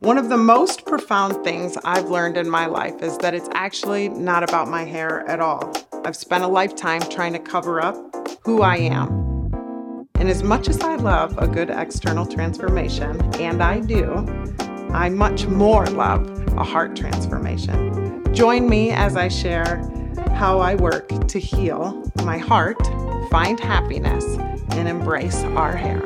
One 0.00 0.16
of 0.16 0.30
the 0.30 0.38
most 0.38 0.86
profound 0.86 1.44
things 1.44 1.76
I've 1.84 2.08
learned 2.08 2.38
in 2.38 2.48
my 2.48 2.64
life 2.64 3.02
is 3.02 3.18
that 3.18 3.34
it's 3.34 3.50
actually 3.52 4.08
not 4.08 4.42
about 4.42 4.66
my 4.66 4.82
hair 4.82 5.28
at 5.28 5.40
all. 5.40 5.70
I've 6.06 6.16
spent 6.16 6.42
a 6.42 6.46
lifetime 6.46 7.02
trying 7.02 7.34
to 7.34 7.38
cover 7.38 7.82
up 7.82 7.96
who 8.42 8.62
I 8.62 8.76
am. 8.76 9.52
And 10.14 10.30
as 10.30 10.42
much 10.42 10.70
as 10.70 10.80
I 10.80 10.96
love 10.96 11.36
a 11.36 11.46
good 11.46 11.68
external 11.68 12.24
transformation, 12.24 13.20
and 13.34 13.62
I 13.62 13.80
do, 13.80 14.24
I 14.90 15.10
much 15.10 15.46
more 15.46 15.84
love 15.88 16.26
a 16.56 16.64
heart 16.64 16.96
transformation. 16.96 18.24
Join 18.32 18.70
me 18.70 18.92
as 18.92 19.18
I 19.18 19.28
share 19.28 19.86
how 20.32 20.60
I 20.60 20.76
work 20.76 21.28
to 21.28 21.38
heal 21.38 22.10
my 22.24 22.38
heart, 22.38 22.82
find 23.30 23.60
happiness, 23.60 24.24
and 24.70 24.88
embrace 24.88 25.42
our 25.44 25.76
hair. 25.76 26.00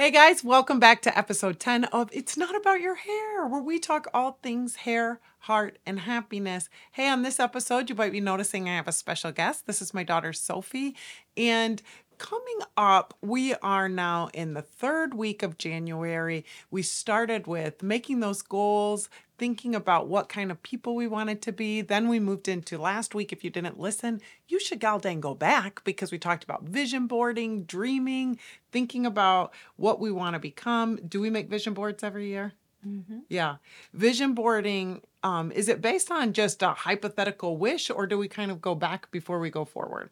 Hey 0.00 0.10
guys, 0.10 0.42
welcome 0.42 0.80
back 0.80 1.02
to 1.02 1.18
episode 1.18 1.60
10 1.60 1.84
of 1.84 2.08
It's 2.10 2.34
Not 2.34 2.56
About 2.56 2.80
Your 2.80 2.94
Hair, 2.94 3.46
where 3.46 3.60
we 3.60 3.78
talk 3.78 4.06
all 4.14 4.38
things 4.42 4.76
hair, 4.76 5.20
heart, 5.40 5.78
and 5.84 6.00
happiness. 6.00 6.70
Hey, 6.92 7.06
on 7.06 7.20
this 7.20 7.38
episode, 7.38 7.90
you 7.90 7.94
might 7.94 8.10
be 8.10 8.18
noticing 8.18 8.66
I 8.66 8.76
have 8.76 8.88
a 8.88 8.92
special 8.92 9.30
guest. 9.30 9.66
This 9.66 9.82
is 9.82 9.92
my 9.92 10.02
daughter 10.02 10.32
Sophie, 10.32 10.96
and 11.36 11.82
coming 12.16 12.60
up, 12.78 13.12
we 13.20 13.54
are 13.56 13.90
now 13.90 14.30
in 14.32 14.54
the 14.54 14.62
third 14.62 15.12
week 15.12 15.42
of 15.42 15.58
January. 15.58 16.46
We 16.70 16.80
started 16.80 17.46
with 17.46 17.82
making 17.82 18.20
those 18.20 18.40
goals, 18.40 19.10
thinking 19.40 19.74
about 19.74 20.06
what 20.06 20.28
kind 20.28 20.50
of 20.50 20.62
people 20.62 20.94
we 20.94 21.08
wanted 21.08 21.40
to 21.40 21.50
be. 21.50 21.80
Then 21.80 22.08
we 22.08 22.20
moved 22.20 22.46
into 22.46 22.76
last 22.76 23.14
week. 23.14 23.32
If 23.32 23.42
you 23.42 23.48
didn't 23.48 23.80
listen, 23.80 24.20
you 24.48 24.60
should 24.60 24.80
dang 24.80 25.20
go 25.20 25.34
back 25.34 25.82
because 25.82 26.12
we 26.12 26.18
talked 26.18 26.44
about 26.44 26.64
vision 26.64 27.06
boarding, 27.06 27.64
dreaming, 27.64 28.38
thinking 28.70 29.06
about 29.06 29.54
what 29.76 29.98
we 29.98 30.12
want 30.12 30.34
to 30.34 30.38
become. 30.38 30.96
Do 31.08 31.22
we 31.22 31.30
make 31.30 31.48
vision 31.48 31.72
boards 31.72 32.04
every 32.04 32.28
year? 32.28 32.52
Mm-hmm. 32.86 33.20
Yeah. 33.30 33.56
Vision 33.94 34.34
boarding, 34.34 35.00
um, 35.22 35.50
is 35.52 35.70
it 35.70 35.80
based 35.80 36.10
on 36.10 36.34
just 36.34 36.62
a 36.62 36.72
hypothetical 36.72 37.56
wish 37.56 37.88
or 37.88 38.06
do 38.06 38.18
we 38.18 38.28
kind 38.28 38.50
of 38.50 38.60
go 38.60 38.74
back 38.74 39.10
before 39.10 39.38
we 39.38 39.48
go 39.48 39.64
forward? 39.64 40.10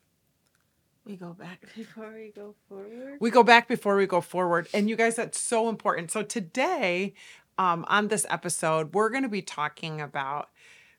We 1.05 1.17
go 1.17 1.35
back 1.35 1.67
before 1.77 2.15
we 2.15 2.33
go 2.35 2.55
forward. 2.67 3.19
We 3.21 3.31
go 3.31 3.43
back 3.43 3.69
before 3.69 3.97
we 3.97 4.07
go 4.07 4.23
forward. 4.23 4.69
And 4.73 4.89
you 4.89 4.97
guys, 4.97 5.17
that's 5.17 5.39
so 5.39 5.69
important. 5.69 6.11
So 6.11 6.23
today, 6.23 7.13
um, 7.59 7.85
on 7.89 8.09
this 8.09 8.25
episode, 8.31 8.95
we're 8.95 9.11
going 9.11 9.25
to 9.25 9.29
be 9.29 9.43
talking 9.43 10.01
about 10.01 10.49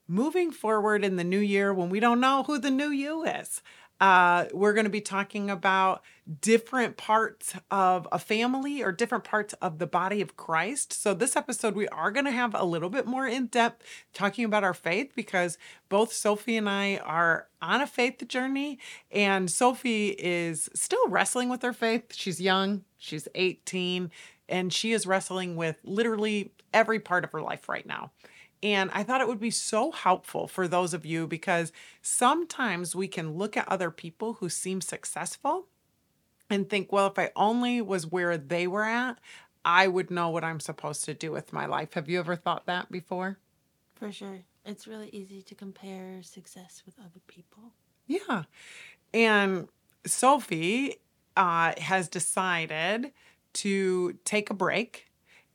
moving 0.08 0.52
forward 0.52 1.04
in 1.04 1.16
the 1.16 1.24
new 1.24 1.40
year 1.40 1.74
when 1.74 1.90
we 1.90 2.00
don't 2.00 2.20
know 2.20 2.44
who 2.44 2.60
the 2.60 2.72
new 2.72 2.90
you 2.90 3.24
is. 3.24 3.62
Uh, 4.02 4.46
we're 4.54 4.74
going 4.74 4.86
to 4.86 4.90
be 4.90 5.02
talking 5.02 5.50
about 5.50 6.02
different 6.40 6.96
parts 6.96 7.54
of 7.70 8.08
a 8.14 8.20
family 8.20 8.82
or 8.82 8.94
different 8.94 9.26
parts 9.26 9.54
of 9.62 9.78
the 9.78 9.88
body 9.88 10.22
of 10.22 10.38
Christ. 10.38 10.94
So, 10.94 11.14
this 11.14 11.36
episode, 11.36 11.76
we 11.76 11.88
are 11.90 12.10
going 12.10 12.24
to 12.26 12.32
have 12.32 12.56
a 12.56 12.64
little 12.64 12.90
bit 12.90 13.06
more 13.06 13.28
in 13.28 13.48
depth 13.48 13.84
talking 14.14 14.46
about 14.46 14.64
our 14.64 14.74
faith 14.74 15.12
because 15.16 15.58
both 15.90 16.14
Sophie 16.14 16.56
and 16.56 16.70
I 16.70 16.96
are 16.98 17.48
on 17.62 17.82
a 17.82 17.88
faith 17.88 18.26
journey. 18.30 18.80
And 19.12 19.52
Sophie 19.52 20.16
is 20.18 20.70
still 20.74 21.10
wrestling 21.10 21.50
with 21.50 21.62
her 21.62 21.74
faith. 21.74 22.16
She's 22.16 22.40
young, 22.40 22.86
she's 22.98 23.28
18, 23.36 24.12
and 24.50 24.74
she 24.74 24.92
is 24.92 25.08
wrestling 25.08 25.56
with 25.56 25.78
literally 25.84 26.52
every 26.74 27.00
part 27.00 27.24
of 27.24 27.32
her 27.32 27.42
life 27.42 27.70
right 27.70 27.86
now. 27.86 28.12
And 28.62 28.92
I 28.94 29.04
thought 29.04 29.22
it 29.22 29.28
would 29.28 29.40
be 29.40 29.52
so 29.52 29.92
helpful 29.92 30.48
for 30.48 30.68
those 30.68 30.94
of 30.94 31.06
you 31.06 31.28
because 31.28 31.72
sometimes 32.02 32.96
we 32.96 33.08
can 33.08 33.38
look 33.38 33.56
at 33.56 33.68
other 33.70 33.90
people 33.90 34.34
who 34.34 34.50
seem 34.50 34.82
successful 34.82 35.68
and 36.50 36.70
think, 36.70 36.92
well, 36.92 37.08
if 37.08 37.18
I 37.18 37.32
only 37.36 37.82
was 37.82 38.08
where 38.08 38.38
they 38.38 38.68
were 38.68 38.84
at, 38.84 39.18
I 39.64 39.88
would 39.88 40.12
know 40.12 40.30
what 40.30 40.44
I'm 40.44 40.60
supposed 40.60 41.06
to 41.06 41.14
do 41.14 41.32
with 41.32 41.54
my 41.54 41.66
life. 41.66 41.94
Have 41.94 42.10
you 42.10 42.20
ever 42.20 42.36
thought 42.36 42.66
that 42.66 42.92
before? 42.92 43.38
For 43.96 44.12
sure. 44.12 44.42
It's 44.66 44.88
really 44.88 45.10
easy 45.10 45.42
to 45.44 45.56
compare 45.56 46.22
success 46.22 46.84
with 46.86 46.96
other 47.00 47.22
people. 47.28 47.72
Yeah. 48.08 48.44
And 49.14 49.68
Sophie 50.06 50.98
uh, 51.38 51.74
has 51.78 52.08
decided 52.08 53.12
to 53.54 54.14
take 54.26 54.50
a 54.50 54.54
break 54.54 55.10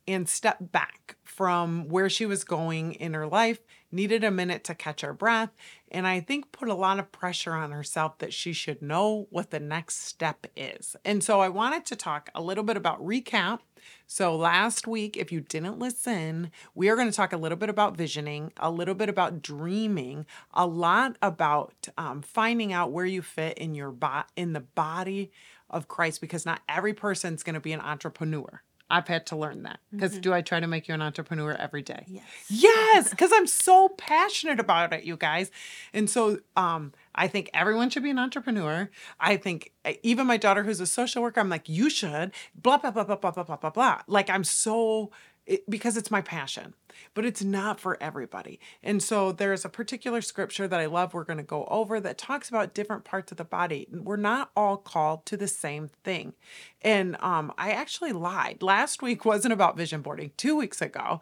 and 0.06 0.28
step 0.28 0.59
back 0.60 1.16
from 1.25 1.88
where 1.88 2.09
she 2.09 2.27
was 2.27 2.44
going 2.44 2.93
in 2.93 3.15
her 3.15 3.27
life, 3.27 3.59
needed 3.91 4.22
a 4.22 4.31
minute 4.31 4.62
to 4.65 4.75
catch 4.75 5.00
her 5.00 5.12
breath, 5.12 5.50
and 5.91 6.06
I 6.06 6.21
think 6.21 6.53
put 6.53 6.69
a 6.69 6.75
lot 6.75 6.99
of 6.99 7.12
pressure 7.12 7.54
on 7.54 7.71
herself 7.71 8.19
that 8.19 8.33
she 8.33 8.53
should 8.53 8.83
know 8.83 9.27
what 9.31 9.50
the 9.50 9.60
next 9.60 10.03
step 10.03 10.47
is. 10.56 10.97
And 11.04 11.22
so 11.22 11.41
I 11.41 11.49
wanted 11.49 11.87
to 11.87 11.97
talk 11.97 12.31
a 12.34 12.43
little 12.43 12.65
bit 12.65 12.77
about 12.77 13.04
recap. 13.04 13.60
So 14.06 14.37
last 14.37 14.87
week, 14.87 15.16
if 15.16 15.31
you 15.31 15.41
didn't 15.41 15.78
listen, 15.78 16.50
we 16.75 16.88
are 16.88 16.97
going 16.97 17.10
to 17.10 17.16
talk 17.16 17.33
a 17.33 17.38
little 17.38 17.59
bit 17.59 17.69
about 17.69 17.97
visioning, 17.97 18.53
a 18.56 18.71
little 18.71 18.94
bit 18.94 19.09
about 19.09 19.43
dreaming, 19.43 20.27
a 20.53 20.66
lot 20.66 21.16
about 21.22 21.88
um, 21.97 22.22
finding 22.22 22.72
out 22.72 22.93
where 22.93 23.06
you 23.06 23.22
fit 23.22 23.59
in 23.59 23.75
your 23.75 23.91
body 23.91 24.27
in 24.37 24.53
the 24.53 24.60
body 24.60 25.31
of 25.70 25.88
Christ 25.88 26.20
because 26.20 26.47
not 26.47 26.60
every 26.69 26.94
person's 26.94 27.42
going 27.42 27.54
to 27.54 27.60
be 27.60 27.72
an 27.72 27.80
entrepreneur. 27.80 28.62
I've 28.91 29.08
had 29.08 29.26
to 29.26 29.36
learn 29.36 29.62
that 29.62 29.80
because 29.91 30.12
mm-hmm. 30.12 30.20
do 30.20 30.34
I 30.34 30.42
try 30.42 30.60
to 30.60 30.66
make 30.66 30.88
you 30.88 30.94
an 30.94 31.00
entrepreneur 31.00 31.52
every 31.52 31.82
day? 31.82 32.04
Yes. 32.06 32.25
Yes, 32.48 33.10
because 33.10 33.30
I'm 33.34 33.47
so 33.47 33.88
passionate 33.88 34.60
about 34.60 34.92
it, 34.92 35.04
you 35.04 35.16
guys. 35.16 35.50
And 35.92 36.08
so 36.08 36.38
um, 36.56 36.92
I 37.14 37.26
think 37.26 37.50
everyone 37.54 37.88
should 37.91 38.03
be 38.03 38.10
an 38.10 38.19
entrepreneur. 38.19 38.91
I 39.19 39.36
think 39.36 39.72
even 40.03 40.26
my 40.26 40.36
daughter, 40.36 40.62
who's 40.62 40.80
a 40.80 40.86
social 40.86 41.22
worker, 41.22 41.41
I'm 41.41 41.48
like, 41.48 41.69
you 41.69 41.88
should, 41.88 42.32
blah, 42.54 42.76
blah, 42.76 42.91
blah, 42.91 43.04
blah, 43.04 43.16
blah, 43.16 43.30
blah, 43.30 43.44
blah, 43.44 43.56
blah, 43.56 43.70
blah. 43.70 44.03
Like 44.06 44.28
I'm 44.28 44.44
so 44.44 45.10
it, 45.47 45.69
because 45.69 45.97
it's 45.97 46.10
my 46.10 46.21
passion, 46.21 46.75
but 47.12 47.25
it's 47.25 47.43
not 47.43 47.78
for 47.78 48.03
everybody. 48.03 48.59
And 48.82 49.03
so 49.03 49.32
there's 49.32 49.65
a 49.65 49.69
particular 49.69 50.22
scripture 50.22 50.66
that 50.66 50.81
I 50.81 50.87
love 50.87 51.12
we're 51.12 51.25
going 51.25 51.37
to 51.38 51.43
go 51.43 51.66
over 51.71 52.00
that 52.00 52.16
talks 52.19 52.49
about 52.49 52.75
different 52.75 53.05
parts 53.05 53.31
of 53.31 53.38
the 53.38 53.44
body. 53.44 53.87
We're 53.93 54.16
not 54.16 54.50
all 54.56 54.77
called 54.77 55.27
to 55.27 55.37
the 55.37 55.49
same 55.49 55.88
thing. 56.03 56.34
And 56.83 57.16
um, 57.21 57.53
I 57.59 57.72
actually 57.72 58.12
lied. 58.12 58.62
Last 58.62 59.03
week 59.03 59.25
wasn't 59.25 59.53
about 59.53 59.77
vision 59.77 60.00
boarding, 60.00 60.33
two 60.37 60.56
weeks 60.56 60.81
ago. 60.81 61.21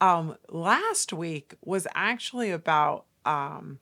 Um, 0.00 0.36
last 0.48 1.12
week 1.12 1.54
was 1.64 1.86
actually 1.94 2.50
about. 2.50 3.06
Um, 3.24 3.78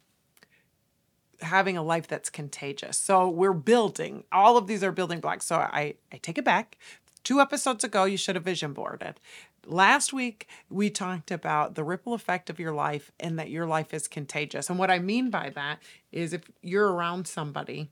having 1.42 1.74
a 1.74 1.82
life 1.82 2.06
that's 2.06 2.28
contagious. 2.28 2.98
So 2.98 3.26
we're 3.26 3.54
building. 3.54 4.24
All 4.30 4.58
of 4.58 4.66
these 4.66 4.84
are 4.84 4.92
building 4.92 5.20
blocks. 5.20 5.46
So 5.46 5.56
I 5.56 5.94
I 6.12 6.18
take 6.18 6.36
it 6.36 6.44
back. 6.44 6.76
Two 7.22 7.40
episodes 7.40 7.84
ago, 7.84 8.04
you 8.04 8.16
should 8.16 8.34
have 8.34 8.44
vision 8.44 8.72
boarded. 8.72 9.20
Last 9.66 10.12
week, 10.12 10.48
we 10.68 10.90
talked 10.90 11.30
about 11.30 11.74
the 11.74 11.84
ripple 11.84 12.14
effect 12.14 12.50
of 12.50 12.58
your 12.58 12.72
life 12.72 13.12
and 13.20 13.38
that 13.38 13.50
your 13.50 13.66
life 13.66 13.92
is 13.92 14.08
contagious. 14.08 14.70
And 14.70 14.78
what 14.78 14.90
I 14.90 14.98
mean 14.98 15.30
by 15.30 15.50
that 15.50 15.80
is 16.10 16.32
if 16.32 16.50
you're 16.62 16.92
around 16.92 17.28
somebody, 17.28 17.90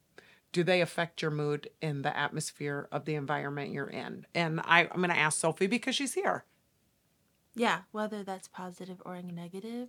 do 0.52 0.64
they 0.64 0.80
affect 0.80 1.20
your 1.20 1.30
mood 1.30 1.68
in 1.82 2.02
the 2.02 2.16
atmosphere 2.16 2.88
of 2.90 3.04
the 3.04 3.14
environment 3.14 3.72
you're 3.72 3.86
in? 3.86 4.26
And 4.34 4.60
I, 4.60 4.88
I'm 4.90 4.96
going 4.98 5.10
to 5.10 5.18
ask 5.18 5.38
Sophie 5.38 5.66
because 5.66 5.94
she's 5.94 6.14
here. 6.14 6.44
Yeah, 7.54 7.80
whether 7.92 8.22
that's 8.22 8.48
positive 8.48 9.02
or 9.04 9.20
negative, 9.20 9.88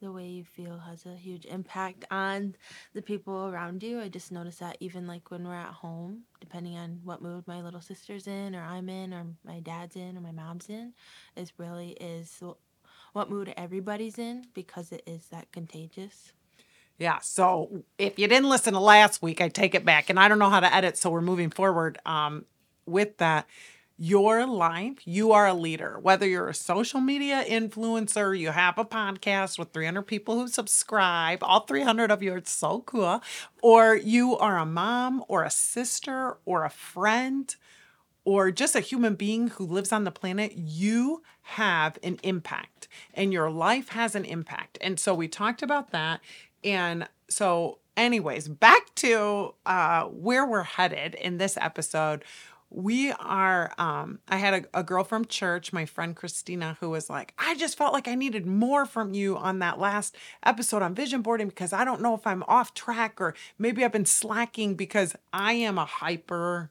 the 0.00 0.12
way 0.12 0.26
you 0.26 0.44
feel 0.44 0.78
has 0.78 1.06
a 1.06 1.14
huge 1.14 1.44
impact 1.46 2.04
on 2.10 2.54
the 2.94 3.02
people 3.02 3.48
around 3.48 3.82
you. 3.82 4.00
I 4.00 4.08
just 4.08 4.32
notice 4.32 4.56
that 4.56 4.76
even 4.80 5.06
like 5.06 5.30
when 5.30 5.46
we're 5.46 5.54
at 5.54 5.72
home, 5.72 6.22
depending 6.40 6.76
on 6.76 7.00
what 7.04 7.22
mood 7.22 7.46
my 7.46 7.60
little 7.62 7.80
sister's 7.80 8.26
in, 8.26 8.54
or 8.54 8.62
I'm 8.62 8.88
in, 8.88 9.12
or 9.12 9.26
my 9.44 9.60
dad's 9.60 9.96
in, 9.96 10.16
or 10.16 10.20
my 10.20 10.32
mom's 10.32 10.68
in, 10.68 10.92
is 11.36 11.52
really 11.58 11.90
is 12.00 12.42
what 13.12 13.30
mood 13.30 13.52
everybody's 13.56 14.18
in 14.18 14.46
because 14.54 14.92
it 14.92 15.02
is 15.06 15.26
that 15.28 15.50
contagious. 15.52 16.32
Yeah. 16.98 17.18
So 17.20 17.84
if 17.96 18.18
you 18.18 18.26
didn't 18.26 18.48
listen 18.48 18.74
to 18.74 18.80
last 18.80 19.22
week, 19.22 19.40
I 19.40 19.48
take 19.48 19.74
it 19.74 19.84
back, 19.84 20.10
and 20.10 20.18
I 20.18 20.28
don't 20.28 20.38
know 20.38 20.50
how 20.50 20.60
to 20.60 20.74
edit, 20.74 20.96
so 20.96 21.10
we're 21.10 21.20
moving 21.20 21.50
forward 21.50 21.98
um, 22.04 22.44
with 22.86 23.18
that 23.18 23.46
your 23.98 24.46
life, 24.46 24.98
you 25.04 25.32
are 25.32 25.48
a 25.48 25.54
leader. 25.54 25.98
Whether 26.00 26.26
you're 26.26 26.48
a 26.48 26.54
social 26.54 27.00
media 27.00 27.44
influencer, 27.46 28.38
you 28.38 28.50
have 28.50 28.78
a 28.78 28.84
podcast 28.84 29.58
with 29.58 29.72
300 29.72 30.02
people 30.02 30.38
who 30.38 30.46
subscribe, 30.46 31.40
all 31.42 31.60
300 31.60 32.10
of 32.12 32.22
you 32.22 32.32
are 32.34 32.42
so 32.44 32.82
cool, 32.82 33.20
or 33.60 33.96
you 33.96 34.38
are 34.38 34.56
a 34.56 34.64
mom 34.64 35.24
or 35.26 35.42
a 35.42 35.50
sister 35.50 36.36
or 36.44 36.64
a 36.64 36.70
friend 36.70 37.56
or 38.24 38.50
just 38.50 38.76
a 38.76 38.80
human 38.80 39.14
being 39.14 39.48
who 39.48 39.64
lives 39.66 39.90
on 39.90 40.04
the 40.04 40.10
planet, 40.10 40.52
you 40.54 41.22
have 41.42 41.98
an 42.02 42.18
impact 42.22 42.86
and 43.14 43.32
your 43.32 43.50
life 43.50 43.88
has 43.88 44.14
an 44.14 44.24
impact. 44.24 44.78
And 44.80 45.00
so 45.00 45.14
we 45.14 45.28
talked 45.28 45.62
about 45.62 45.92
that. 45.92 46.20
And 46.62 47.08
so, 47.28 47.78
anyways, 47.96 48.48
back 48.48 48.94
to 48.96 49.54
uh, 49.64 50.04
where 50.04 50.46
we're 50.46 50.62
headed 50.62 51.14
in 51.14 51.38
this 51.38 51.56
episode 51.56 52.22
we 52.70 53.12
are 53.12 53.72
um 53.78 54.18
i 54.28 54.36
had 54.36 54.54
a, 54.54 54.80
a, 54.80 54.82
girl 54.82 55.02
from 55.02 55.24
church 55.24 55.72
my 55.72 55.86
friend 55.86 56.14
christina 56.14 56.76
who 56.80 56.90
was 56.90 57.08
like 57.08 57.32
i 57.38 57.54
just 57.54 57.78
felt 57.78 57.92
like 57.92 58.06
i 58.06 58.14
needed 58.14 58.46
more 58.46 58.84
from 58.84 59.14
you 59.14 59.36
on 59.36 59.58
that 59.58 59.78
last 59.78 60.14
episode 60.42 60.82
on 60.82 60.94
vision 60.94 61.22
boarding 61.22 61.48
because 61.48 61.72
i 61.72 61.84
don't 61.84 62.02
know 62.02 62.14
if 62.14 62.26
i'm 62.26 62.42
off 62.46 62.74
track 62.74 63.20
or 63.20 63.34
maybe 63.58 63.84
i've 63.84 63.92
been 63.92 64.04
slacking 64.04 64.74
because 64.74 65.16
i 65.32 65.54
am 65.54 65.78
a 65.78 65.86
hyper 65.86 66.70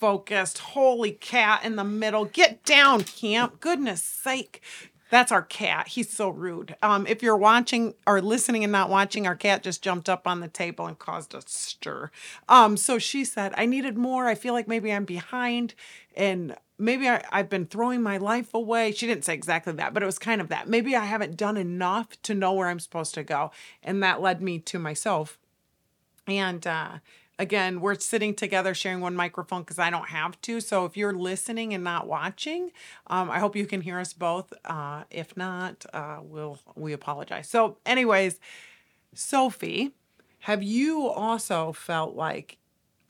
focused. 0.00 0.58
Holy 0.58 1.12
cat 1.12 1.62
in 1.62 1.76
the 1.76 1.84
middle. 1.84 2.24
Get 2.24 2.64
down, 2.64 3.04
camp. 3.04 3.60
Goodness 3.60 4.02
sake. 4.02 4.62
That's 5.10 5.32
our 5.32 5.42
cat. 5.42 5.88
He's 5.88 6.08
so 6.08 6.28
rude. 6.30 6.76
Um, 6.82 7.06
if 7.06 7.22
you're 7.22 7.36
watching 7.36 7.94
or 8.06 8.22
listening 8.22 8.62
and 8.62 8.72
not 8.72 8.88
watching, 8.88 9.26
our 9.26 9.34
cat 9.34 9.62
just 9.62 9.82
jumped 9.82 10.08
up 10.08 10.26
on 10.26 10.40
the 10.40 10.48
table 10.48 10.86
and 10.86 10.98
caused 10.98 11.34
a 11.34 11.42
stir. 11.44 12.10
Um, 12.48 12.76
so 12.76 12.98
she 12.98 13.24
said, 13.24 13.52
I 13.56 13.66
needed 13.66 13.98
more. 13.98 14.28
I 14.28 14.36
feel 14.36 14.54
like 14.54 14.68
maybe 14.68 14.92
I'm 14.92 15.04
behind 15.04 15.74
and 16.16 16.56
maybe 16.78 17.08
I, 17.08 17.24
I've 17.30 17.50
been 17.50 17.66
throwing 17.66 18.02
my 18.02 18.18
life 18.18 18.54
away. 18.54 18.92
She 18.92 19.06
didn't 19.06 19.24
say 19.24 19.34
exactly 19.34 19.72
that, 19.74 19.92
but 19.92 20.02
it 20.02 20.06
was 20.06 20.18
kind 20.18 20.40
of 20.40 20.48
that. 20.48 20.68
Maybe 20.68 20.94
I 20.94 21.04
haven't 21.04 21.36
done 21.36 21.56
enough 21.56 22.20
to 22.22 22.34
know 22.34 22.52
where 22.52 22.68
I'm 22.68 22.80
supposed 22.80 23.14
to 23.14 23.24
go. 23.24 23.50
And 23.82 24.02
that 24.02 24.22
led 24.22 24.40
me 24.40 24.60
to 24.60 24.78
myself. 24.78 25.38
And 26.26 26.64
uh, 26.66 26.98
again, 27.40 27.80
we're 27.80 27.94
sitting 27.94 28.34
together 28.34 28.74
sharing 28.74 29.00
one 29.00 29.16
microphone 29.16 29.62
because 29.62 29.78
I 29.78 29.88
don't 29.88 30.08
have 30.10 30.40
to. 30.42 30.60
So 30.60 30.84
if 30.84 30.96
you're 30.96 31.14
listening 31.14 31.72
and 31.72 31.82
not 31.82 32.06
watching, 32.06 32.70
um, 33.06 33.30
I 33.30 33.38
hope 33.38 33.56
you 33.56 33.66
can 33.66 33.80
hear 33.80 33.98
us 33.98 34.12
both. 34.12 34.52
Uh, 34.64 35.04
if 35.10 35.36
not, 35.36 35.86
uh, 35.94 36.18
we'll 36.22 36.58
we 36.76 36.92
apologize. 36.92 37.48
So, 37.48 37.78
anyways, 37.86 38.38
Sophie, 39.14 39.94
have 40.40 40.62
you 40.62 41.08
also 41.08 41.72
felt 41.72 42.14
like 42.14 42.58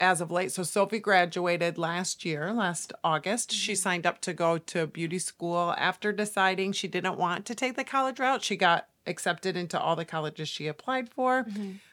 as 0.01 0.23
of 0.23 0.31
late. 0.31 0.51
So 0.51 0.63
Sophie 0.63 0.99
graduated 0.99 1.77
last 1.77 2.25
year, 2.25 2.53
last 2.55 2.93
August. 3.05 3.53
She 3.53 3.75
signed 3.75 4.07
up 4.07 4.21
to 4.23 4.33
go 4.33 4.57
to 4.57 4.87
beauty 4.87 5.19
school 5.19 5.75
after 5.77 6.11
deciding 6.11 6.73
she 6.73 6.89
didn't 6.89 7.19
want 7.19 7.45
to 7.47 7.55
take 7.55 7.77
the 7.77 7.85
college 7.85 8.19
route. 8.19 8.43
She 8.43 8.57
got 8.57 8.89
accepted 9.07 9.57
into 9.57 9.79
all 9.81 9.97
the 9.97 10.05
colleges 10.05 10.49
she 10.49 10.67
applied 10.67 11.09
for. 11.09 11.47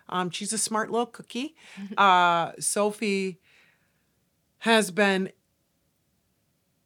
Um, 0.09 0.29
she's 0.29 0.53
a 0.53 0.57
smart 0.57 0.91
little 0.91 1.05
cookie. 1.05 1.55
Uh, 1.97 2.51
Sophie 2.59 3.39
has 4.59 4.91
been, 4.91 5.31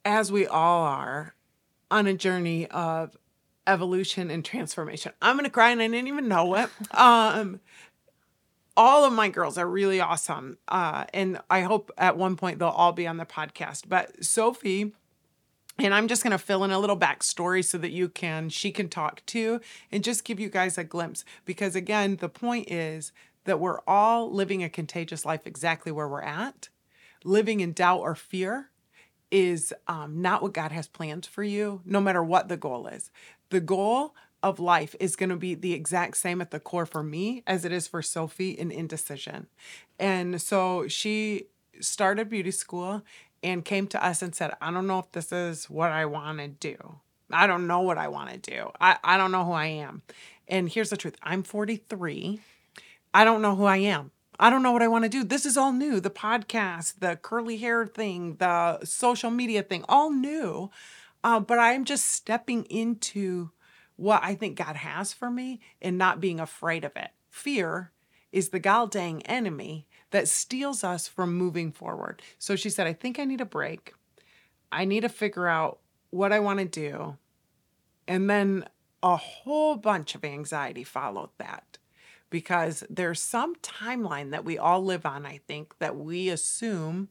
as 0.04 0.30
we 0.32 0.46
all 0.46 0.82
are, 0.84 1.34
on 1.90 2.06
a 2.06 2.14
journey 2.14 2.66
of 2.68 3.16
evolution 3.66 4.30
and 4.30 4.44
transformation. 4.44 5.12
I'm 5.20 5.36
gonna 5.36 5.50
cry 5.50 5.70
and 5.70 5.80
I 5.82 5.88
didn't 5.88 6.08
even 6.08 6.28
know 6.28 6.54
it. 6.56 6.70
Um, 6.96 7.60
all 8.76 9.04
of 9.04 9.12
my 9.12 9.28
girls 9.28 9.58
are 9.58 9.68
really 9.68 10.00
awesome. 10.00 10.56
Uh, 10.66 11.04
and 11.12 11.38
I 11.50 11.60
hope 11.60 11.90
at 11.98 12.16
one 12.16 12.36
point 12.36 12.58
they'll 12.58 12.68
all 12.68 12.92
be 12.92 13.06
on 13.06 13.18
the 13.18 13.26
podcast. 13.26 13.82
But 13.86 14.24
Sophie, 14.24 14.92
and 15.78 15.94
I'm 15.94 16.08
just 16.08 16.22
going 16.22 16.32
to 16.32 16.38
fill 16.38 16.64
in 16.64 16.70
a 16.70 16.78
little 16.78 16.98
backstory 16.98 17.64
so 17.64 17.78
that 17.78 17.90
you 17.92 18.08
can, 18.08 18.48
she 18.48 18.70
can 18.70 18.88
talk 18.88 19.24
too, 19.26 19.60
and 19.90 20.04
just 20.04 20.24
give 20.24 20.38
you 20.38 20.48
guys 20.48 20.78
a 20.78 20.84
glimpse. 20.84 21.24
Because 21.44 21.74
again, 21.74 22.16
the 22.16 22.28
point 22.28 22.70
is 22.70 23.12
that 23.44 23.60
we're 23.60 23.80
all 23.86 24.32
living 24.32 24.62
a 24.62 24.68
contagious 24.68 25.24
life 25.24 25.46
exactly 25.46 25.90
where 25.90 26.08
we're 26.08 26.22
at. 26.22 26.68
Living 27.24 27.60
in 27.60 27.72
doubt 27.72 28.00
or 28.00 28.14
fear 28.14 28.70
is 29.30 29.72
um, 29.88 30.20
not 30.20 30.42
what 30.42 30.52
God 30.52 30.72
has 30.72 30.86
planned 30.86 31.26
for 31.26 31.42
you, 31.42 31.80
no 31.84 32.00
matter 32.00 32.22
what 32.22 32.48
the 32.48 32.56
goal 32.56 32.86
is. 32.86 33.10
The 33.50 33.60
goal 33.60 34.14
of 34.42 34.58
life 34.58 34.94
is 35.00 35.16
going 35.16 35.30
to 35.30 35.36
be 35.36 35.54
the 35.54 35.72
exact 35.72 36.16
same 36.16 36.40
at 36.40 36.50
the 36.50 36.60
core 36.60 36.86
for 36.86 37.02
me 37.02 37.42
as 37.46 37.64
it 37.64 37.72
is 37.72 37.86
for 37.86 38.02
Sophie 38.02 38.50
in 38.50 38.70
indecision. 38.70 39.46
And 39.98 40.40
so 40.42 40.88
she 40.88 41.46
started 41.80 42.28
beauty 42.28 42.50
school 42.50 43.02
and 43.42 43.64
came 43.64 43.86
to 43.88 44.04
us 44.04 44.22
and 44.22 44.34
said, 44.34 44.52
I 44.60 44.70
don't 44.70 44.86
know 44.86 45.00
if 45.00 45.12
this 45.12 45.32
is 45.32 45.68
what 45.68 45.90
I 45.90 46.06
want 46.06 46.38
to 46.38 46.48
do. 46.48 46.76
I 47.30 47.46
don't 47.46 47.66
know 47.66 47.80
what 47.80 47.98
I 47.98 48.08
want 48.08 48.30
to 48.30 48.38
do. 48.38 48.70
I, 48.80 48.98
I 49.02 49.16
don't 49.16 49.32
know 49.32 49.44
who 49.44 49.52
I 49.52 49.66
am. 49.66 50.02
And 50.48 50.68
here's 50.68 50.90
the 50.90 50.96
truth 50.96 51.16
I'm 51.22 51.42
43. 51.42 52.40
I 53.14 53.24
don't 53.24 53.42
know 53.42 53.56
who 53.56 53.64
I 53.64 53.78
am. 53.78 54.10
I 54.38 54.50
don't 54.50 54.62
know 54.62 54.72
what 54.72 54.82
I 54.82 54.88
want 54.88 55.04
to 55.04 55.10
do. 55.10 55.24
This 55.24 55.46
is 55.46 55.56
all 55.56 55.72
new. 55.72 56.00
The 56.00 56.10
podcast, 56.10 57.00
the 57.00 57.16
curly 57.16 57.58
hair 57.58 57.86
thing, 57.86 58.36
the 58.36 58.84
social 58.84 59.30
media 59.30 59.62
thing, 59.62 59.84
all 59.88 60.10
new. 60.10 60.70
Uh, 61.22 61.40
but 61.40 61.58
I'm 61.58 61.84
just 61.84 62.06
stepping 62.06 62.64
into 62.64 63.50
what 63.96 64.22
I 64.24 64.34
think 64.34 64.56
God 64.56 64.76
has 64.76 65.12
for 65.12 65.30
me 65.30 65.60
and 65.80 65.96
not 65.96 66.20
being 66.20 66.40
afraid 66.40 66.84
of 66.84 66.96
it. 66.96 67.10
Fear 67.30 67.92
is 68.32 68.48
the 68.48 68.58
goddamn 68.58 69.20
enemy 69.26 69.86
that 70.12 70.28
steals 70.28 70.84
us 70.84 71.08
from 71.08 71.34
moving 71.34 71.72
forward. 71.72 72.22
So 72.38 72.54
she 72.54 72.70
said, 72.70 72.86
I 72.86 72.92
think 72.92 73.18
I 73.18 73.24
need 73.24 73.40
a 73.40 73.46
break. 73.46 73.94
I 74.70 74.84
need 74.84 75.00
to 75.00 75.08
figure 75.08 75.48
out 75.48 75.80
what 76.10 76.32
I 76.32 76.38
want 76.38 76.60
to 76.60 76.64
do. 76.64 77.16
And 78.06 78.30
then 78.30 78.66
a 79.02 79.16
whole 79.16 79.76
bunch 79.76 80.14
of 80.14 80.24
anxiety 80.24 80.84
followed 80.84 81.30
that 81.38 81.78
because 82.30 82.84
there's 82.88 83.20
some 83.20 83.56
timeline 83.56 84.30
that 84.30 84.44
we 84.44 84.56
all 84.56 84.82
live 84.82 85.04
on, 85.04 85.26
I 85.26 85.40
think, 85.46 85.78
that 85.78 85.96
we 85.96 86.28
assume 86.28 87.08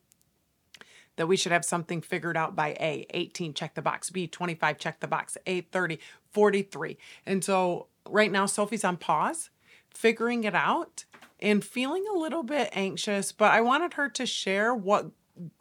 that 1.16 1.28
we 1.28 1.38
should 1.38 1.52
have 1.52 1.66
something 1.66 2.02
figured 2.02 2.38
out 2.38 2.56
by 2.56 2.70
A, 2.80 3.06
18, 3.12 3.54
check 3.54 3.76
the 3.76 3.82
box, 3.82 4.10
B, 4.10 4.28
25, 4.28 4.78
check 4.78 5.00
the 5.00 5.08
box, 5.08 5.38
A, 5.46 5.62
30, 5.62 6.00
43. 6.32 6.98
And 7.26 7.44
so 7.44 7.88
right 8.10 8.32
now, 8.32 8.46
Sophie's 8.46 8.84
on 8.84 8.98
pause, 8.98 9.50
figuring 9.90 10.44
it 10.44 10.56
out 10.56 11.06
and 11.42 11.64
feeling 11.64 12.06
a 12.08 12.18
little 12.18 12.44
bit 12.44 12.70
anxious, 12.74 13.32
but 13.32 13.52
I 13.52 13.62
wanted 13.62 13.94
her 13.94 14.10
to 14.10 14.26
share 14.26 14.74
what 14.74 15.12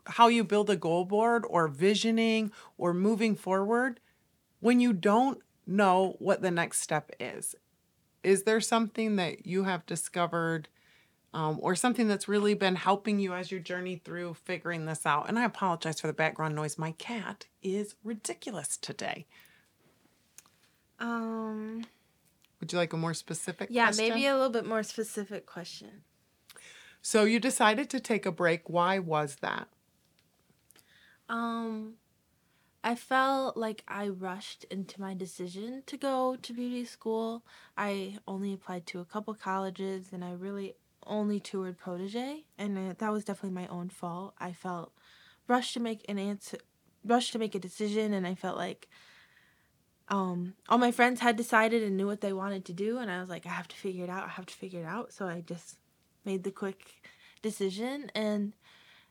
how 0.07 0.29
you 0.29 0.45
build 0.45 0.69
a 0.69 0.77
goal 0.77 1.05
board 1.05 1.45
or 1.49 1.69
visioning 1.69 2.53
or 2.77 2.93
moving 2.93 3.35
forward 3.35 4.01
when 4.59 4.81
you 4.81 4.93
don't 4.93 5.39
know 5.67 6.17
what 6.19 6.43
the 6.43 6.51
next 6.51 6.81
step 6.83 7.11
is. 7.19 7.55
Is 8.23 8.43
there 8.43 8.61
something 8.61 9.17
that 9.17 9.47
you 9.47 9.65
have 9.65 9.87
discovered 9.87 10.69
um, 11.33 11.59
or 11.63 11.75
something 11.75 12.09
that's 12.09 12.29
really 12.29 12.55
been 12.55 12.77
helping 12.77 13.21
you 13.21 13.33
as 13.33 13.51
your 13.51 13.61
journey 13.61 13.97
through 14.05 14.35
figuring 14.35 14.85
this 14.85 15.07
out? 15.07 15.29
And 15.29 15.39
I 15.39 15.45
apologize 15.45 16.01
for 16.01 16.09
the 16.09 16.13
background 16.13 16.55
noise. 16.55 16.77
My 16.77 16.93
cat 16.93 17.47
is 17.63 17.95
ridiculous 18.05 18.77
today. 18.77 19.27
Um. 20.99 21.87
Would 22.61 22.73
you 22.73 22.79
like 22.79 22.93
a 22.93 22.97
more 22.97 23.15
specific 23.15 23.71
Yeah, 23.71 23.87
question? 23.87 24.09
maybe 24.09 24.27
a 24.27 24.35
little 24.35 24.51
bit 24.51 24.67
more 24.67 24.83
specific 24.83 25.47
question. 25.47 26.03
So 27.03 27.25
you 27.25 27.41
decided 27.41 27.89
to 27.91 28.01
take 28.01 28.27
a 28.27 28.33
break. 28.33 28.69
Why 28.69 28.99
was 28.99 29.37
that? 29.37 29.69
Um, 31.29 31.95
I 32.83 32.95
felt 32.95 33.57
like 33.57 33.85
I 33.89 34.09
rushed 34.09 34.65
into 34.65 35.01
my 35.01 35.15
decision 35.15 35.83
to 35.87 35.97
go 35.97 36.37
to 36.37 36.53
beauty 36.53 36.85
school. 36.85 37.45
I 37.77 38.19
only 38.27 38.53
applied 38.53 38.87
to 38.89 39.01
a 39.01 39.05
couple 39.05 39.35
colleges 39.35 40.13
and 40.13 40.25
I 40.25 40.33
really 40.33 40.75
only 41.07 41.41
toured 41.41 41.79
Protege, 41.79 42.45
and 42.59 42.97
that 42.99 43.13
was 43.13 43.25
definitely 43.25 43.55
my 43.61 43.67
own 43.69 43.89
fault. 43.89 44.35
I 44.39 44.53
felt 44.53 44.93
rushed 45.49 45.75
to 45.75 45.81
make 45.81 46.05
an 46.09 46.19
answer, 46.19 46.59
rushed 47.05 47.33
to 47.33 47.39
make 47.39 47.55
a 47.55 47.59
decision, 47.59 48.13
and 48.13 48.27
I 48.27 48.35
felt 48.35 48.57
like 48.57 48.89
um, 50.11 50.55
all 50.69 50.79
my 50.79 50.91
friends 50.91 51.21
had 51.21 51.37
decided 51.37 51.83
and 51.83 51.97
knew 51.97 52.07
what 52.07 52.21
they 52.21 52.33
wanted 52.33 52.65
to 52.67 52.73
do, 52.73 52.99
and 52.99 53.11
I 53.11 53.21
was 53.21 53.31
like, 53.31 53.47
I 53.47 53.51
have 53.51 53.69
to 53.69 53.77
figure 53.77 54.05
it 54.05 54.11
out. 54.11 54.25
I 54.25 54.29
have 54.29 54.47
to 54.47 54.55
figure 54.55 54.81
it 54.81 54.87
out. 54.87 55.13
So 55.13 55.27
I 55.27 55.41
just 55.41 55.79
made 56.25 56.43
the 56.43 56.51
quick 56.51 57.03
decision, 57.43 58.11
and 58.15 58.53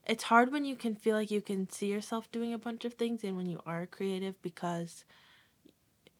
it's 0.05 0.25
hard 0.25 0.51
when 0.51 0.65
you 0.65 0.75
can 0.75 0.95
feel 0.95 1.15
like 1.15 1.31
you 1.31 1.41
can 1.41 1.69
see 1.69 1.87
yourself 1.87 2.31
doing 2.31 2.53
a 2.53 2.57
bunch 2.57 2.83
of 2.83 2.95
things 2.95 3.23
and 3.23 3.37
when 3.37 3.45
you 3.45 3.61
are 3.65 3.85
creative 3.85 4.41
because 4.41 5.05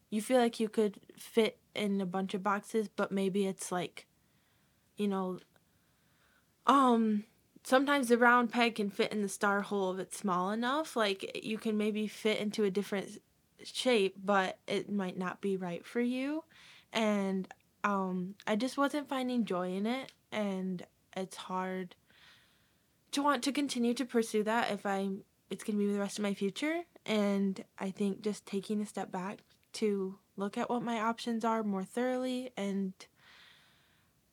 you 0.10 0.22
feel 0.22 0.40
like 0.40 0.60
you 0.60 0.70
could 0.70 1.00
fit 1.18 1.58
in 1.76 2.00
a 2.00 2.06
bunch 2.06 2.34
of 2.34 2.44
boxes 2.44 2.88
but 2.88 3.12
maybe 3.12 3.46
it's 3.46 3.72
like 3.72 4.06
you 4.98 5.08
know 5.08 5.40
um 6.68 7.24
sometimes 7.64 8.10
the 8.10 8.18
round 8.18 8.52
peg 8.52 8.76
can 8.76 8.90
fit 8.90 9.12
in 9.12 9.22
the 9.22 9.30
star 9.30 9.62
hole 9.62 9.94
if 9.94 10.00
it's 10.00 10.18
small 10.18 10.52
enough 10.52 10.96
like 10.96 11.40
you 11.44 11.58
can 11.58 11.78
maybe 11.78 12.08
fit 12.08 12.40
into 12.40 12.64
a 12.64 12.72
different 12.72 13.20
shape 13.64 14.16
but 14.24 14.58
it 14.68 14.92
might 14.92 15.18
not 15.18 15.42
be 15.42 15.58
right 15.58 15.86
for 15.86 16.02
you 16.02 16.44
and 16.94 17.48
um 17.84 18.36
i 18.48 18.56
just 18.56 18.78
wasn't 18.78 19.08
finding 19.08 19.46
joy 19.46 19.74
in 19.74 19.86
it 19.86 20.12
and 20.32 20.86
it's 21.16 21.36
hard 21.36 21.96
to 23.12 23.24
want 23.24 23.44
to 23.44 23.52
continue 23.52 23.94
to 23.94 24.06
pursue 24.06 24.44
that 24.44 24.72
if 24.72 24.86
I 24.86 25.10
it's 25.50 25.64
going 25.64 25.80
to 25.80 25.86
be 25.86 25.92
the 25.92 26.00
rest 26.00 26.20
of 26.20 26.24
my 26.24 26.34
future 26.34 26.82
and 27.06 27.64
I 27.80 27.90
think 27.90 28.22
just 28.22 28.46
taking 28.46 28.82
a 28.82 28.86
step 28.86 29.12
back 29.12 29.40
to 29.74 30.18
look 30.38 30.58
at 30.58 30.70
what 30.70 30.84
my 30.84 31.00
options 31.00 31.44
are 31.44 31.64
more 31.64 31.84
thoroughly 31.84 32.52
and 32.56 32.94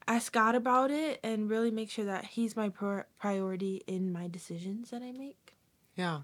ask 0.06 0.32
God 0.32 0.54
about 0.54 0.90
it 0.90 1.18
and 1.24 1.50
really 1.50 1.70
make 1.70 1.90
sure 1.90 2.04
that 2.04 2.26
he's 2.26 2.54
my 2.54 2.68
pri- 2.68 3.04
priority 3.18 3.82
in 3.86 4.12
my 4.12 4.28
decisions 4.28 4.90
that 4.90 5.02
I 5.02 5.12
make. 5.12 5.56
Yeah. 5.94 6.20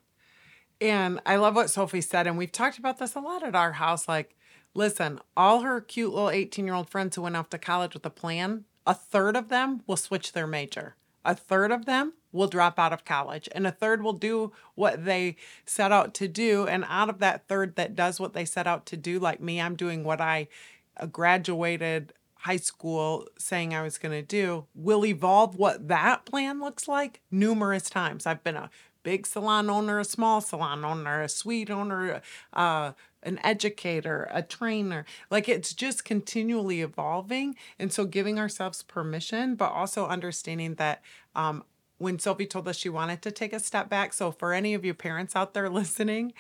And 0.83 1.21
I 1.25 1.37
love 1.37 1.55
what 1.55 1.71
Sophie 1.71 2.01
said. 2.01 2.27
And 2.27 2.37
we've 2.37 2.51
talked 2.51 2.77
about 2.77 2.99
this 2.99 3.15
a 3.15 3.21
lot 3.21 3.45
at 3.45 3.55
our 3.55 3.73
house. 3.73 4.09
Like, 4.09 4.35
listen, 4.75 5.21
all 5.37 5.61
her 5.61 5.81
cute 5.81 6.13
little 6.13 6.29
18 6.29 6.67
year 6.67 6.75
old 6.75 6.91
friends 6.91 7.15
who 7.15 7.23
went 7.23 7.37
off 7.37 7.49
to 7.51 7.59
college 7.59 7.95
with 7.95 8.05
a 8.05 8.11
plan, 8.11 8.65
a 8.85 8.93
third 8.93 9.37
of 9.37 9.49
them 9.49 9.83
will 9.87 9.97
switch 9.97 10.33
their 10.33 10.49
major. 10.49 10.97
A 11.25 11.37
third 11.37 11.71
of 11.71 11.87
them 11.87 12.15
will 12.33 12.49
drop 12.49 12.81
out 12.81 12.93
of 12.93 13.05
college, 13.05 13.49
and 13.53 13.65
a 13.65 13.71
third 13.71 14.03
will 14.03 14.15
do 14.15 14.51
what 14.75 15.05
they 15.05 15.37
set 15.65 15.93
out 15.93 16.15
to 16.15 16.27
do. 16.27 16.67
And 16.67 16.85
out 16.89 17.09
of 17.09 17.21
that 17.21 17.47
third 17.47 17.77
that 17.77 17.95
does 17.95 18.19
what 18.19 18.33
they 18.33 18.45
set 18.45 18.67
out 18.67 18.85
to 18.87 18.97
do, 18.97 19.21
like 19.21 19.41
me, 19.41 19.61
I'm 19.61 19.77
doing 19.77 20.03
what 20.03 20.21
I 20.21 20.49
uh, 20.97 21.07
graduated 21.07 22.13
high 22.43 22.57
school 22.57 23.29
saying 23.39 23.73
I 23.73 23.83
was 23.83 23.99
going 23.99 24.11
to 24.11 24.23
do, 24.23 24.67
will 24.75 25.07
evolve 25.07 25.55
what 25.55 25.87
that 25.87 26.25
plan 26.25 26.61
looks 26.61 26.89
like 26.89 27.21
numerous 27.31 27.89
times. 27.89 28.27
I've 28.27 28.43
been 28.43 28.57
a 28.57 28.69
big 29.03 29.27
salon 29.27 29.69
owner, 29.71 29.99
a 29.99 30.05
small 30.05 30.41
salon 30.41 30.85
owner, 30.85 31.23
a 31.23 31.29
suite 31.29 31.71
owner, 31.71 32.23
uh, 32.53 32.93
an 33.23 33.39
educator, 33.45 34.29
a 34.33 34.43
trainer. 34.43 35.05
Like 35.31 35.49
it's 35.49 35.73
just 35.73 36.05
continually 36.05 36.81
evolving. 36.81 37.57
And 37.79 37.93
so 37.93 38.05
giving 38.05 38.39
ourselves 38.39 38.83
permission, 38.83 39.55
but 39.55 39.73
also 39.73 40.07
understanding 40.07 40.75
that 40.75 41.03
um, 41.35 41.65
when 41.99 42.19
Sophie 42.19 42.47
told 42.47 42.67
us 42.69 42.77
she 42.77 42.89
wanted 42.89 43.23
to 43.23 43.31
take 43.31 43.53
a 43.53 43.61
step 43.61 43.89
back. 43.89 44.13
So 44.13 44.33
for 44.33 44.53
any 44.53 44.75
of 44.75 44.85
you 44.85 44.95
parents 44.95 45.37
out 45.37 45.55
there 45.55 45.69
listening, 45.71 46.33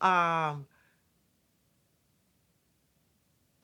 um, 0.00 0.66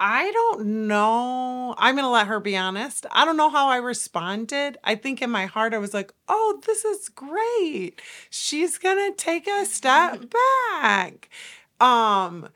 I 0.03 0.33
don't 0.33 0.89
know. 0.89 1.75
I'm 1.77 1.95
going 1.95 2.07
to 2.07 2.11
let 2.11 2.27
her 2.27 2.41
be 2.41 2.57
honest. 2.57 3.05
I 3.13 3.27
don't 3.27 3.37
know 3.37 3.51
how 3.51 3.69
I 3.69 3.77
responded. 3.77 4.79
I 4.83 4.95
think 4.95 5.21
in 5.21 5.31
my 5.31 5.45
heart, 5.45 5.75
I 5.75 5.79
was 5.79 5.93
like, 5.93 6.15
oh, 6.27 6.59
this 6.67 6.87
is 6.87 7.11
great. 7.11 8.01
She's 8.31 8.79
going 8.79 8.97
to 8.97 9.15
take 9.15 9.47
a 9.47 9.67
step 9.67 10.25
back. 10.73 11.29
Um, 11.81 12.49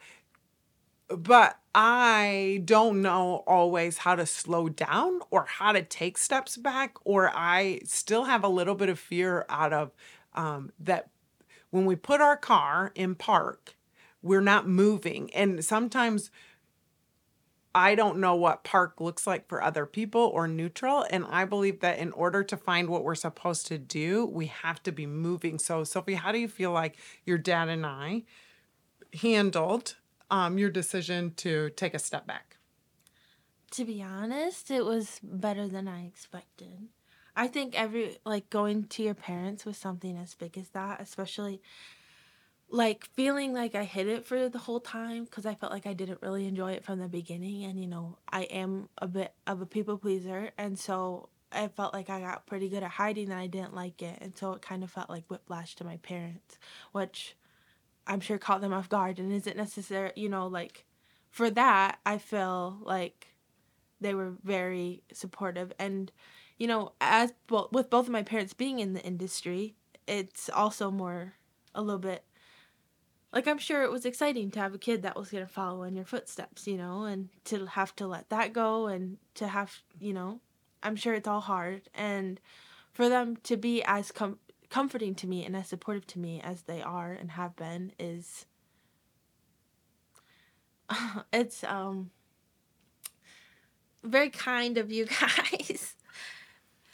but 1.09 1.59
I 1.75 2.63
don't 2.65 3.03
know 3.03 3.45
always 3.47 3.99
how 3.99 4.15
to 4.15 4.25
slow 4.25 4.71
down 4.71 5.21
or 5.31 5.45
how 5.45 5.73
to 5.73 5.83
take 5.83 6.17
steps 6.17 6.57
back, 6.57 6.97
or 7.05 7.31
I 7.35 7.81
still 7.85 8.25
have 8.25 8.43
a 8.43 8.49
little 8.49 8.75
bit 8.75 8.89
of 8.89 8.99
fear 8.99 9.45
out 9.51 9.75
of 9.75 9.93
um, 10.35 10.73
that 10.81 11.11
when 11.69 11.85
we 11.85 11.95
put 11.95 12.23
our 12.23 12.39
car 12.39 12.91
in 12.95 13.15
park, 13.15 13.75
we're 14.23 14.41
not 14.41 14.67
moving. 14.67 15.31
And 15.35 15.63
sometimes 15.63 16.31
I 17.75 17.97
don't 17.97 18.19
know 18.19 18.37
what 18.37 18.63
park 18.63 19.01
looks 19.01 19.27
like 19.27 19.49
for 19.49 19.63
other 19.63 19.85
people 19.85 20.21
or 20.33 20.47
neutral. 20.47 21.05
And 21.11 21.25
I 21.29 21.45
believe 21.45 21.81
that 21.81 21.99
in 21.99 22.13
order 22.13 22.45
to 22.45 22.57
find 22.57 22.89
what 22.89 23.03
we're 23.03 23.17
supposed 23.17 23.67
to 23.67 23.79
do, 23.79 24.27
we 24.27 24.47
have 24.47 24.83
to 24.85 24.93
be 24.93 25.07
moving. 25.07 25.59
So, 25.59 25.83
Sophie, 25.83 26.15
how 26.15 26.31
do 26.31 26.39
you 26.39 26.49
feel 26.49 26.71
like 26.71 26.97
your 27.25 27.39
dad 27.39 27.69
and 27.69 27.85
I 27.85 28.23
handled 29.21 29.97
um, 30.31 30.57
your 30.57 30.71
decision 30.71 31.35
to 31.39 31.71
take 31.71 31.95
a 31.95 31.99
step 31.99 32.27
back? 32.27 32.57
To 33.73 33.85
be 33.85 34.01
honest, 34.01 34.71
it 34.71 34.85
was 34.85 35.19
better 35.23 35.67
than 35.67 35.89
I 35.89 36.07
expected. 36.07 36.89
I 37.35 37.49
think 37.49 37.75
every, 37.75 38.19
like, 38.25 38.49
going 38.51 38.85
to 38.85 39.03
your 39.03 39.15
parents 39.15 39.65
with 39.65 39.77
something 39.77 40.17
as 40.17 40.35
big 40.35 40.57
as 40.57 40.69
that, 40.69 41.01
especially 41.01 41.61
like 42.71 43.09
feeling 43.15 43.53
like 43.53 43.75
I 43.75 43.85
hid 43.85 44.09
it 44.09 44.27
for 44.27 44.49
the 44.49 44.59
whole 44.59 44.81
time 44.81 45.25
because 45.25 45.47
I 45.47 45.55
felt 45.55 45.73
like 45.73 45.87
I 45.87 45.93
didn't 45.93 46.23
really 46.23 46.47
enjoy 46.47 46.73
it 46.73 46.85
from 46.85 46.99
the 46.99 47.09
beginning. 47.09 47.65
And, 47.65 47.81
you 47.81 47.87
know, 47.87 48.19
I 48.31 48.43
am 48.43 48.89
a 48.99 49.07
bit 49.07 49.33
of 49.47 49.61
a 49.61 49.67
people 49.67 49.99
pleaser. 49.99 50.51
And 50.59 50.79
so 50.79 51.29
I 51.53 51.69
felt 51.69 51.95
like 51.95 52.11
I 52.11 52.21
got 52.21 52.47
pretty 52.47 52.69
good 52.69 52.83
at 52.83 52.91
hiding 52.91 53.29
that 53.29 53.39
I 53.39 53.47
didn't 53.47 53.75
like 53.75 54.03
it. 54.03 54.19
And 54.21 54.37
so 54.37 54.53
it 54.53 54.63
kind 54.63 54.83
of 54.83 54.91
felt 54.91 55.11
like 55.11 55.25
whiplash 55.29 55.77
to 55.77 55.85
my 55.85 55.99
parents, 55.99 56.59
which 56.93 57.37
I'm 58.07 58.21
sure 58.21 58.39
caught 58.39 58.61
them 58.61 58.73
off 58.73 58.89
guard 58.89 59.19
and 59.19 59.33
isn't 59.33 59.57
necessary, 59.57 60.13
you 60.17 60.29
know, 60.29 60.47
like 60.47 60.85
for 61.31 61.51
that, 61.51 61.99
I 62.05 62.19
feel 62.19 62.79
like 62.83 63.35
they 64.01 64.15
were 64.15 64.33
very 64.43 65.03
supportive. 65.13 65.73
And, 65.79 66.11
you 66.59 66.67
know, 66.67 66.93
as 67.01 67.33
well, 67.49 67.69
with 67.73 67.89
both 67.89 68.07
of 68.07 68.13
my 68.13 68.23
parents 68.23 68.53
being 68.53 68.81
in 68.81 68.95
the 68.95 69.03
industry, 69.03 69.75
it's 70.07 70.51
also 70.51 70.91
more 70.91 71.35
a 71.75 71.83
little 71.83 71.99
bit 71.99 72.25
like 73.35 73.49
I'm 73.49 73.59
sure 73.59 73.83
it 73.83 73.91
was 73.91 74.07
exciting 74.07 74.53
to 74.53 74.61
have 74.61 74.75
a 74.75 74.79
kid 74.79 75.03
that 75.03 75.17
was 75.17 75.29
going 75.31 75.45
to 75.45 75.53
follow 75.53 75.83
in 75.83 75.97
your 75.97 76.05
footsteps, 76.05 76.69
you 76.69 76.77
know, 76.77 77.03
and 77.05 77.29
to 77.47 77.67
have 77.67 77.95
to 77.97 78.07
let 78.07 78.31
that 78.31 78.53
go 78.53 78.87
and 78.87 79.19
to 79.35 79.49
have, 79.49 79.83
you 79.99 80.13
know, 80.15 80.41
I'm 80.85 80.95
sure 80.95 81.15
it's 81.15 81.27
all 81.27 81.41
hard 81.41 81.83
and 81.95 82.41
for 82.93 83.09
them 83.09 83.37
to 83.43 83.57
be 83.57 83.83
as 83.83 84.13
com- 84.13 84.39
comforting 84.71 85.17
to 85.17 85.27
me 85.27 85.45
and 85.45 85.57
as 85.57 85.67
supportive 85.67 86.07
to 86.09 86.21
me 86.21 86.41
as 86.43 86.63
they 86.63 86.81
are 86.81 87.13
and 87.13 87.33
have 87.33 87.57
been 87.57 87.93
is 87.99 88.47
it's 91.33 91.65
um 91.65 92.11
very 94.05 94.31
kind 94.31 94.79
of 94.79 94.93
you 94.93 95.07
guys. 95.21 95.95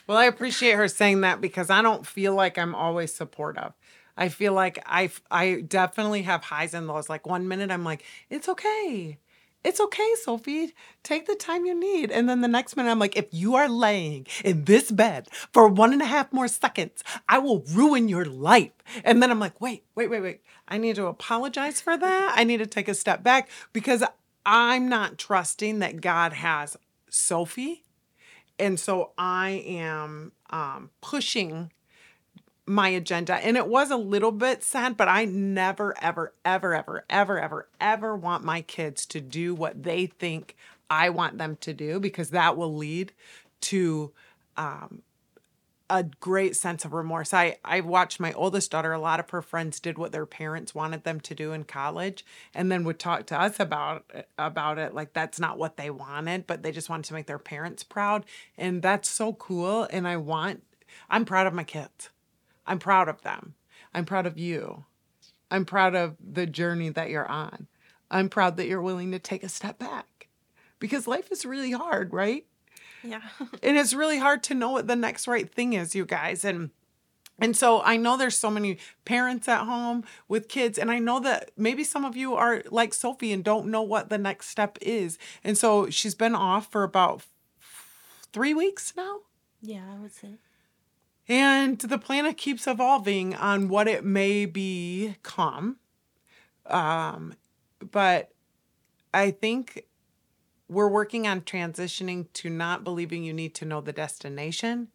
Well, 0.07 0.17
I 0.17 0.25
appreciate 0.25 0.73
her 0.73 0.89
saying 0.89 1.21
that 1.21 1.41
because 1.41 1.69
I 1.69 1.83
don't 1.83 2.07
feel 2.07 2.35
like 2.35 2.57
I'm 2.57 2.75
always 2.75 3.13
supportive. 3.13 3.73
I 4.21 4.29
feel 4.29 4.53
like 4.53 4.81
I 4.87 5.11
I 5.31 5.63
definitely 5.63 6.23
have 6.23 6.45
highs 6.45 6.75
and 6.75 6.87
lows. 6.87 7.09
Like 7.09 7.27
one 7.27 7.49
minute 7.49 7.71
I'm 7.71 7.85
like, 7.85 8.05
it's 8.29 8.49
okay. 8.51 9.19
It's 9.65 9.81
okay, 9.81 10.15
Sophie. 10.23 10.75
Take 11.03 11.27
the 11.27 11.35
time 11.35 11.67
you 11.67 11.79
need. 11.79 12.11
And 12.11 12.29
then 12.29 12.41
the 12.41 12.49
next 12.49 12.77
minute, 12.77 12.91
I'm 12.91 12.99
like, 12.99 13.17
if 13.17 13.27
you 13.31 13.57
are 13.57 13.69
laying 13.69 14.27
in 14.43 14.65
this 14.65 14.91
bed 14.91 15.29
for 15.53 15.69
one 15.69 15.93
and 15.93 16.01
a 16.01 16.07
half 16.07 16.33
more 16.33 16.49
seconds, 16.49 17.05
I 17.29 17.39
will 17.39 17.63
ruin 17.71 18.09
your 18.09 18.25
life. 18.25 18.73
And 19.05 19.23
then 19.23 19.31
I'm 19.31 19.41
like, 19.41 19.61
wait, 19.61 19.85
wait, 19.95 20.09
wait, 20.09 20.23
wait. 20.23 20.41
I 20.67 20.79
need 20.79 20.97
to 20.97 21.07
apologize 21.07 21.81
for 21.81 21.97
that. 21.97 22.33
I 22.35 22.45
need 22.45 22.59
to 22.59 22.67
take 22.67 22.89
a 22.89 22.95
step 22.95 23.23
back 23.23 23.51
because 23.75 24.03
I'm 24.47 24.89
not 24.89 25.19
trusting 25.19 25.81
that 25.81 26.01
God 26.01 26.33
has 26.33 26.79
Sophie. 27.11 27.85
And 28.59 28.81
so 28.81 29.11
I 29.19 29.63
am 29.67 30.33
um, 30.51 30.91
pushing 31.03 31.71
my 32.71 32.89
agenda. 32.89 33.35
And 33.35 33.57
it 33.57 33.67
was 33.67 33.91
a 33.91 33.97
little 33.97 34.33
bit 34.33 34.63
sad, 34.63 34.97
but 34.97 35.09
I 35.09 35.25
never, 35.25 35.95
ever, 36.01 36.33
ever, 36.45 36.75
ever, 36.75 37.05
ever, 37.11 37.41
ever, 37.41 37.69
ever 37.81 38.17
want 38.17 38.45
my 38.45 38.63
kids 38.63 39.05
to 39.07 39.21
do 39.21 39.55
what 39.55 39.83
they 39.83 40.07
think 40.07 40.57
I 40.89 41.11
want 41.11 41.39
them 41.39 41.57
to 41.63 41.73
do 41.73 42.01
because 42.01 42.31
that 42.31 42.57
will 42.57 42.75
lead 42.75 43.13
to 43.63 44.13
um, 44.57 45.03
a 45.89 46.05
great 46.05 46.55
sense 46.55 46.85
of 46.85 46.93
remorse. 46.93 47.35
I, 47.35 47.59
I 47.65 47.81
watched 47.81 48.21
my 48.21 48.33
oldest 48.35 48.71
daughter, 48.71 48.93
a 48.93 49.01
lot 49.01 49.19
of 49.19 49.31
her 49.31 49.43
friends 49.43 49.81
did 49.81 49.99
what 49.99 50.13
their 50.13 50.27
parents 50.27 50.73
wanted 50.73 51.03
them 51.03 51.19
to 51.21 51.35
do 51.35 51.53
in 51.53 51.65
college 51.65 52.25
and 52.55 52.71
then 52.71 52.85
would 52.85 53.01
talk 53.01 53.27
to 53.27 53.41
us 53.41 53.59
about 53.59 54.09
about 54.39 54.79
it 54.79 54.95
like 54.95 55.13
that's 55.13 55.41
not 55.41 55.59
what 55.59 55.77
they 55.77 55.91
wanted, 55.91 56.47
but 56.47 56.63
they 56.63 56.71
just 56.71 56.89
wanted 56.89 57.07
to 57.07 57.15
make 57.15 57.27
their 57.27 57.39
parents 57.39 57.83
proud. 57.83 58.25
And 58.57 58.81
that's 58.81 59.09
so 59.09 59.33
cool. 59.33 59.89
And 59.91 60.07
I 60.07 60.17
want 60.17 60.63
I'm 61.09 61.25
proud 61.25 61.49
of 61.49 61.55
my 61.55 61.65
kids. 61.65 62.11
I'm 62.71 62.79
proud 62.79 63.09
of 63.09 63.23
them. 63.23 63.55
I'm 63.93 64.05
proud 64.05 64.27
of 64.27 64.39
you. 64.39 64.85
I'm 65.51 65.65
proud 65.65 65.97
of 65.97 66.17
the 66.21 66.47
journey 66.47 66.89
that 66.91 67.11
you're 67.11 67.29
on. 67.29 67.67
I'm 68.13 68.29
proud 68.29 68.57
that 68.57 68.69
you're 68.69 68.81
willing 68.81 69.11
to 69.11 69.19
take 69.19 69.43
a 69.43 69.49
step 69.49 69.81
back 69.81 70.29
because 70.79 71.09
life 71.09 71.33
is 71.33 71.45
really 71.45 71.73
hard, 71.73 72.13
right? 72.13 72.47
Yeah. 73.03 73.23
and 73.63 73.77
it's 73.77 73.93
really 73.93 74.19
hard 74.19 74.45
to 74.45 74.55
know 74.55 74.71
what 74.71 74.87
the 74.87 74.95
next 74.95 75.27
right 75.27 75.53
thing 75.53 75.73
is, 75.73 75.97
you 75.97 76.07
guys. 76.07 76.45
And 76.45 76.71
and 77.41 77.57
so 77.57 77.83
I 77.83 77.97
know 77.97 78.17
there's 78.17 78.39
so 78.39 78.51
many 78.51 78.79
parents 79.05 79.49
at 79.49 79.65
home 79.65 80.05
with 80.29 80.47
kids, 80.47 80.79
and 80.79 80.93
I 80.93 81.01
know 81.01 81.19
that 81.21 81.51
maybe 81.57 81.83
some 81.83 82.05
of 82.05 82.17
you 82.17 82.35
are 82.35 82.63
like 82.71 82.95
Sophie 82.95 83.33
and 83.33 83.43
don't 83.43 83.67
know 83.67 83.83
what 83.83 84.11
the 84.11 84.19
next 84.19 84.49
step 84.49 84.79
is. 84.81 85.19
And 85.43 85.59
so 85.59 85.91
she's 85.91 86.15
been 86.15 86.37
off 86.37 86.71
for 86.71 86.85
about 86.85 87.23
three 88.33 88.55
weeks 88.55 88.93
now. 88.97 89.21
Yeah, 89.61 89.83
I 89.93 89.99
would 89.99 90.15
say. 90.15 90.37
And 91.31 91.79
the 91.79 91.97
planet 91.97 92.37
keeps 92.37 92.67
evolving 92.67 93.37
on 93.37 93.69
what 93.69 93.87
it 93.87 94.05
may 94.05 94.47
become. 94.47 95.77
Um, 96.67 97.35
but 97.79 98.33
I 99.15 99.31
think 99.31 99.85
we're 100.69 100.89
working 100.89 101.29
on 101.29 101.43
transitioning 101.43 102.27
to 102.33 102.51
not 102.51 102.83
believing 102.83 103.23
you 103.23 103.33
need 103.33 103.55
to 103.57 103.65
know 103.65 103.81
the 103.81 103.93
destination, 103.93 104.89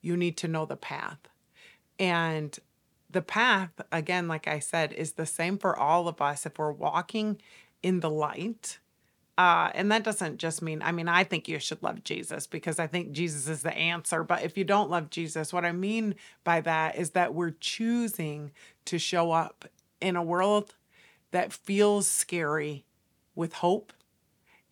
you 0.00 0.16
need 0.16 0.36
to 0.38 0.48
know 0.48 0.64
the 0.64 0.76
path. 0.76 1.18
And 1.98 2.56
the 3.10 3.22
path, 3.22 3.70
again, 3.90 4.28
like 4.28 4.46
I 4.46 4.60
said, 4.60 4.92
is 4.92 5.12
the 5.12 5.26
same 5.26 5.58
for 5.58 5.76
all 5.76 6.06
of 6.06 6.22
us. 6.22 6.46
If 6.46 6.56
we're 6.56 6.70
walking 6.70 7.40
in 7.82 7.98
the 7.98 8.10
light, 8.10 8.78
uh, 9.40 9.70
and 9.74 9.90
that 9.90 10.04
doesn't 10.04 10.36
just 10.36 10.60
mean, 10.60 10.82
I 10.82 10.92
mean, 10.92 11.08
I 11.08 11.24
think 11.24 11.48
you 11.48 11.58
should 11.58 11.82
love 11.82 12.04
Jesus 12.04 12.46
because 12.46 12.78
I 12.78 12.86
think 12.86 13.12
Jesus 13.12 13.48
is 13.48 13.62
the 13.62 13.72
answer. 13.72 14.22
But 14.22 14.42
if 14.42 14.58
you 14.58 14.64
don't 14.64 14.90
love 14.90 15.08
Jesus, 15.08 15.50
what 15.50 15.64
I 15.64 15.72
mean 15.72 16.14
by 16.44 16.60
that 16.60 16.96
is 16.96 17.12
that 17.12 17.32
we're 17.32 17.54
choosing 17.58 18.50
to 18.84 18.98
show 18.98 19.32
up 19.32 19.64
in 19.98 20.14
a 20.14 20.22
world 20.22 20.74
that 21.30 21.54
feels 21.54 22.06
scary 22.06 22.84
with 23.34 23.54
hope 23.54 23.94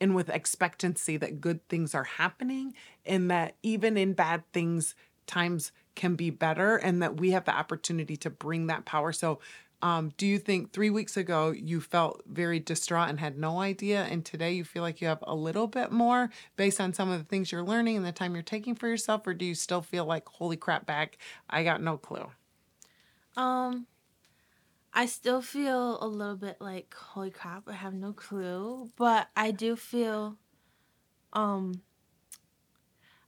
and 0.03 0.15
with 0.15 0.29
expectancy 0.29 1.17
that 1.17 1.41
good 1.41 1.67
things 1.71 1.95
are 1.95 2.05
happening 2.05 2.75
and 3.07 3.31
that 3.31 3.55
even 3.63 3.97
in 3.97 4.13
bad 4.13 4.43
things, 4.53 4.95
times 5.27 5.73
can 5.95 6.15
be 6.15 6.29
better 6.29 6.77
and 6.77 7.01
that 7.03 7.17
we 7.17 7.31
have 7.31 7.47
the 7.47 7.57
opportunity 7.57 8.19
to 8.19 8.29
bring 8.29 8.67
that 8.67 8.85
power. 8.85 9.13
So, 9.13 9.39
um, 9.81 10.13
do 10.17 10.27
you 10.27 10.39
think 10.39 10.73
three 10.73 10.91
weeks 10.91 11.17
ago 11.17 11.51
you 11.51 11.81
felt 11.81 12.23
very 12.27 12.59
distraught 12.59 13.09
and 13.09 13.21
had 13.21 13.39
no 13.39 13.61
idea, 13.61 14.05
and 14.05 14.25
today 14.25 14.53
you 14.53 14.65
feel 14.65 14.83
like 14.83 15.01
you 15.01 15.07
have 15.07 15.23
a 15.23 15.35
little 15.35 15.67
bit 15.69 15.93
more 15.93 16.31
based 16.57 16.81
on 16.81 16.93
some 16.93 17.11
of 17.11 17.19
the 17.19 17.25
things 17.25 17.53
you're 17.53 17.63
learning 17.63 17.97
and 17.97 18.05
the 18.05 18.13
time 18.13 18.35
you're 18.35 18.43
taking 18.43 18.75
for 18.75 18.89
yourself, 18.89 19.27
or 19.27 19.35
do 19.35 19.45
you 19.45 19.55
still 19.55 19.83
feel 19.83 20.05
like, 20.05 20.29
holy 20.29 20.57
crap, 20.57 20.85
back, 20.85 21.19
I 21.49 21.63
got 21.63 21.81
no 21.81 21.97
clue? 21.97 22.27
Um, 23.37 23.87
I 24.93 25.07
still 25.07 25.43
feel 25.43 26.03
a 26.03 26.09
little 26.09 26.37
bit 26.37 26.57
like, 26.61 26.93
holy 26.95 27.31
crap, 27.31 27.69
I 27.69 27.75
have 27.75 27.95
no 27.95 28.13
clue, 28.13 28.91
but 28.97 29.29
I 29.37 29.53
do 29.53 29.77
feel, 29.77 30.39
um, 31.33 31.83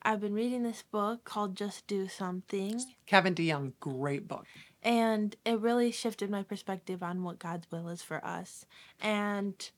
I've 0.02 0.20
been 0.20 0.34
reading 0.34 0.64
this 0.64 0.82
book 0.82 1.22
called 1.22 1.56
Just 1.56 1.86
Do 1.86 2.08
Something, 2.08 2.80
Kevin 3.06 3.36
DeYoung, 3.36 3.74
great 3.78 4.26
book. 4.26 4.46
And 4.82 5.36
it 5.44 5.60
really 5.60 5.90
shifted 5.90 6.30
my 6.30 6.42
perspective 6.42 7.02
on 7.02 7.22
what 7.22 7.38
God's 7.38 7.70
will 7.70 7.88
is 7.88 8.02
for 8.02 8.24
us. 8.24 8.64
And 9.00 9.70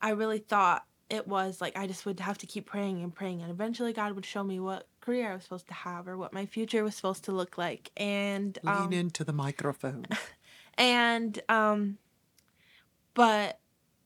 I 0.00 0.10
really 0.10 0.38
thought 0.38 0.84
it 1.10 1.26
was 1.26 1.60
like 1.60 1.76
I 1.76 1.86
just 1.86 2.04
would 2.06 2.20
have 2.20 2.38
to 2.38 2.46
keep 2.46 2.66
praying 2.66 3.02
and 3.02 3.14
praying, 3.14 3.42
and 3.42 3.50
eventually 3.50 3.92
God 3.92 4.12
would 4.12 4.26
show 4.26 4.44
me 4.44 4.60
what 4.60 4.86
career 5.00 5.30
I 5.30 5.34
was 5.34 5.44
supposed 5.44 5.68
to 5.68 5.74
have 5.74 6.06
or 6.06 6.16
what 6.16 6.32
my 6.32 6.46
future 6.46 6.84
was 6.84 6.94
supposed 6.94 7.24
to 7.24 7.32
look 7.32 7.56
like. 7.56 7.90
And 7.96 8.58
um, 8.66 8.90
Lean 8.90 9.00
into 9.00 9.24
the 9.24 9.32
microphone. 9.32 10.06
and 10.78 11.40
um 11.48 11.98
but 13.12 13.58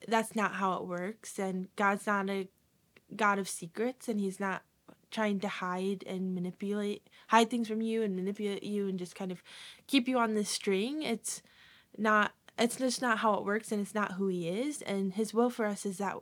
that's 0.09 0.35
not 0.35 0.55
how 0.55 0.73
it 0.75 0.87
works 0.87 1.39
and 1.39 1.69
god's 1.77 2.07
not 2.07 2.29
a 2.29 2.49
god 3.15 3.39
of 3.39 3.49
secrets 3.49 4.09
and 4.09 4.19
he's 4.19 4.41
not 4.41 4.63
trying 5.11 5.39
to 5.39 5.49
hide 5.49 6.03
and 6.07 6.35
manipulate 6.35 7.07
hide 7.33 7.51
things 7.51 7.67
from 7.67 7.83
you 7.83 8.03
and 8.03 8.15
manipulate 8.15 8.63
you 8.63 8.89
and 8.89 8.99
just 8.99 9.15
kind 9.15 9.33
of 9.33 9.43
keep 9.87 10.07
you 10.07 10.19
on 10.19 10.35
this 10.35 10.49
string 10.49 11.03
it's 11.03 11.43
not 11.99 12.33
it's 12.59 12.77
just 12.77 13.03
not 13.03 13.19
how 13.19 13.35
it 13.35 13.45
works 13.45 13.73
and 13.73 13.81
it's 13.81 13.95
not 13.95 14.13
who 14.13 14.29
he 14.29 14.49
is. 14.49 14.83
And 14.83 15.15
his 15.15 15.33
will 15.33 15.51
for 15.51 15.67
us 15.67 15.87
is 15.87 15.99
that 15.99 16.17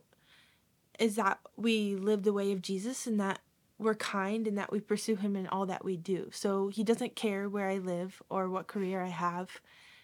is 0.98 1.16
that 1.16 1.38
we 1.56 1.96
live 1.96 2.22
the 2.22 2.32
way 2.32 2.52
of 2.52 2.62
jesus 2.62 3.06
and 3.06 3.18
that 3.18 3.40
we're 3.78 3.94
kind 3.94 4.46
and 4.46 4.58
that 4.58 4.70
we 4.70 4.78
pursue 4.78 5.16
him 5.16 5.34
in 5.34 5.46
all 5.46 5.64
that 5.64 5.84
we 5.84 5.96
do. 5.96 6.28
So 6.32 6.68
he 6.68 6.84
doesn't 6.84 7.16
care 7.16 7.48
where 7.48 7.68
i 7.68 7.78
live 7.78 8.22
or 8.28 8.48
what 8.48 8.66
career 8.66 9.02
i 9.02 9.08
have. 9.08 9.60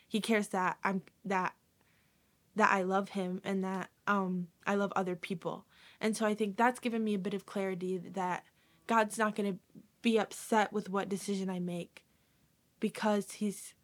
He 0.08 0.20
cares 0.20 0.48
that 0.48 0.78
I'm 0.82 1.02
that 1.24 1.54
that 2.54 2.72
I 2.72 2.82
love 2.82 3.10
him 3.10 3.40
and 3.44 3.62
that 3.64 3.90
um 4.06 4.48
I 4.66 4.74
love 4.74 4.92
other 4.96 5.16
people. 5.16 5.66
And 6.00 6.16
so 6.16 6.26
I 6.26 6.34
think 6.34 6.56
that's 6.56 6.80
given 6.80 7.04
me 7.04 7.14
a 7.14 7.18
bit 7.18 7.34
of 7.34 7.46
clarity 7.46 7.98
that 7.98 8.44
God's 8.86 9.18
not 9.18 9.34
going 9.34 9.54
to 9.54 9.58
be 10.06 10.20
upset 10.20 10.72
with 10.72 10.88
what 10.88 11.08
decision 11.08 11.50
I 11.50 11.58
make 11.58 12.04
because 12.78 13.32
he's 13.32 13.74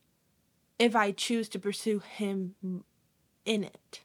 if 0.79 0.95
I 0.95 1.11
choose 1.11 1.49
to 1.49 1.59
pursue 1.59 1.99
him 1.99 2.55
in 3.45 3.65
it. 3.65 4.03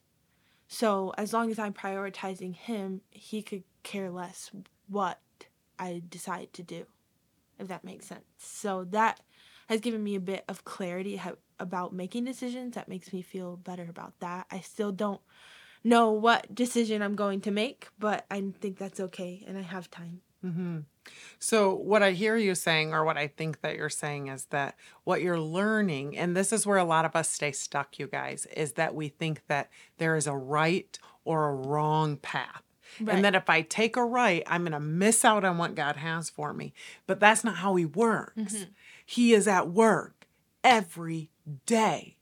So 0.68 1.14
as 1.16 1.32
long 1.32 1.52
as 1.52 1.60
I'm 1.60 1.74
prioritizing 1.74 2.56
him, 2.56 3.02
he 3.12 3.44
could 3.44 3.66
care 3.84 4.10
less 4.10 4.50
what 4.88 5.20
I 5.78 6.02
decide 6.10 6.54
to 6.54 6.64
do. 6.64 6.88
If 7.60 7.68
that 7.68 7.84
makes 7.84 8.08
sense. 8.08 8.26
So 8.40 8.84
that 8.86 9.20
has 9.70 9.80
given 9.80 10.04
me 10.04 10.16
a 10.16 10.20
bit 10.20 10.44
of 10.50 10.66
clarity 10.66 11.22
about 11.60 11.94
making 11.94 12.24
decisions. 12.24 12.74
That 12.74 12.90
makes 12.90 13.14
me 13.14 13.22
feel 13.22 13.58
better 13.58 13.86
about 13.88 14.20
that. 14.22 14.48
I 14.50 14.62
still 14.62 14.92
don't 14.92 15.22
know 15.84 16.10
what 16.10 16.56
decision 16.56 17.04
I'm 17.04 17.16
going 17.16 17.42
to 17.42 17.52
make, 17.52 17.90
but 18.00 18.26
I 18.32 18.44
think 18.60 18.80
that's 18.80 19.00
okay 19.00 19.44
and 19.48 19.56
I 19.56 19.62
have 19.62 19.92
time. 19.92 20.22
Mm-hmm. 20.44 20.80
So, 21.40 21.74
what 21.74 22.04
I 22.04 22.12
hear 22.12 22.38
you 22.38 22.56
saying, 22.56 22.94
or 22.94 23.04
what 23.04 23.18
I 23.18 23.28
think 23.28 23.62
that 23.62 23.76
you're 23.76 23.90
saying, 23.90 24.28
is 24.28 24.46
that 24.46 24.76
what 25.04 25.22
you're 25.22 25.40
learning, 25.40 26.18
and 26.18 26.36
this 26.36 26.52
is 26.52 26.66
where 26.66 26.78
a 26.78 26.84
lot 26.84 27.06
of 27.06 27.16
us 27.16 27.30
stay 27.30 27.52
stuck, 27.52 28.00
you 28.00 28.08
guys, 28.08 28.46
is 28.56 28.74
that 28.74 28.96
we 28.96 29.10
think 29.10 29.42
that 29.48 29.70
there 29.98 30.16
is 30.16 30.28
a 30.28 30.36
right 30.36 30.98
or 31.26 31.50
a 31.50 31.56
wrong 31.56 32.18
path. 32.18 32.64
Right. 33.00 33.16
And 33.16 33.26
that 33.26 33.36
if 33.36 33.50
I 33.50 33.62
take 33.62 33.96
a 33.96 34.04
right, 34.04 34.44
I'm 34.48 34.62
going 34.62 34.72
to 34.72 34.80
miss 34.80 35.26
out 35.26 35.44
on 35.44 35.58
what 35.58 35.76
God 35.76 35.98
has 35.98 36.30
for 36.30 36.54
me. 36.54 36.74
But 37.06 37.20
that's 37.20 37.44
not 37.44 37.58
how 37.58 37.76
He 37.76 37.86
works. 37.86 38.54
Mm-hmm. 38.54 38.72
He 39.06 39.34
is 39.34 39.48
at 39.48 39.70
work 39.70 40.28
every 40.64 41.30
day. 41.66 42.18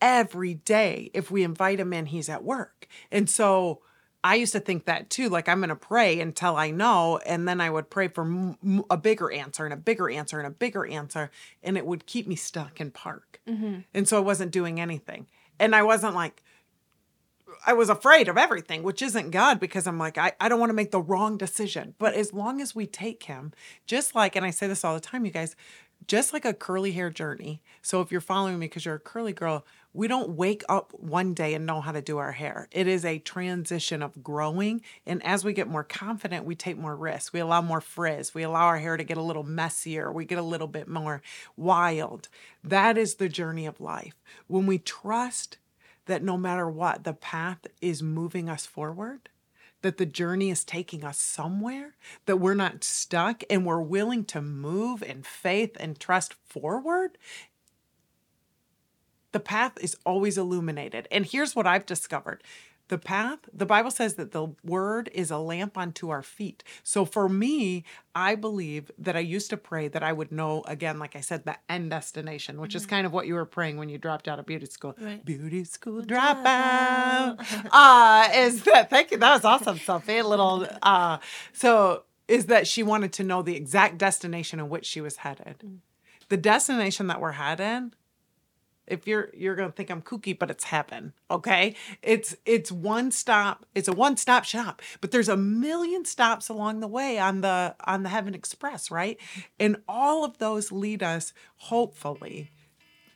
Every 0.00 0.54
day. 0.54 1.10
If 1.14 1.30
we 1.30 1.44
invite 1.44 1.78
him 1.78 1.92
in, 1.92 2.06
he's 2.06 2.28
at 2.28 2.42
work. 2.42 2.88
And 3.10 3.28
so 3.28 3.82
I 4.24 4.36
used 4.36 4.52
to 4.52 4.60
think 4.60 4.84
that 4.84 5.10
too. 5.10 5.28
Like, 5.28 5.48
I'm 5.48 5.58
going 5.58 5.70
to 5.70 5.76
pray 5.76 6.20
until 6.20 6.56
I 6.56 6.70
know. 6.70 7.18
And 7.26 7.48
then 7.48 7.60
I 7.60 7.70
would 7.70 7.90
pray 7.90 8.08
for 8.08 8.22
m- 8.22 8.84
a 8.88 8.96
bigger 8.96 9.30
answer 9.32 9.64
and 9.64 9.74
a 9.74 9.76
bigger 9.76 10.08
answer 10.08 10.38
and 10.38 10.46
a 10.46 10.50
bigger 10.50 10.86
answer. 10.86 11.30
And 11.62 11.76
it 11.76 11.86
would 11.86 12.06
keep 12.06 12.28
me 12.28 12.36
stuck 12.36 12.80
in 12.80 12.90
park. 12.90 13.40
Mm-hmm. 13.48 13.80
And 13.92 14.06
so 14.06 14.16
I 14.16 14.20
wasn't 14.20 14.52
doing 14.52 14.80
anything. 14.80 15.26
And 15.58 15.74
I 15.74 15.82
wasn't 15.82 16.14
like, 16.14 16.42
I 17.66 17.72
was 17.72 17.88
afraid 17.88 18.28
of 18.28 18.38
everything, 18.38 18.82
which 18.82 19.02
isn't 19.02 19.30
God 19.30 19.60
because 19.60 19.86
I'm 19.86 19.98
like, 19.98 20.18
I, 20.18 20.32
I 20.40 20.48
don't 20.48 20.60
want 20.60 20.70
to 20.70 20.74
make 20.74 20.90
the 20.90 21.00
wrong 21.00 21.36
decision. 21.36 21.94
But 21.98 22.14
as 22.14 22.32
long 22.32 22.60
as 22.60 22.74
we 22.74 22.86
take 22.86 23.24
him, 23.24 23.52
just 23.86 24.14
like, 24.14 24.36
and 24.36 24.44
I 24.44 24.50
say 24.50 24.66
this 24.66 24.84
all 24.84 24.94
the 24.94 25.00
time, 25.00 25.24
you 25.24 25.30
guys, 25.30 25.54
just 26.06 26.32
like 26.32 26.44
a 26.44 26.54
curly 26.54 26.92
hair 26.92 27.10
journey. 27.10 27.62
So 27.80 28.00
if 28.00 28.10
you're 28.10 28.20
following 28.20 28.58
me 28.58 28.66
because 28.66 28.84
you're 28.84 28.96
a 28.96 29.00
curly 29.00 29.32
girl, 29.32 29.64
we 29.94 30.08
don't 30.08 30.30
wake 30.30 30.64
up 30.68 30.92
one 30.94 31.34
day 31.34 31.54
and 31.54 31.66
know 31.66 31.80
how 31.80 31.92
to 31.92 32.00
do 32.00 32.18
our 32.18 32.32
hair. 32.32 32.68
It 32.70 32.86
is 32.86 33.04
a 33.04 33.18
transition 33.18 34.02
of 34.02 34.22
growing. 34.22 34.82
And 35.06 35.24
as 35.24 35.44
we 35.44 35.52
get 35.52 35.68
more 35.68 35.84
confident, 35.84 36.46
we 36.46 36.54
take 36.54 36.78
more 36.78 36.96
risks. 36.96 37.32
We 37.32 37.40
allow 37.40 37.60
more 37.60 37.80
frizz. 37.80 38.34
We 38.34 38.42
allow 38.42 38.66
our 38.66 38.78
hair 38.78 38.96
to 38.96 39.04
get 39.04 39.18
a 39.18 39.22
little 39.22 39.42
messier. 39.42 40.10
We 40.10 40.24
get 40.24 40.38
a 40.38 40.42
little 40.42 40.66
bit 40.66 40.88
more 40.88 41.22
wild. 41.56 42.28
That 42.64 42.96
is 42.96 43.16
the 43.16 43.28
journey 43.28 43.66
of 43.66 43.80
life. 43.80 44.14
When 44.46 44.66
we 44.66 44.78
trust 44.78 45.58
that 46.06 46.22
no 46.22 46.36
matter 46.36 46.68
what, 46.68 47.04
the 47.04 47.12
path 47.12 47.66
is 47.80 48.02
moving 48.02 48.48
us 48.48 48.66
forward, 48.66 49.28
that 49.82 49.98
the 49.98 50.06
journey 50.06 50.50
is 50.50 50.64
taking 50.64 51.04
us 51.04 51.18
somewhere, 51.18 51.94
that 52.26 52.36
we're 52.36 52.54
not 52.54 52.84
stuck 52.84 53.42
and 53.50 53.66
we're 53.66 53.80
willing 53.80 54.24
to 54.24 54.40
move 54.40 55.02
in 55.02 55.22
faith 55.22 55.76
and 55.78 55.98
trust 55.98 56.34
forward, 56.34 57.18
the 59.32 59.40
path 59.40 59.72
is 59.80 59.96
always 60.06 60.38
illuminated. 60.38 61.08
And 61.10 61.26
here's 61.26 61.56
what 61.56 61.66
I've 61.66 61.86
discovered 61.86 62.42
the 62.92 62.98
path, 62.98 63.38
the 63.54 63.64
Bible 63.64 63.90
says 63.90 64.16
that 64.16 64.32
the 64.32 64.48
word 64.62 65.08
is 65.14 65.30
a 65.30 65.38
lamp 65.38 65.78
unto 65.78 66.10
our 66.10 66.22
feet. 66.22 66.62
So 66.82 67.06
for 67.06 67.26
me, 67.26 67.84
I 68.14 68.34
believe 68.34 68.90
that 68.98 69.16
I 69.16 69.20
used 69.20 69.48
to 69.48 69.56
pray 69.56 69.88
that 69.88 70.02
I 70.02 70.12
would 70.12 70.30
know, 70.30 70.62
again, 70.66 70.98
like 70.98 71.16
I 71.16 71.20
said, 71.20 71.46
the 71.46 71.56
end 71.70 71.88
destination, 71.88 72.60
which 72.60 72.72
mm-hmm. 72.72 72.76
is 72.76 72.86
kind 72.86 73.06
of 73.06 73.12
what 73.14 73.26
you 73.26 73.32
were 73.32 73.46
praying 73.46 73.78
when 73.78 73.88
you 73.88 73.96
dropped 73.96 74.28
out 74.28 74.38
of 74.38 74.44
beauty 74.44 74.66
school. 74.66 74.94
Right. 75.00 75.24
Beauty 75.24 75.64
school 75.64 76.02
dropout. 76.02 77.38
uh, 77.72 78.28
is 78.34 78.62
that, 78.64 78.90
thank 78.90 79.10
you. 79.10 79.16
That 79.16 79.36
was 79.36 79.44
awesome, 79.46 79.78
Sophie. 79.78 80.18
A 80.18 80.26
little, 80.26 80.66
uh, 80.82 81.16
so 81.54 82.02
is 82.28 82.46
that 82.46 82.66
she 82.66 82.82
wanted 82.82 83.14
to 83.14 83.24
know 83.24 83.40
the 83.40 83.56
exact 83.56 83.96
destination 83.96 84.60
in 84.60 84.68
which 84.68 84.84
she 84.84 85.00
was 85.00 85.16
headed. 85.16 85.60
Mm. 85.64 85.78
The 86.28 86.36
destination 86.36 87.06
that 87.06 87.22
we're 87.22 87.32
headed 87.32 87.96
if 88.86 89.06
you're 89.06 89.30
you're 89.34 89.54
gonna 89.54 89.72
think 89.72 89.90
I'm 89.90 90.02
kooky, 90.02 90.38
but 90.38 90.50
it's 90.50 90.64
heaven. 90.64 91.12
Okay, 91.30 91.76
it's 92.02 92.36
it's 92.44 92.72
one 92.72 93.10
stop. 93.10 93.66
It's 93.74 93.88
a 93.88 93.92
one 93.92 94.16
stop 94.16 94.44
shop, 94.44 94.82
but 95.00 95.10
there's 95.10 95.28
a 95.28 95.36
million 95.36 96.04
stops 96.04 96.48
along 96.48 96.80
the 96.80 96.88
way 96.88 97.18
on 97.18 97.40
the 97.40 97.74
on 97.84 98.02
the 98.02 98.08
Heaven 98.08 98.34
Express, 98.34 98.90
right? 98.90 99.18
And 99.58 99.76
all 99.88 100.24
of 100.24 100.38
those 100.38 100.72
lead 100.72 101.02
us, 101.02 101.32
hopefully. 101.56 102.50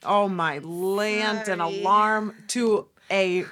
Oh 0.05 0.29
my 0.29 0.59
land 0.59 1.49
and 1.49 1.61
alarm 1.61 2.35
to 2.49 2.89
a 3.11 3.45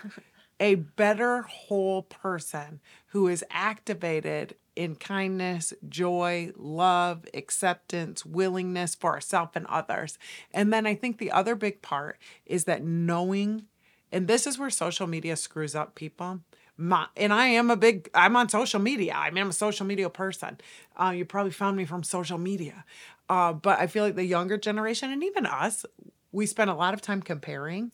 a 0.61 0.77
better 0.77 1.43
whole 1.43 2.03
person 2.03 2.81
who 3.09 3.29
is 3.29 3.45
activated 3.51 4.55
in 4.77 4.97
kindness, 4.97 5.73
joy, 5.89 6.53
love, 6.57 7.25
acceptance, 7.35 8.25
willingness 8.25 8.95
for 8.95 9.13
ourselves 9.13 9.53
and 9.55 9.67
others. 9.67 10.19
And 10.53 10.73
then 10.73 10.87
I 10.87 10.95
think 10.95 11.19
the 11.19 11.31
other 11.31 11.55
big 11.55 11.83
part 11.83 12.19
is 12.47 12.65
that 12.65 12.83
knowing, 12.83 13.67
and 14.11 14.29
this 14.29 14.47
is 14.47 14.59
where 14.59 14.71
social 14.71 15.07
media 15.07 15.37
screws 15.37 15.75
up 15.75 15.95
people. 15.95 16.41
My, 16.77 17.07
and 17.17 17.33
I 17.33 17.47
am 17.47 17.71
a 17.71 17.77
big, 17.77 18.11
I'm 18.15 18.37
on 18.37 18.49
social 18.49 18.81
media. 18.81 19.15
I 19.15 19.31
mean, 19.31 19.43
I'm 19.43 19.51
a 19.51 19.53
social 19.53 19.87
media 19.87 20.11
person. 20.11 20.59
Uh, 21.01 21.13
you 21.17 21.25
probably 21.25 21.53
found 21.53 21.77
me 21.77 21.85
from 21.85 22.03
social 22.03 22.39
media. 22.39 22.85
Uh, 23.29 23.53
but 23.53 23.79
I 23.79 23.87
feel 23.87 24.05
like 24.05 24.17
the 24.17 24.25
younger 24.25 24.59
generation 24.59 25.11
and 25.11 25.23
even 25.23 25.47
us, 25.47 25.87
we 26.33 26.47
spend 26.47 26.71
a 26.71 26.75
lot 26.75 26.95
of 26.95 27.01
time 27.01 27.23
comparing 27.23 27.93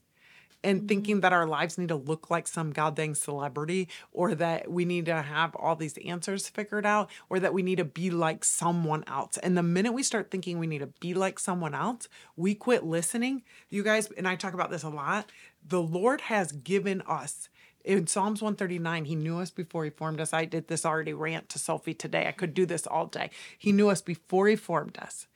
and 0.63 0.79
mm-hmm. 0.79 0.87
thinking 0.87 1.21
that 1.21 1.33
our 1.33 1.47
lives 1.47 1.79
need 1.79 1.89
to 1.89 1.97
look 1.97 2.31
like 2.31 2.47
some 2.47 2.73
goddamn 2.73 3.15
celebrity 3.15 3.89
or 4.13 4.35
that 4.35 4.71
we 4.71 4.85
need 4.85 5.07
to 5.07 5.23
have 5.23 5.55
all 5.57 5.77
these 5.77 5.99
answers 5.99 6.49
figured 6.49 6.87
out 6.87 7.11
or 7.29 7.39
that 7.41 7.55
we 7.55 7.63
need 7.63 7.77
to 7.77 7.85
be 7.85 8.11
like 8.11 8.45
someone 8.45 9.05
else. 9.07 9.39
And 9.39 9.57
the 9.57 9.63
minute 9.63 9.93
we 9.93 10.03
start 10.03 10.31
thinking 10.31 10.59
we 10.59 10.67
need 10.67 10.79
to 10.79 10.87
be 11.01 11.15
like 11.15 11.39
someone 11.39 11.75
else, 11.75 12.09
we 12.37 12.55
quit 12.55 12.85
listening. 12.85 13.43
You 13.69 13.83
guys, 13.83 14.11
and 14.17 14.29
I 14.29 14.37
talk 14.37 14.55
about 14.55 14.71
this 14.71 14.83
a 14.83 14.89
lot, 14.89 15.31
the 15.67 15.83
Lord 15.83 16.23
has 16.23 16.53
given 16.53 17.03
us 17.07 17.49
in 17.85 18.07
Psalms 18.07 18.43
139, 18.43 19.07
he 19.07 19.15
knew 19.15 19.39
us 19.39 19.51
before 19.51 19.85
he 19.85 19.91
formed 19.91 20.21
us. 20.21 20.35
I 20.35 20.45
did 20.45 20.69
this 20.69 20.85
already 20.85 21.15
rant 21.15 21.49
to 21.51 21.59
Sophie 21.59 21.95
today. 21.95 22.27
I 22.29 22.33
could 22.33 22.53
do 22.53 22.67
this 22.67 22.87
all 22.87 23.07
day. 23.07 23.31
He 23.57 23.73
knew 23.73 23.89
us 23.89 24.03
before 24.03 24.49
he 24.49 24.57
formed 24.57 24.99
us. 24.99 25.27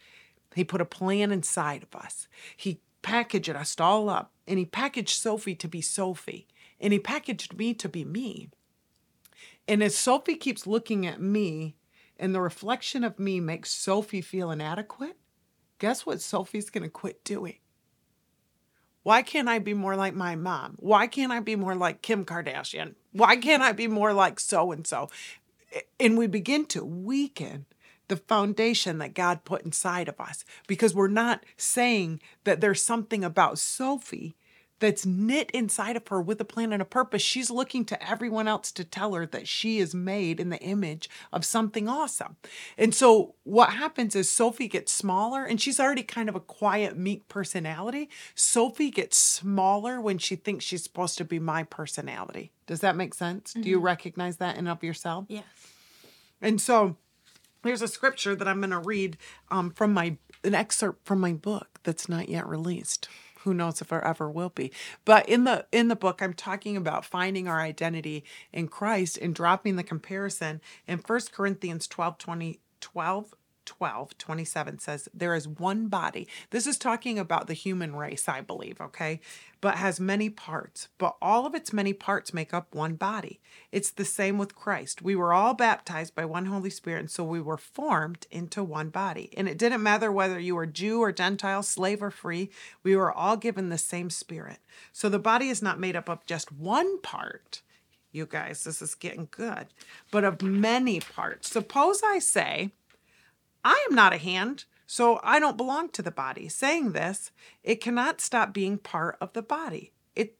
He 0.55 0.63
put 0.63 0.81
a 0.81 0.87
plan 0.87 1.33
inside 1.33 1.83
of 1.83 1.99
us. 1.99 2.29
He 2.57 2.81
packaged 3.05 3.51
us 3.51 3.79
all 3.79 4.09
up 4.09 4.33
and 4.49 4.59
he 4.59 4.65
packaged 4.65 5.21
Sophie 5.21 5.55
to 5.57 5.69
be 5.69 5.81
Sophie 5.81 6.49
and 6.81 6.93
he 6.93 6.99
packaged 6.99 7.57
me 7.57 7.75
to 7.75 7.89
be 7.89 8.05
me. 8.05 8.49
And 9.69 9.83
as 9.83 9.97
Sophie 9.97 10.35
keeps 10.37 10.67
looking 10.67 11.07
at 11.07 11.21
me 11.21 11.77
and 12.19 12.35
the 12.35 12.41
reflection 12.41 13.05
of 13.05 13.19
me 13.19 13.39
makes 13.41 13.71
Sophie 13.71 14.23
feel 14.23 14.51
inadequate, 14.51 15.17
guess 15.79 16.05
what 16.05 16.21
Sophie's 16.21 16.71
going 16.71 16.83
to 16.83 16.91
quit 16.91 17.23
doing? 17.25 17.59
Why 19.03 19.23
can't 19.23 19.49
I 19.49 19.59
be 19.59 19.75
more 19.75 19.97
like 19.97 20.15
my 20.15 20.35
mom? 20.35 20.77
Why 20.79 21.07
can't 21.07 21.31
I 21.31 21.41
be 21.41 21.57
more 21.57 21.75
like 21.75 22.01
Kim 22.01 22.25
Kardashian? 22.25 22.95
Why 23.13 23.37
can't 23.37 23.63
I 23.63 23.73
be 23.73 23.87
more 23.87 24.15
like 24.15 24.41
so 24.41 24.73
and 24.73 24.87
so? 24.87 25.11
And 26.01 26.17
we 26.17 26.27
begin 26.27 26.65
to 26.67 26.85
weaken 26.85 27.67
the 28.09 28.17
foundation 28.17 28.99
that 28.99 29.15
God 29.15 29.45
put 29.45 29.63
inside 29.63 30.09
of 30.09 30.21
us 30.21 30.45
because 30.67 30.95
we're 30.95 31.09
not 31.09 31.45
saying 31.57 32.21
that 32.45 32.61
there's 32.61 32.83
something 32.83 33.25
about 33.25 33.59
Sophie 33.59 34.37
that's 34.81 35.07
knit 35.07 35.51
inside 35.53 35.97
of 35.97 36.07
her 36.09 36.21
with 36.21 36.41
a 36.41 36.45
plan 36.45 36.73
and 36.73 36.83
a 36.83 36.85
purpose. 36.85 37.23
She's 37.23 37.51
looking 37.51 37.85
to 37.87 38.07
everyone 38.11 38.49
else 38.49 38.71
to 38.73 38.85
tell 38.85 39.15
her 39.15 39.25
that 39.27 39.49
she 39.49 39.79
is 39.79 39.95
made 39.95 40.41
in 40.41 40.51
the 40.51 40.61
image 40.61 41.09
of 41.33 41.45
something 41.45 41.89
awesome. 41.89 42.37
And 42.77 42.95
so 42.95 43.35
what 43.45 43.71
happens 43.71 44.15
is 44.15 44.31
Sophie 44.31 44.69
gets 44.69 44.93
smaller 44.93 45.45
and 45.45 45.61
she's 45.61 45.81
already 45.81 46.03
kind 46.03 46.29
of 46.29 46.35
a 46.35 46.41
quiet, 46.41 46.99
meek 46.99 47.29
personality. 47.29 48.11
Sophie 48.35 48.91
gets 48.91 49.17
smaller 49.17 50.01
when 50.01 50.19
she 50.19 50.37
thinks 50.37 50.65
she's 50.65 50.83
supposed 50.83 51.17
to 51.19 51.25
be 51.25 51.39
my 51.39 51.63
personality. 51.63 52.53
Does 52.67 52.81
that 52.81 52.97
make 52.97 53.15
sense? 53.15 53.55
Do 53.55 53.69
you 53.69 53.77
mm-hmm. 53.77 53.87
recognize 53.87 54.39
that 54.39 54.57
in 54.57 54.67
of 54.67 54.83
yourself? 54.83 55.27
Yes. 55.29 55.45
And 56.43 56.61
so 56.61 56.97
there's 57.65 57.83
a 57.83 57.89
scripture 57.89 58.37
that 58.37 58.47
I'm 58.47 58.61
going 58.61 58.71
to 58.71 58.79
read 58.79 59.17
um, 59.51 59.71
from 59.71 59.93
my 59.93 60.17
an 60.45 60.55
excerpt 60.55 61.07
from 61.07 61.21
my 61.21 61.33
book 61.33 61.81
that's 61.83 62.09
not 62.09 62.29
yet 62.29 62.47
released. 62.47 63.09
Who 63.41 63.53
knows 63.53 63.83
if 63.83 63.93
it 63.93 64.03
ever 64.05 64.31
will 64.31 64.49
be? 64.51 64.73
But 65.05 65.29
in 65.29 65.45
the 65.45 65.67
in 65.73 65.89
the 65.89 65.97
book, 65.97 66.23
I'm 66.23 66.35
talking 66.35 66.77
about 66.77 67.05
finding 67.05 67.49
our 67.49 67.61
identity 67.61 68.25
in 68.53 68.69
Christ 68.69 69.19
and 69.19 69.35
dropping 69.35 69.77
the 69.77 69.83
comparison. 69.83 70.61
In 70.87 70.99
1 70.99 71.21
Corinthians 71.33 71.87
12, 71.89 72.19
20, 72.19 72.61
12 72.81 73.35
12 73.65 74.17
27 74.19 74.79
says 74.79 75.09
there 75.15 75.35
is 75.35 75.49
one 75.49 75.89
body. 75.89 76.29
This 76.51 76.67
is 76.67 76.79
talking 76.79 77.19
about 77.19 77.47
the 77.47 77.55
human 77.55 77.97
race 77.97 78.29
i 78.29 78.41
believe 78.41 78.81
okay? 78.81 79.21
But 79.61 79.77
has 79.77 79.99
many 79.99 80.29
parts 80.31 80.89
but 80.99 81.17
all 81.23 81.47
of 81.47 81.55
its 81.55 81.73
many 81.73 81.93
parts 81.93 82.35
make 82.35 82.53
up 82.53 82.75
one 82.75 82.95
body. 82.95 83.41
It's 83.73 83.91
the 83.91 84.05
same 84.05 84.39
with 84.39 84.55
christ. 84.55 85.03
We 85.03 85.17
were 85.17 85.33
all 85.33 85.55
baptized 85.55 86.15
by 86.15 86.25
one 86.25 86.47
holy 86.47 86.71
spirit 86.71 87.01
and 87.01 87.11
so 87.11 87.25
we 87.25 87.41
were 87.41 87.57
formed 87.57 88.27
into 88.31 88.63
one 88.63 88.91
body. 88.91 89.31
And 89.37 89.49
it 89.49 89.59
didn't 89.59 89.83
matter 89.83 90.13
whether 90.13 90.39
you 90.39 90.55
were 90.55 90.67
jew 90.67 91.01
or 91.01 91.13
gentile 91.13 91.63
slave 91.63 92.03
or 92.03 92.11
free 92.11 92.51
we 92.83 92.97
were 92.97 93.13
all 93.13 93.37
given 93.37 93.69
the 93.69 93.79
same 93.79 94.11
spirit. 94.11 94.59
So 94.93 95.09
the 95.09 95.19
body 95.19 95.49
is 95.49 95.63
not 95.63 95.81
made 95.81 95.97
up 95.97 96.09
of 96.09 96.27
just 96.27 96.53
one 96.53 97.01
part 97.01 97.63
you 98.15 98.27
guys. 98.27 98.65
This 98.65 98.81
is 98.81 98.95
getting 98.95 99.29
good. 99.31 99.67
But 100.11 100.25
of 100.25 100.41
many 100.41 101.01
parts. 101.01 101.51
Suppose 101.51 102.01
i 102.05 102.19
say 102.19 102.71
I 103.65 103.85
am 103.89 103.95
not 103.95 104.13
a 104.13 104.19
hand, 104.19 104.65
so 104.87 105.19
I 105.23 105.41
don't 105.41 105.57
belong 105.57 105.89
to 105.91 106.03
the 106.03 106.11
body. 106.11 106.49
Saying 106.49 106.93
this, 106.93 107.31
it 107.63 107.81
cannot 107.81 108.21
stop 108.21 108.53
being 108.53 108.79
part 108.79 109.17
of 109.21 109.33
the 109.33 109.43
body. 109.43 109.93
It 110.15 110.37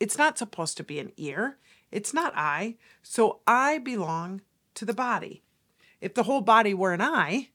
it's 0.00 0.18
not 0.18 0.38
supposed 0.38 0.76
to 0.78 0.84
be 0.84 0.98
an 0.98 1.12
ear. 1.16 1.58
It's 1.90 2.14
not 2.14 2.32
I, 2.34 2.76
so 3.02 3.40
I 3.46 3.78
belong 3.78 4.40
to 4.74 4.84
the 4.84 4.94
body. 4.94 5.42
If 6.00 6.14
the 6.14 6.22
whole 6.22 6.40
body 6.40 6.72
were 6.72 6.94
an 6.94 7.02
eye, 7.02 7.50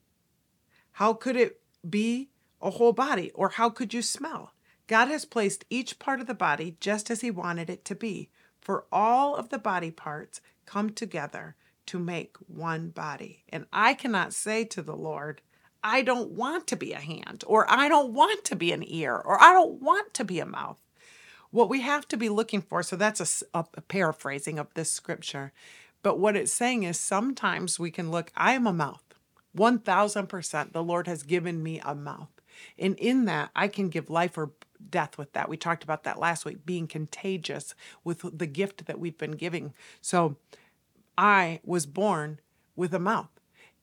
how 0.94 1.14
could 1.14 1.36
it 1.36 1.60
be 1.88 2.30
a 2.62 2.70
whole 2.70 2.94
body 2.94 3.32
or 3.32 3.50
how 3.50 3.70
could 3.70 3.94
you 3.94 4.02
smell? 4.02 4.54
God 4.86 5.08
has 5.10 5.26
placed 5.26 5.66
each 5.70 6.00
part 6.00 6.22
of 6.22 6.28
the 6.28 6.34
body 6.34 6.78
just 6.80 7.10
as 7.12 7.22
he 7.22 7.32
wanted 7.32 7.70
it 7.70 7.84
to 7.86 7.96
be. 7.96 8.30
For 8.62 8.86
all 8.92 9.36
of 9.36 9.50
the 9.50 9.60
body 9.60 9.92
parts 9.92 10.40
come 10.66 10.92
together 10.92 11.56
to 11.88 12.00
make 12.00 12.38
one 12.48 12.90
body. 12.90 13.44
And 13.50 13.66
I 13.74 13.94
cannot 13.94 14.34
say 14.34 14.64
to 14.66 14.82
the 14.82 14.96
Lord, 14.96 15.42
I 15.84 16.02
don't 16.02 16.32
want 16.32 16.68
to 16.68 16.76
be 16.76 16.94
a 16.94 17.00
hand, 17.00 17.44
or 17.48 17.70
I 17.72 17.88
don't 17.88 18.14
want 18.14 18.44
to 18.46 18.56
be 18.56 18.72
an 18.72 18.84
ear, 18.86 19.16
or 19.16 19.42
I 19.42 19.54
don't 19.54 19.82
want 19.82 20.14
to 20.16 20.24
be 20.24 20.40
a 20.40 20.46
mouth. 20.46 20.80
What 21.52 21.70
we 21.70 21.82
have 21.82 22.08
to 22.10 22.18
be 22.18 22.30
looking 22.30 22.62
for, 22.62 22.84
so 22.84 22.96
that's 22.96 23.46
a, 23.54 23.66
a 23.76 23.82
paraphrasing 23.82 24.60
of 24.60 24.74
this 24.74 24.92
scripture, 24.92 25.54
but 26.04 26.20
what 26.20 26.36
it's 26.36 26.52
saying 26.52 26.84
is 26.84 27.00
sometimes 27.00 27.80
we 27.80 27.92
can 27.92 28.12
look, 28.12 28.32
I 28.36 28.54
am 28.54 28.68
a 28.68 28.74
mouth. 28.74 29.04
1000% 29.56 30.72
the 30.72 30.84
Lord 30.84 31.08
has 31.08 31.24
given 31.24 31.64
me 31.64 31.80
a 31.84 31.96
mouth. 31.96 32.30
And 32.78 32.98
in 32.98 33.26
that, 33.26 33.50
I 33.56 33.68
can 33.68 33.90
give 33.90 34.10
life 34.10 34.38
or 34.38 34.52
death 34.90 35.18
with 35.18 35.34
that. 35.34 35.50
We 35.50 35.58
talked 35.58 35.84
about 35.84 36.04
that 36.04 36.20
last 36.20 36.46
week, 36.46 36.66
being 36.66 36.88
contagious 36.88 37.74
with 38.04 38.38
the 38.38 38.48
gift 38.48 38.86
that 38.86 39.00
we've 39.00 39.18
been 39.18 39.32
giving. 39.32 39.74
So, 40.02 40.38
I 41.18 41.60
was 41.64 41.86
born 41.86 42.40
with 42.76 42.94
a 42.94 43.00
mouth. 43.00 43.30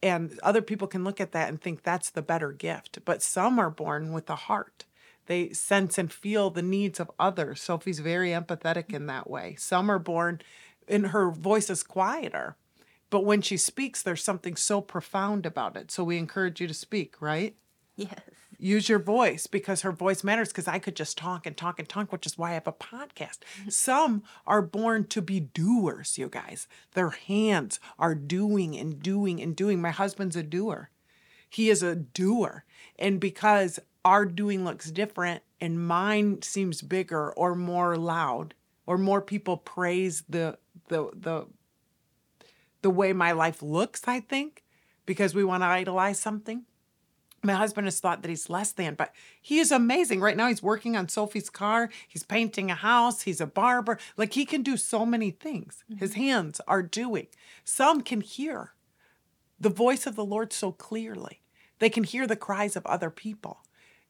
And 0.02 0.38
other 0.42 0.60
people 0.60 0.86
can 0.86 1.02
look 1.02 1.20
at 1.20 1.32
that 1.32 1.48
and 1.48 1.60
think 1.60 1.82
that's 1.82 2.10
the 2.10 2.22
better 2.22 2.52
gift. 2.52 2.98
But 3.04 3.22
some 3.22 3.58
are 3.58 3.70
born 3.70 4.12
with 4.12 4.28
a 4.28 4.36
heart. 4.36 4.84
They 5.26 5.50
sense 5.54 5.96
and 5.96 6.12
feel 6.12 6.50
the 6.50 6.62
needs 6.62 7.00
of 7.00 7.10
others. 7.18 7.62
Sophie's 7.62 8.00
very 8.00 8.30
empathetic 8.30 8.92
in 8.92 9.06
that 9.06 9.30
way. 9.30 9.56
Some 9.58 9.90
are 9.90 9.98
born 9.98 10.42
and 10.86 11.08
her 11.08 11.30
voice 11.30 11.70
is 11.70 11.82
quieter. 11.82 12.56
But 13.08 13.24
when 13.24 13.40
she 13.40 13.56
speaks, 13.56 14.02
there's 14.02 14.22
something 14.22 14.56
so 14.56 14.80
profound 14.80 15.46
about 15.46 15.76
it. 15.76 15.90
So 15.90 16.04
we 16.04 16.18
encourage 16.18 16.60
you 16.60 16.66
to 16.66 16.74
speak, 16.74 17.20
right? 17.22 17.54
Yes. 17.96 18.20
Use 18.64 18.88
your 18.88 18.98
voice 18.98 19.46
because 19.46 19.83
her 19.83 19.92
voice 19.92 20.24
matters 20.24 20.48
because 20.48 20.66
I 20.66 20.79
could 20.79 20.96
just 20.96 21.18
talk 21.18 21.44
and 21.44 21.55
talk 21.57 21.79
and 21.79 21.88
talk, 21.88 22.11
which 22.11 22.24
is 22.24 22.38
why 22.38 22.50
I 22.50 22.55
have 22.55 22.66
a 22.66 22.72
podcast. 22.72 23.40
Mm-hmm. 23.61 23.68
Some 23.68 24.22
are 24.46 24.62
born 24.62 25.07
to 25.09 25.20
be 25.20 25.40
doers, 25.40 26.16
you 26.16 26.29
guys. 26.29 26.66
Their 26.94 27.11
hands 27.11 27.79
are 27.98 28.14
doing 28.14 28.77
and 28.77 29.03
doing 29.03 29.40
and 29.42 29.55
doing. 29.55 29.81
My 29.81 29.90
husband's 29.90 30.35
a 30.35 30.42
doer. 30.42 30.90
He 31.48 31.68
is 31.68 31.83
a 31.83 31.94
doer. 31.94 32.64
And 32.98 33.20
because 33.20 33.79
our 34.05 34.24
doing 34.24 34.64
looks 34.64 34.90
different 34.90 35.42
and 35.61 35.87
mine 35.87 36.40
seems 36.40 36.81
bigger 36.81 37.33
or 37.33 37.55
more 37.55 37.96
loud 37.96 38.55
or 38.87 38.96
more 38.96 39.20
people 39.20 39.59
praise 39.59 40.24
the 40.29 40.59
the 40.88 41.11
the 41.14 41.46
the 42.83 42.90
way 42.90 43.12
my 43.12 43.33
life 43.33 43.62
looks, 43.62 44.03
I 44.07 44.20
think, 44.20 44.62
because 45.07 45.35
we 45.35 45.44
want 45.44 45.62
to 45.62 45.66
idolize 45.66 46.18
something 46.18 46.64
my 47.44 47.54
husband 47.54 47.87
has 47.87 48.00
thought 48.00 48.22
that 48.22 48.28
he's 48.28 48.50
less 48.50 48.72
than, 48.72 48.94
but 48.94 49.12
he 49.40 49.59
is 49.59 49.70
amazing. 49.70 50.20
Right 50.20 50.37
now, 50.37 50.48
he's 50.48 50.62
working 50.62 50.96
on 50.96 51.09
Sophie's 51.09 51.50
car. 51.50 51.90
He's 52.09 52.22
painting 52.22 52.70
a 52.70 52.74
house. 52.74 53.22
He's 53.22 53.40
a 53.40 53.46
barber. 53.46 53.98
Like 54.16 54.33
he 54.33 54.44
can 54.44 54.62
do 54.62 54.76
so 54.76 55.04
many 55.04 55.30
things. 55.30 55.85
Mm-hmm. 55.90 55.98
His 55.98 56.14
hands 56.14 56.61
are 56.66 56.83
doing. 56.83 57.26
Some 57.64 58.00
can 58.00 58.20
hear 58.20 58.72
the 59.61 59.70
voice 59.70 60.07
of 60.07 60.16
the 60.16 60.24
Lord 60.24 60.52
so 60.52 60.72
clearly, 60.72 61.40
they 61.78 61.88
can 61.88 62.04
hear 62.04 62.26
the 62.26 62.37
cries 62.37 62.76
of 62.76 62.85
other 62.87 63.11
people. 63.11 63.61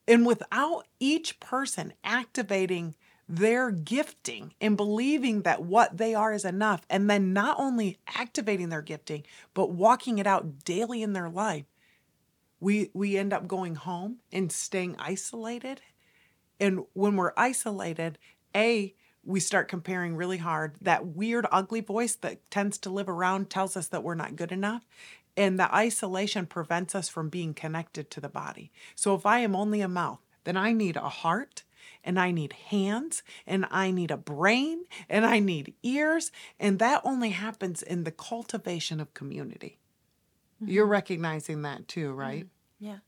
And 0.07 0.27
without 0.27 0.87
each 1.01 1.40
person 1.40 1.94
activating 2.03 2.94
their 3.29 3.70
gifting 3.70 4.53
and 4.61 4.77
believing 4.77 5.42
that 5.42 5.62
what 5.62 5.97
they 5.97 6.14
are 6.14 6.33
is 6.33 6.44
enough, 6.44 6.85
and 6.90 7.09
then 7.09 7.33
not 7.33 7.59
only 7.59 7.99
activating 8.16 8.68
their 8.68 8.83
gifting, 8.83 9.25
but 9.55 9.70
walking 9.70 10.18
it 10.18 10.27
out 10.27 10.64
daily 10.64 11.03
in 11.03 11.14
their 11.14 11.31
life, 11.31 11.64
we 12.61 12.90
we 12.95 13.17
end 13.17 13.33
up 13.33 13.47
going 13.47 13.75
home 13.75 14.19
and 14.33 14.51
staying 14.51 14.97
isolated 14.99 15.81
and 16.61 16.85
when 16.93 17.17
we're 17.17 17.33
isolated 17.37 18.19
a 18.55 18.95
we 19.25 19.40
start 19.40 19.69
comparing 19.69 20.17
really 20.17 20.38
hard 20.38 20.77
that 20.81 21.07
weird 21.07 21.47
ugly 21.51 21.81
voice 21.81 22.14
that 22.14 22.51
tends 22.51 22.79
to 22.79 22.90
live 22.90 23.09
around 23.09 23.51
tells 23.51 23.77
us 23.77 23.88
that 23.88 24.03
we're 24.03 24.14
not 24.14 24.37
good 24.37 24.53
enough 24.53 24.87
and 25.37 25.59
the 25.59 25.75
isolation 25.75 26.47
prevents 26.47 26.95
us 26.95 27.09
from 27.09 27.29
being 27.29 27.55
connected 27.55 28.11
to 28.11 28.21
the 28.21 28.29
body 28.29 28.71
so 28.95 29.14
if 29.14 29.27
i 29.27 29.38
am 29.38 29.57
only 29.57 29.81
a 29.81 29.88
mouth 29.88 30.21
then 30.45 30.57
i 30.57 30.73
need 30.73 30.97
a 30.97 31.09
heart 31.09 31.64
and 32.05 32.19
I 32.19 32.31
need 32.31 32.53
hands 32.53 33.23
and 33.47 33.67
I 33.71 33.90
need 33.90 34.11
a 34.11 34.17
brain 34.17 34.85
and 35.09 35.25
I 35.25 35.38
need 35.38 35.75
ears. 35.83 36.31
And 36.61 36.79
that 36.79 37.01
only 37.05 37.31
happens 37.31 37.83
in 37.83 38.05
the 38.05 38.11
cultivation 38.11 39.01
of 39.01 39.14
community. 39.14 39.79
Mm-hmm. 40.62 40.73
You're 40.73 40.87
recognizing 40.87 41.62
that 41.62 41.88
too, 41.88 42.12
right? 42.12 42.45
Mm-hmm. 42.45 42.85
Yeah. 42.87 42.99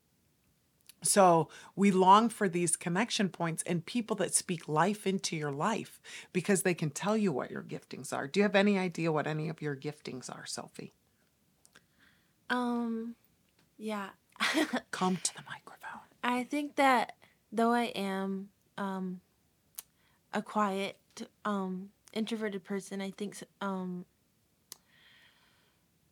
So 1.02 1.48
we 1.74 1.90
long 1.90 2.28
for 2.28 2.48
these 2.48 2.76
connection 2.76 3.28
points 3.28 3.62
and 3.64 3.84
people 3.84 4.16
that 4.16 4.34
speak 4.34 4.68
life 4.68 5.06
into 5.06 5.36
your 5.36 5.52
life 5.52 6.00
because 6.32 6.62
they 6.62 6.74
can 6.74 6.90
tell 6.90 7.16
you 7.16 7.32
what 7.32 7.50
your 7.50 7.62
giftings 7.62 8.12
are. 8.12 8.26
Do 8.26 8.40
you 8.40 8.44
have 8.44 8.56
any 8.56 8.78
idea 8.78 9.12
what 9.12 9.26
any 9.26 9.48
of 9.48 9.62
your 9.62 9.76
giftings 9.76 10.28
are, 10.30 10.46
Sophie? 10.46 10.92
Um, 12.50 13.14
yeah. 13.78 14.08
Come 14.90 15.16
to 15.22 15.34
the 15.34 15.42
microphone. 15.48 16.00
I 16.22 16.44
think 16.44 16.76
that 16.76 17.14
though 17.52 17.72
I 17.72 17.84
am 17.84 18.48
um 18.76 19.20
a 20.34 20.42
quiet 20.42 20.98
um 21.44 21.90
introverted 22.12 22.64
person, 22.64 23.00
I 23.00 23.10
think 23.10 23.36
um 23.60 24.04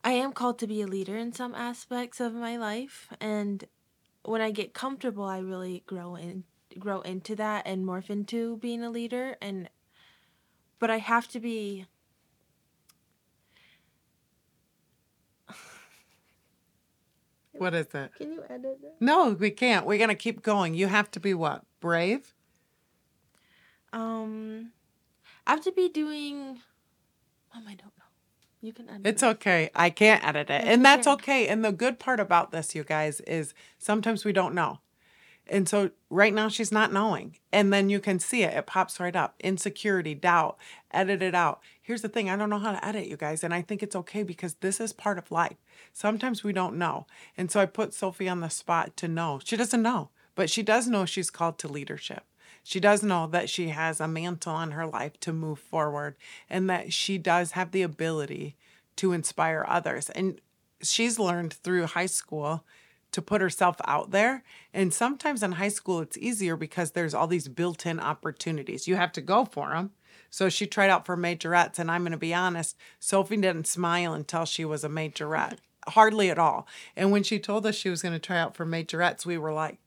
I 0.04 0.12
am 0.12 0.32
called 0.32 0.58
to 0.58 0.66
be 0.66 0.82
a 0.82 0.86
leader 0.86 1.16
in 1.16 1.32
some 1.32 1.54
aspects 1.54 2.20
of 2.20 2.34
my 2.34 2.58
life 2.58 3.08
and 3.20 3.64
when 4.22 4.42
I 4.42 4.50
get 4.50 4.74
comfortable 4.74 5.24
I 5.24 5.38
really 5.38 5.82
grow 5.86 6.14
in 6.14 6.44
grow 6.78 7.00
into 7.00 7.34
that 7.36 7.66
and 7.66 7.86
morph 7.86 8.10
into 8.10 8.58
being 8.58 8.84
a 8.84 8.90
leader 8.90 9.36
and 9.40 9.70
but 10.78 10.90
I 10.90 10.98
have 10.98 11.28
to 11.28 11.40
be 11.40 11.86
What 17.56 17.72
is 17.72 17.86
it? 17.94 18.10
Can 18.18 18.32
you 18.32 18.42
edit 18.50 18.80
it? 18.82 18.94
No, 18.98 19.30
we 19.30 19.50
can't. 19.50 19.86
We're 19.86 19.96
going 19.96 20.08
to 20.08 20.16
keep 20.16 20.42
going. 20.42 20.74
You 20.74 20.88
have 20.88 21.08
to 21.12 21.20
be 21.20 21.34
what? 21.34 21.62
Brave? 21.80 22.34
Um 23.92 24.72
I 25.46 25.52
have 25.52 25.62
to 25.62 25.72
be 25.72 25.88
doing 25.88 26.60
Mom, 27.54 27.64
I 27.68 27.74
don't 27.74 27.84
know. 27.93 27.93
You 28.64 28.72
can 28.72 28.88
edit. 28.88 29.06
It's 29.06 29.22
it. 29.22 29.26
okay. 29.26 29.70
I 29.74 29.90
can't 29.90 30.24
edit 30.26 30.48
it. 30.48 30.64
And 30.64 30.82
that's 30.82 31.06
okay. 31.06 31.42
okay. 31.42 31.48
And 31.48 31.62
the 31.62 31.70
good 31.70 31.98
part 31.98 32.18
about 32.18 32.50
this, 32.50 32.74
you 32.74 32.82
guys, 32.82 33.20
is 33.20 33.52
sometimes 33.78 34.24
we 34.24 34.32
don't 34.32 34.54
know. 34.54 34.78
And 35.46 35.68
so 35.68 35.90
right 36.08 36.32
now 36.32 36.48
she's 36.48 36.72
not 36.72 36.90
knowing. 36.90 37.36
And 37.52 37.74
then 37.74 37.90
you 37.90 38.00
can 38.00 38.18
see 38.18 38.42
it. 38.42 38.54
It 38.54 38.64
pops 38.64 38.98
right 38.98 39.14
up. 39.14 39.34
Insecurity, 39.40 40.14
doubt, 40.14 40.56
edit 40.90 41.20
it 41.20 41.34
out. 41.34 41.60
Here's 41.82 42.00
the 42.00 42.08
thing 42.08 42.30
I 42.30 42.36
don't 42.36 42.48
know 42.48 42.58
how 42.58 42.72
to 42.72 42.82
edit, 42.82 43.06
you 43.06 43.18
guys. 43.18 43.44
And 43.44 43.52
I 43.52 43.60
think 43.60 43.82
it's 43.82 43.96
okay 43.96 44.22
because 44.22 44.54
this 44.54 44.80
is 44.80 44.94
part 44.94 45.18
of 45.18 45.30
life. 45.30 45.58
Sometimes 45.92 46.42
we 46.42 46.54
don't 46.54 46.78
know. 46.78 47.06
And 47.36 47.50
so 47.50 47.60
I 47.60 47.66
put 47.66 47.92
Sophie 47.92 48.30
on 48.30 48.40
the 48.40 48.48
spot 48.48 48.96
to 48.96 49.08
know. 49.08 49.40
She 49.44 49.58
doesn't 49.58 49.82
know, 49.82 50.08
but 50.34 50.48
she 50.48 50.62
does 50.62 50.88
know 50.88 51.04
she's 51.04 51.28
called 51.28 51.58
to 51.58 51.68
leadership. 51.68 52.24
She 52.64 52.80
does 52.80 53.02
know 53.02 53.26
that 53.28 53.50
she 53.50 53.68
has 53.68 54.00
a 54.00 54.08
mantle 54.08 54.54
on 54.54 54.70
her 54.70 54.86
life 54.86 55.20
to 55.20 55.34
move 55.34 55.58
forward 55.58 56.16
and 56.48 56.68
that 56.70 56.94
she 56.94 57.18
does 57.18 57.52
have 57.52 57.70
the 57.70 57.82
ability 57.82 58.56
to 58.96 59.12
inspire 59.12 59.66
others. 59.68 60.08
And 60.10 60.40
she's 60.82 61.18
learned 61.18 61.52
through 61.52 61.86
high 61.86 62.06
school 62.06 62.64
to 63.12 63.20
put 63.20 63.42
herself 63.42 63.76
out 63.84 64.12
there. 64.12 64.42
And 64.72 64.94
sometimes 64.94 65.42
in 65.42 65.52
high 65.52 65.68
school, 65.68 66.00
it's 66.00 66.16
easier 66.16 66.56
because 66.56 66.92
there's 66.92 67.12
all 67.12 67.26
these 67.26 67.48
built 67.48 67.84
in 67.84 68.00
opportunities. 68.00 68.88
You 68.88 68.96
have 68.96 69.12
to 69.12 69.20
go 69.20 69.44
for 69.44 69.68
them. 69.68 69.92
So 70.30 70.48
she 70.48 70.66
tried 70.66 70.90
out 70.90 71.04
for 71.04 71.18
majorettes. 71.18 71.78
And 71.78 71.90
I'm 71.90 72.00
going 72.00 72.12
to 72.12 72.18
be 72.18 72.34
honest, 72.34 72.76
Sophie 72.98 73.36
didn't 73.36 73.66
smile 73.66 74.14
until 74.14 74.46
she 74.46 74.64
was 74.64 74.84
a 74.84 74.88
majorette, 74.88 75.58
hardly 75.88 76.30
at 76.30 76.38
all. 76.38 76.66
And 76.96 77.12
when 77.12 77.22
she 77.22 77.38
told 77.38 77.66
us 77.66 77.76
she 77.76 77.90
was 77.90 78.00
going 78.00 78.14
to 78.14 78.18
try 78.18 78.38
out 78.38 78.56
for 78.56 78.64
majorettes, 78.64 79.26
we 79.26 79.36
were 79.36 79.52
like, 79.52 79.78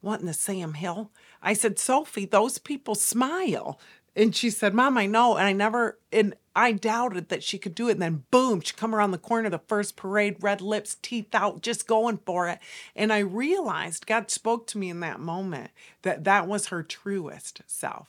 what 0.00 0.20
in 0.20 0.26
the 0.26 0.32
Sam 0.32 0.74
Hill? 0.74 1.10
I 1.42 1.52
said, 1.54 1.78
Sophie, 1.78 2.26
those 2.26 2.58
people 2.58 2.94
smile. 2.94 3.80
And 4.16 4.34
she 4.34 4.50
said, 4.50 4.74
Mom, 4.74 4.98
I 4.98 5.06
know. 5.06 5.36
And 5.36 5.46
I 5.46 5.52
never, 5.52 5.98
and 6.12 6.34
I 6.54 6.72
doubted 6.72 7.28
that 7.28 7.42
she 7.42 7.58
could 7.58 7.74
do 7.74 7.88
it. 7.88 7.92
And 7.92 8.02
then 8.02 8.24
boom, 8.30 8.60
she 8.60 8.74
come 8.74 8.94
around 8.94 9.12
the 9.12 9.18
corner, 9.18 9.48
the 9.48 9.58
first 9.58 9.96
parade, 9.96 10.36
red 10.40 10.60
lips, 10.60 10.96
teeth 11.00 11.34
out, 11.34 11.62
just 11.62 11.86
going 11.86 12.18
for 12.26 12.48
it. 12.48 12.58
And 12.96 13.12
I 13.12 13.20
realized 13.20 14.06
God 14.06 14.30
spoke 14.30 14.66
to 14.68 14.78
me 14.78 14.90
in 14.90 15.00
that 15.00 15.20
moment 15.20 15.70
that 16.02 16.24
that 16.24 16.46
was 16.46 16.66
her 16.66 16.82
truest 16.82 17.62
self 17.66 18.08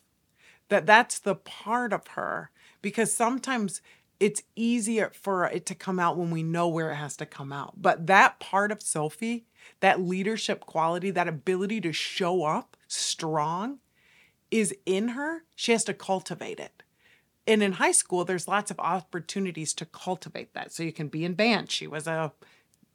that 0.72 0.86
that's 0.86 1.20
the 1.20 1.36
part 1.36 1.92
of 1.92 2.08
her 2.08 2.50
because 2.82 3.14
sometimes 3.14 3.82
it's 4.22 4.42
easier 4.56 5.12
for 5.14 5.46
it 5.46 5.66
to 5.66 5.76
come 5.76 6.00
out 6.00 6.18
when 6.18 6.32
we 6.32 6.44
know 6.44 6.70
where 6.70 6.92
it 6.92 6.96
has 6.96 7.18
to 7.18 7.26
come 7.26 7.52
out. 7.52 7.74
But 7.82 8.08
that 8.08 8.40
part 8.40 8.72
of 8.72 8.82
Sophie, 8.82 9.46
that 9.80 10.02
leadership 10.02 10.66
quality, 10.66 11.12
that 11.12 11.28
ability 11.28 11.82
to 11.82 11.92
show 11.94 12.44
up 12.44 12.78
strong 12.88 13.80
is 14.50 14.76
in 14.86 15.10
her. 15.10 15.44
She 15.56 15.72
has 15.72 15.84
to 15.86 15.94
cultivate 15.94 16.60
it. 16.60 16.84
And 17.48 17.64
in 17.64 17.74
high 17.74 17.92
school, 17.92 18.24
there's 18.24 18.48
lots 18.48 18.70
of 18.70 18.80
opportunities 18.80 19.74
to 19.76 19.86
cultivate 19.86 20.54
that. 20.54 20.72
So 20.72 20.84
you 20.84 20.92
can 20.92 21.08
be 21.08 21.26
in 21.26 21.34
band. 21.34 21.72
She 21.72 21.88
was 21.88 22.06
a 22.06 22.32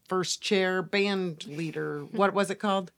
first 0.08 0.40
chair 0.40 0.82
band 0.82 1.46
leader. 1.46 2.04
What 2.12 2.32
was 2.34 2.50
it 2.50 2.58
called? 2.58 2.92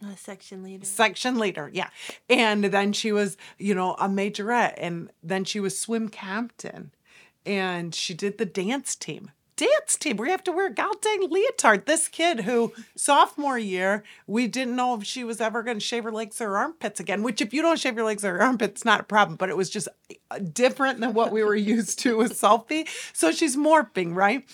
A 0.00 0.16
section 0.16 0.62
leader. 0.62 0.86
section 0.86 1.38
leader 1.40 1.68
yeah 1.74 1.90
and 2.30 2.62
then 2.62 2.92
she 2.92 3.10
was 3.10 3.36
you 3.58 3.74
know 3.74 3.94
a 3.94 4.06
majorette 4.08 4.74
and 4.76 5.10
then 5.24 5.42
she 5.44 5.58
was 5.58 5.76
swim 5.76 6.08
captain 6.08 6.92
and 7.44 7.92
she 7.96 8.14
did 8.14 8.38
the 8.38 8.44
dance 8.46 8.94
team 8.94 9.32
dance 9.58 9.96
team. 9.96 10.18
You 10.18 10.24
have 10.26 10.44
to 10.44 10.52
wear 10.52 10.70
goddamn 10.70 11.28
leotard. 11.28 11.86
This 11.86 12.08
kid 12.08 12.40
who 12.40 12.72
sophomore 12.96 13.58
year 13.58 14.04
we 14.26 14.46
didn't 14.46 14.76
know 14.76 14.94
if 14.94 15.04
she 15.04 15.24
was 15.24 15.40
ever 15.40 15.62
going 15.62 15.78
to 15.78 15.84
shave 15.84 16.04
her 16.04 16.12
legs 16.12 16.40
or 16.40 16.48
her 16.48 16.58
armpits 16.58 17.00
again 17.00 17.22
which 17.22 17.40
if 17.40 17.52
you 17.52 17.60
don't 17.60 17.78
shave 17.78 17.96
your 17.96 18.04
legs 18.04 18.24
or 18.24 18.28
your 18.28 18.42
armpits 18.42 18.84
not 18.84 19.00
a 19.00 19.04
problem 19.04 19.36
but 19.36 19.48
it 19.48 19.56
was 19.56 19.68
just 19.68 19.88
uh, 20.30 20.38
different 20.52 21.00
than 21.00 21.12
what 21.12 21.32
we 21.32 21.42
were 21.42 21.54
used 21.76 21.98
to 21.98 22.16
with 22.16 22.36
Sophie 22.36 22.86
so 23.12 23.32
she's 23.32 23.56
morphing 23.56 24.14
right? 24.14 24.48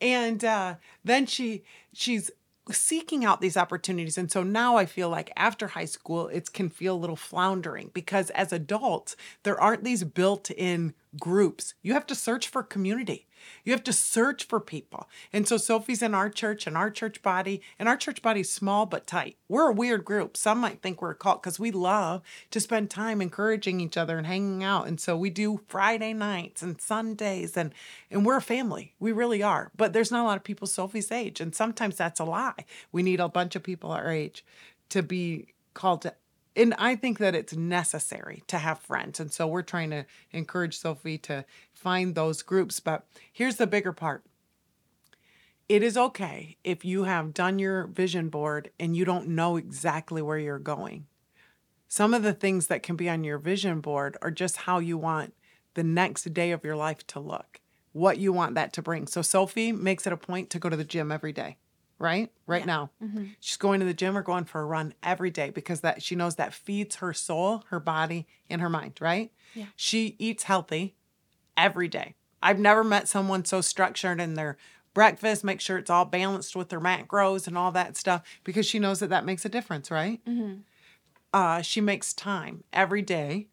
And 0.00 0.44
uh, 0.44 0.76
then 1.04 1.26
she 1.26 1.64
she's 1.92 2.30
seeking 2.70 3.24
out 3.24 3.40
these 3.42 3.58
opportunities. 3.58 4.16
And 4.16 4.30
so 4.30 4.42
now 4.42 4.76
i 4.76 4.86
feel 4.86 5.10
like 5.10 5.30
after 5.36 5.68
high 5.68 5.84
school 5.84 6.28
it 6.28 6.52
can 6.52 6.70
feel 6.70 6.94
a 6.94 7.02
little 7.02 7.16
floundering 7.16 7.90
because 7.92 8.30
as 8.30 8.52
adults 8.52 9.16
there 9.42 9.60
aren't 9.60 9.84
these 9.84 10.04
built-in 10.04 10.94
groups. 11.18 11.74
You 11.82 11.92
have 11.92 12.06
to 12.06 12.14
search 12.14 12.48
for 12.48 12.62
community 12.62 13.26
you 13.64 13.72
have 13.72 13.84
to 13.84 13.92
search 13.92 14.44
for 14.44 14.60
people. 14.60 15.08
And 15.32 15.46
so 15.46 15.56
sophie's 15.56 16.02
in 16.02 16.14
our 16.14 16.30
church 16.30 16.66
and 16.66 16.76
our 16.76 16.90
church 16.90 17.22
body 17.22 17.60
and 17.78 17.88
our 17.88 17.96
church 17.96 18.22
body's 18.22 18.50
small 18.50 18.86
but 18.86 19.06
tight. 19.06 19.36
We're 19.48 19.70
a 19.70 19.74
weird 19.74 20.04
group. 20.04 20.36
Some 20.36 20.58
might 20.58 20.82
think 20.82 21.00
we're 21.00 21.10
a 21.10 21.14
cult 21.14 21.42
because 21.42 21.58
we 21.58 21.70
love 21.70 22.22
to 22.50 22.60
spend 22.60 22.90
time 22.90 23.20
encouraging 23.20 23.80
each 23.80 23.96
other 23.96 24.18
and 24.18 24.26
hanging 24.26 24.62
out. 24.62 24.86
And 24.86 25.00
so 25.00 25.16
we 25.16 25.30
do 25.30 25.60
friday 25.68 26.12
nights 26.12 26.62
and 26.62 26.80
sundays 26.80 27.56
and 27.56 27.72
and 28.10 28.24
we're 28.24 28.36
a 28.36 28.42
family. 28.42 28.94
We 28.98 29.12
really 29.12 29.42
are. 29.42 29.70
But 29.76 29.92
there's 29.92 30.10
not 30.10 30.24
a 30.24 30.28
lot 30.28 30.36
of 30.36 30.44
people 30.44 30.66
sophie's 30.66 31.12
age 31.12 31.40
and 31.40 31.54
sometimes 31.54 31.96
that's 31.96 32.20
a 32.20 32.24
lie. 32.24 32.64
We 32.92 33.02
need 33.02 33.20
a 33.20 33.28
bunch 33.28 33.56
of 33.56 33.62
people 33.62 33.90
our 33.90 34.10
age 34.10 34.44
to 34.90 35.02
be 35.02 35.48
called 35.74 36.02
to 36.02 36.14
and 36.56 36.74
I 36.78 36.96
think 36.96 37.18
that 37.18 37.34
it's 37.34 37.54
necessary 37.54 38.42
to 38.46 38.58
have 38.58 38.78
friends. 38.78 39.18
And 39.18 39.32
so 39.32 39.46
we're 39.46 39.62
trying 39.62 39.90
to 39.90 40.06
encourage 40.30 40.78
Sophie 40.78 41.18
to 41.18 41.44
find 41.72 42.14
those 42.14 42.42
groups. 42.42 42.80
But 42.80 43.06
here's 43.32 43.56
the 43.56 43.66
bigger 43.66 43.92
part 43.92 44.24
it 45.68 45.82
is 45.82 45.96
okay 45.96 46.58
if 46.62 46.84
you 46.84 47.04
have 47.04 47.32
done 47.32 47.58
your 47.58 47.86
vision 47.86 48.28
board 48.28 48.70
and 48.78 48.94
you 48.94 49.04
don't 49.04 49.28
know 49.28 49.56
exactly 49.56 50.20
where 50.20 50.38
you're 50.38 50.58
going. 50.58 51.06
Some 51.88 52.12
of 52.12 52.22
the 52.22 52.34
things 52.34 52.66
that 52.66 52.82
can 52.82 52.96
be 52.96 53.08
on 53.08 53.24
your 53.24 53.38
vision 53.38 53.80
board 53.80 54.16
are 54.20 54.30
just 54.30 54.58
how 54.58 54.78
you 54.78 54.98
want 54.98 55.32
the 55.74 55.84
next 55.84 56.34
day 56.34 56.50
of 56.50 56.64
your 56.64 56.76
life 56.76 57.06
to 57.08 57.20
look, 57.20 57.60
what 57.92 58.18
you 58.18 58.32
want 58.32 58.54
that 58.56 58.72
to 58.74 58.82
bring. 58.82 59.06
So 59.06 59.22
Sophie 59.22 59.72
makes 59.72 60.06
it 60.06 60.12
a 60.12 60.16
point 60.16 60.50
to 60.50 60.58
go 60.58 60.68
to 60.68 60.76
the 60.76 60.84
gym 60.84 61.10
every 61.10 61.32
day, 61.32 61.56
right? 61.98 62.30
Right 62.46 62.62
Yeah. 62.62 62.66
now. 62.66 62.90
She's 63.40 63.56
going 63.56 63.80
to 63.80 63.86
the 63.86 63.94
gym 63.94 64.16
or 64.16 64.22
going 64.22 64.44
for 64.44 64.60
a 64.60 64.64
run 64.64 64.94
every 65.02 65.30
day 65.30 65.50
because 65.50 65.80
that 65.80 66.02
she 66.02 66.14
knows 66.14 66.36
that 66.36 66.52
feeds 66.54 66.96
her 66.96 67.12
soul, 67.12 67.64
her 67.68 67.80
body, 67.80 68.26
and 68.50 68.60
her 68.60 68.68
mind, 68.68 68.98
right? 69.00 69.32
Yeah. 69.54 69.66
She 69.76 70.16
eats 70.18 70.44
healthy 70.44 70.94
every 71.56 71.88
day. 71.88 72.14
I've 72.42 72.58
never 72.58 72.84
met 72.84 73.08
someone 73.08 73.44
so 73.44 73.60
structured 73.60 74.20
in 74.20 74.34
their 74.34 74.56
breakfast, 74.92 75.44
make 75.44 75.60
sure 75.60 75.78
it's 75.78 75.90
all 75.90 76.04
balanced 76.04 76.54
with 76.54 76.68
their 76.68 76.80
macros 76.80 77.46
and 77.46 77.56
all 77.56 77.72
that 77.72 77.96
stuff 77.96 78.22
because 78.44 78.66
she 78.66 78.78
knows 78.78 79.00
that 79.00 79.10
that 79.10 79.24
makes 79.24 79.44
a 79.44 79.48
difference, 79.48 79.90
right? 79.90 80.20
Uh, 81.32 81.62
she 81.62 81.80
makes 81.80 82.12
time 82.12 82.64
every 82.72 83.02
day 83.02 83.48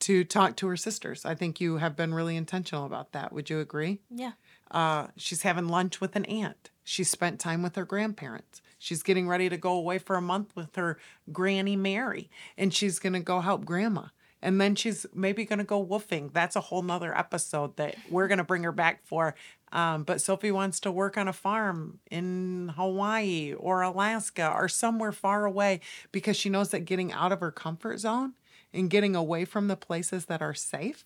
to 0.00 0.22
talk 0.24 0.56
to 0.56 0.66
her 0.68 0.76
sisters. 0.76 1.24
I 1.24 1.34
think 1.34 1.60
you 1.60 1.78
have 1.78 1.96
been 1.96 2.12
really 2.12 2.36
intentional 2.36 2.84
about 2.84 3.12
that. 3.12 3.32
Would 3.32 3.48
you 3.48 3.60
agree? 3.60 4.00
Yeah. 4.10 4.32
Uh, 4.70 5.06
she's 5.16 5.42
having 5.42 5.68
lunch 5.68 6.00
with 6.00 6.14
an 6.16 6.26
aunt. 6.26 6.70
She 6.88 7.02
spent 7.02 7.40
time 7.40 7.64
with 7.64 7.74
her 7.74 7.84
grandparents. 7.84 8.62
She's 8.78 9.02
getting 9.02 9.26
ready 9.26 9.48
to 9.48 9.56
go 9.56 9.72
away 9.72 9.98
for 9.98 10.14
a 10.14 10.22
month 10.22 10.54
with 10.54 10.76
her 10.76 10.98
granny 11.32 11.74
Mary, 11.74 12.30
and 12.56 12.72
she's 12.72 13.00
going 13.00 13.14
to 13.14 13.18
go 13.18 13.40
help 13.40 13.64
grandma. 13.64 14.04
And 14.40 14.60
then 14.60 14.76
she's 14.76 15.04
maybe 15.12 15.44
going 15.44 15.58
to 15.58 15.64
go 15.64 15.84
woofing. 15.84 16.32
That's 16.32 16.54
a 16.54 16.60
whole 16.60 16.82
nother 16.82 17.12
episode 17.18 17.74
that 17.76 17.96
we're 18.08 18.28
going 18.28 18.38
to 18.38 18.44
bring 18.44 18.62
her 18.62 18.70
back 18.70 19.04
for. 19.04 19.34
Um, 19.72 20.04
but 20.04 20.20
Sophie 20.20 20.52
wants 20.52 20.78
to 20.80 20.92
work 20.92 21.18
on 21.18 21.26
a 21.26 21.32
farm 21.32 21.98
in 22.08 22.72
Hawaii 22.76 23.52
or 23.54 23.82
Alaska 23.82 24.48
or 24.48 24.68
somewhere 24.68 25.10
far 25.10 25.44
away 25.44 25.80
because 26.12 26.36
she 26.36 26.48
knows 26.48 26.68
that 26.68 26.84
getting 26.84 27.12
out 27.12 27.32
of 27.32 27.40
her 27.40 27.50
comfort 27.50 27.98
zone 27.98 28.34
and 28.72 28.88
getting 28.88 29.16
away 29.16 29.44
from 29.44 29.66
the 29.66 29.76
places 29.76 30.26
that 30.26 30.40
are 30.40 30.54
safe 30.54 31.04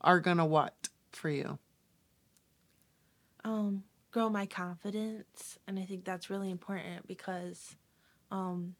are 0.00 0.18
going 0.18 0.38
to 0.38 0.44
what 0.44 0.88
for 1.12 1.30
you? 1.30 1.60
um 3.44 3.84
grow 4.10 4.28
my 4.28 4.46
confidence 4.46 5.58
and 5.66 5.78
i 5.78 5.82
think 5.84 6.04
that's 6.04 6.30
really 6.30 6.50
important 6.50 7.06
because 7.06 7.76
um 8.30 8.74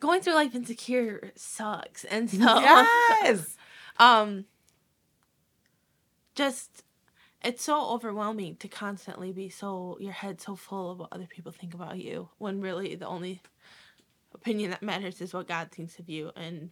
going 0.00 0.20
through 0.20 0.34
life 0.34 0.54
insecure 0.54 1.32
sucks 1.34 2.04
and 2.04 2.30
so 2.30 2.38
Yes. 2.38 3.56
um 3.98 4.44
just 6.34 6.84
it's 7.42 7.62
so 7.64 7.90
overwhelming 7.90 8.56
to 8.56 8.68
constantly 8.68 9.32
be 9.32 9.48
so 9.48 9.96
your 10.00 10.12
head 10.12 10.40
so 10.40 10.54
full 10.56 10.90
of 10.92 10.98
what 10.98 11.08
other 11.12 11.26
people 11.26 11.52
think 11.52 11.74
about 11.74 11.98
you 11.98 12.28
when 12.38 12.60
really 12.60 12.94
the 12.94 13.06
only 13.06 13.42
opinion 14.34 14.70
that 14.70 14.82
matters 14.82 15.20
is 15.20 15.32
what 15.34 15.48
god 15.48 15.70
thinks 15.70 15.98
of 15.98 16.08
you 16.08 16.30
and 16.36 16.70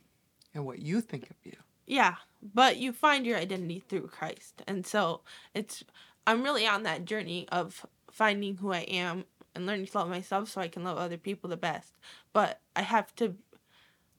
and 0.55 0.65
what 0.65 0.79
you 0.79 1.01
think 1.03 1.29
of 1.31 1.37
you. 1.45 1.53
yeah, 1.87 2.15
but 2.55 2.79
you 2.79 2.91
find 2.93 3.27
your 3.27 3.37
identity 3.37 3.85
through 3.87 4.07
Christ. 4.09 4.63
And 4.67 4.87
so 4.87 5.21
it's 5.53 5.85
I'm 6.27 6.43
really 6.43 6.67
on 6.67 6.83
that 6.85 7.05
journey 7.05 7.49
of 7.51 7.87
finding 8.11 8.57
who 8.57 8.73
I 8.73 8.81
am 8.81 9.25
and 9.55 9.67
learning 9.67 9.87
to 9.87 9.99
love 9.99 10.09
myself 10.09 10.49
so 10.51 10.61
I 10.61 10.69
can 10.69 10.85
love 10.85 10.99
other 10.99 11.17
people 11.17 11.49
the 11.49 11.57
best. 11.57 11.95
But 12.33 12.61
I 12.75 12.83
have 12.83 13.15
to 13.17 13.35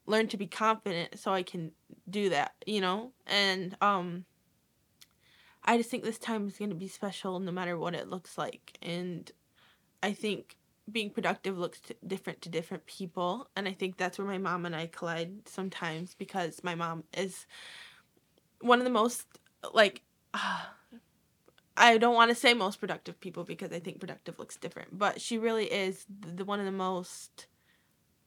learn 0.06 0.28
to 0.30 0.38
be 0.38 0.48
confident 0.48 1.20
so 1.20 1.34
I 1.34 1.44
can 1.44 1.72
do 2.10 2.30
that, 2.30 2.54
you 2.66 2.82
know? 2.82 3.12
And 3.26 3.76
um 3.82 4.26
I 5.64 5.78
just 5.78 5.90
think 5.90 6.04
this 6.04 6.18
time 6.18 6.48
is 6.48 6.58
going 6.58 6.70
to 6.70 6.76
be 6.76 6.88
special 6.88 7.40
no 7.40 7.52
matter 7.52 7.78
what 7.78 7.94
it 7.94 8.10
looks 8.10 8.38
like. 8.38 8.78
And 8.82 9.30
I 10.02 10.14
think 10.14 10.56
being 10.92 11.10
productive 11.10 11.58
looks 11.58 11.82
t- 11.82 11.96
different 12.06 12.42
to 12.42 12.50
different 12.50 12.86
people 12.86 13.50
and 13.56 13.68
i 13.68 13.72
think 13.74 13.98
that's 13.98 14.18
where 14.18 14.28
my 14.28 14.38
mom 14.38 14.66
and 14.66 14.76
i 14.76 14.88
collide 14.88 15.48
sometimes 15.48 16.16
because 16.16 16.64
my 16.64 16.76
mom 16.76 17.04
is 17.14 17.46
one 18.62 18.80
of 18.80 18.86
the 18.86 18.90
most 18.90 19.26
like 19.74 20.02
I 21.78 21.98
don't 22.00 22.16
want 22.16 22.30
to 22.30 22.36
say 22.36 22.54
most 22.54 22.80
productive 22.80 23.20
people 23.20 23.44
because 23.44 23.72
I 23.72 23.80
think 23.80 24.00
productive 24.00 24.40
looks 24.40 24.58
different, 24.58 24.98
but 24.98 25.22
she 25.22 25.38
really 25.38 25.66
is 25.66 26.06
the 26.36 26.44
one 26.44 26.60
of 26.60 26.66
the 26.66 26.72
most 26.72 27.46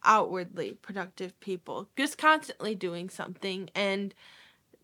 outwardly 0.05 0.79
productive 0.81 1.39
people. 1.41 1.89
Just 1.97 2.17
constantly 2.17 2.75
doing 2.75 3.11
something 3.11 3.69
and 3.75 4.15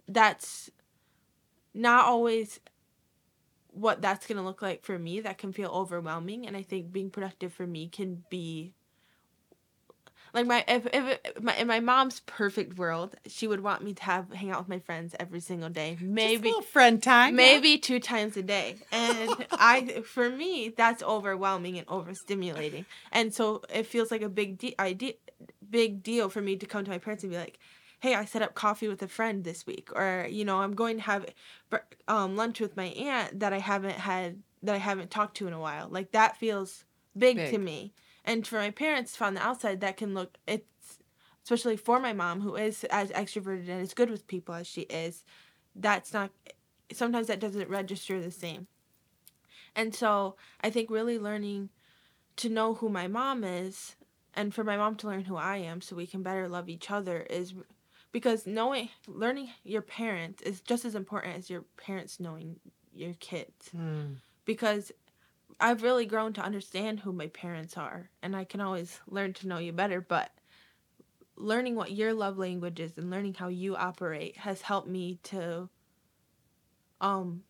that's 0.09 0.71
not 1.73 2.07
always 2.07 2.61
what 3.69 4.03
that's 4.03 4.27
going 4.27 4.39
to 4.39 4.43
look 4.43 4.63
like 4.63 4.85
for 4.85 4.99
me. 4.99 5.21
That 5.21 5.39
can 5.39 5.53
feel 5.53 5.71
overwhelming 5.71 6.47
and 6.47 6.57
I 6.57 6.63
think 6.63 6.93
being 6.93 7.11
productive 7.11 7.53
for 7.53 7.67
me 7.67 7.89
can 7.89 8.25
be 8.31 8.73
like 10.37 10.47
my 10.47 10.65
if, 10.69 10.87
if 10.93 11.43
my 11.43 11.57
in 11.57 11.67
my 11.67 11.81
mom's 11.81 12.21
perfect 12.21 12.77
world, 12.77 13.17
she 13.27 13.49
would 13.49 13.61
want 13.61 13.83
me 13.83 13.95
to 13.95 14.03
have 14.03 14.31
hang 14.33 14.51
out 14.51 14.61
with 14.61 14.69
my 14.69 14.79
friends 14.79 15.17
every 15.19 15.41
single 15.41 15.71
day. 15.71 15.97
Maybe 15.99 16.53
friend 16.71 17.03
time. 17.03 17.37
Maybe 17.37 17.71
yeah. 17.71 17.79
two 17.81 18.01
times 18.01 18.37
a 18.37 18.43
day. 18.43 18.77
And 18.93 19.47
I 19.53 20.03
for 20.05 20.29
me, 20.29 20.75
that's 20.77 21.03
overwhelming 21.03 21.79
and 21.79 21.87
overstimulating. 21.87 22.85
And 23.13 23.35
so 23.35 23.63
it 23.73 23.87
feels 23.87 24.11
like 24.11 24.21
a 24.21 24.29
big 24.29 24.59
de- 24.59 24.75
idea 24.79 25.15
big 25.69 26.03
deal 26.03 26.29
for 26.29 26.43
me 26.43 26.57
to 26.57 26.67
come 26.67 26.85
to 26.85 26.91
my 26.91 26.99
parents 26.99 27.25
and 27.25 27.33
be 27.33 27.39
like, 27.39 27.59
"Hey, 28.01 28.15
I 28.15 28.27
set 28.27 28.43
up 28.43 28.55
coffee 28.55 28.89
with 28.89 29.03
a 29.03 29.09
friend 29.09 29.43
this 29.43 29.67
week," 29.67 29.89
or 29.95 30.27
you 30.29 30.45
know, 30.45 30.59
I'm 30.59 30.75
going 30.75 30.97
to 30.97 31.03
have 31.03 31.27
um, 32.09 32.37
lunch 32.37 32.61
with 32.61 32.77
my 32.77 32.89
aunt 32.89 33.41
that 33.41 33.55
I 33.55 33.59
haven't 33.59 33.97
had 33.97 34.43
that 34.63 34.75
I 34.75 34.79
haven't 34.79 35.11
talked 35.11 35.39
to 35.39 35.47
in 35.47 35.55
a 35.55 35.61
while. 35.61 35.89
Like 35.91 36.13
that 36.13 36.37
feels 36.37 36.85
big, 37.17 37.37
big. 37.37 37.51
to 37.53 37.59
me. 37.59 37.95
And 38.27 38.47
for 38.47 38.57
my 38.57 38.71
parents, 38.71 39.15
from 39.17 39.35
the 39.35 39.43
outside, 39.43 39.81
that 39.81 39.97
can 39.97 40.13
look 40.13 40.37
it's 40.47 40.99
especially 41.45 41.77
for 41.77 42.01
my 42.01 42.13
mom 42.13 42.41
who 42.41 42.57
is 42.57 42.83
as 42.85 43.11
extroverted 43.13 43.69
and 43.69 43.81
as 43.81 43.95
good 43.95 44.11
with 44.11 44.27
people 44.27 44.53
as 44.53 44.67
she 44.67 44.81
is. 44.83 45.23
That's 45.77 46.13
not 46.13 46.31
sometimes 46.93 47.29
that 47.29 47.41
doesn't 47.41 47.71
register 47.71 48.21
the 48.21 48.33
same. 48.33 48.67
And 49.77 49.95
so 49.95 50.37
I 50.61 50.71
think 50.71 50.91
really 50.91 51.19
learning 51.19 51.71
to 52.37 52.49
know 52.49 52.75
who 52.75 52.89
my 52.89 53.07
mom 53.07 53.45
is 53.45 53.95
and 54.35 54.53
for 54.53 54.65
my 54.65 54.77
mom 54.77 54.97
to 54.97 55.07
learn 55.07 55.25
who 55.25 55.37
I 55.37 55.59
am 55.59 55.81
so 55.81 55.95
we 55.95 56.07
can 56.07 56.23
better 56.23 56.49
love 56.49 56.69
each 56.69 56.91
other 56.91 57.21
is 57.31 57.55
because 58.13 58.47
knowing 58.47 58.89
learning 59.07 59.51
your 59.63 59.83
parents 59.83 60.43
is 60.43 60.61
just 60.61 60.85
as 60.85 60.95
important 60.95 61.37
as 61.37 61.49
your 61.49 61.65
parents 61.77 62.19
knowing 62.19 62.59
your 62.95 63.15
kids. 63.15 63.71
Mm. 63.77 64.17
Because 64.45 64.93
I've 65.59 65.83
really 65.83 66.07
grown 66.07 66.33
to 66.35 66.43
understand 66.43 67.01
who 67.01 67.13
my 67.13 67.29
parents 67.29 67.77
are, 67.77 68.11
and 68.23 68.37
I 68.37 68.45
can 68.45 68.61
always 68.61 69.01
learn 69.09 69.33
to 69.35 69.49
know 69.49 69.59
you 69.59 69.73
better. 69.73 70.01
But 70.01 70.31
learning 71.37 71.75
what 71.75 71.93
your 71.93 72.13
love 72.13 72.39
language 72.39 72.81
is 72.81 72.97
and 72.97 73.11
learning 73.11 73.35
how 73.35 73.49
you 73.49 73.77
operate 73.77 74.39
has 74.39 74.63
helped 74.63 74.89
me 74.89 75.19
to 75.23 75.69
um 77.01 77.43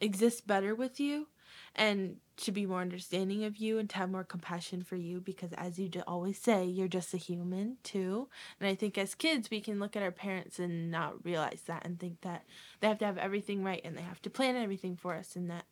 exist 0.00 0.46
better 0.46 0.74
with 0.74 1.00
you 1.00 1.26
and 1.74 2.16
to 2.36 2.52
be 2.52 2.64
more 2.66 2.80
understanding 2.80 3.44
of 3.44 3.56
you 3.58 3.78
and 3.78 3.88
to 3.90 3.96
have 3.96 4.10
more 4.10 4.24
compassion 4.24 4.82
for 4.82 4.96
you 4.96 5.20
because 5.20 5.52
as 5.54 5.78
you 5.78 5.90
always 6.06 6.38
say 6.38 6.64
you're 6.64 6.88
just 6.88 7.12
a 7.14 7.18
human 7.18 7.76
too 7.82 8.28
and 8.58 8.68
i 8.68 8.74
think 8.74 8.96
as 8.98 9.14
kids 9.14 9.50
we 9.50 9.60
can 9.60 9.78
look 9.78 9.96
at 9.96 10.02
our 10.02 10.10
parents 10.10 10.58
and 10.58 10.90
not 10.90 11.24
realize 11.24 11.62
that 11.66 11.84
and 11.84 11.98
think 11.98 12.20
that 12.22 12.44
they 12.80 12.88
have 12.88 12.98
to 12.98 13.06
have 13.06 13.18
everything 13.18 13.62
right 13.62 13.82
and 13.84 13.96
they 13.96 14.02
have 14.02 14.20
to 14.22 14.30
plan 14.30 14.56
everything 14.56 14.96
for 14.96 15.14
us 15.14 15.36
and 15.36 15.50
that 15.50 15.64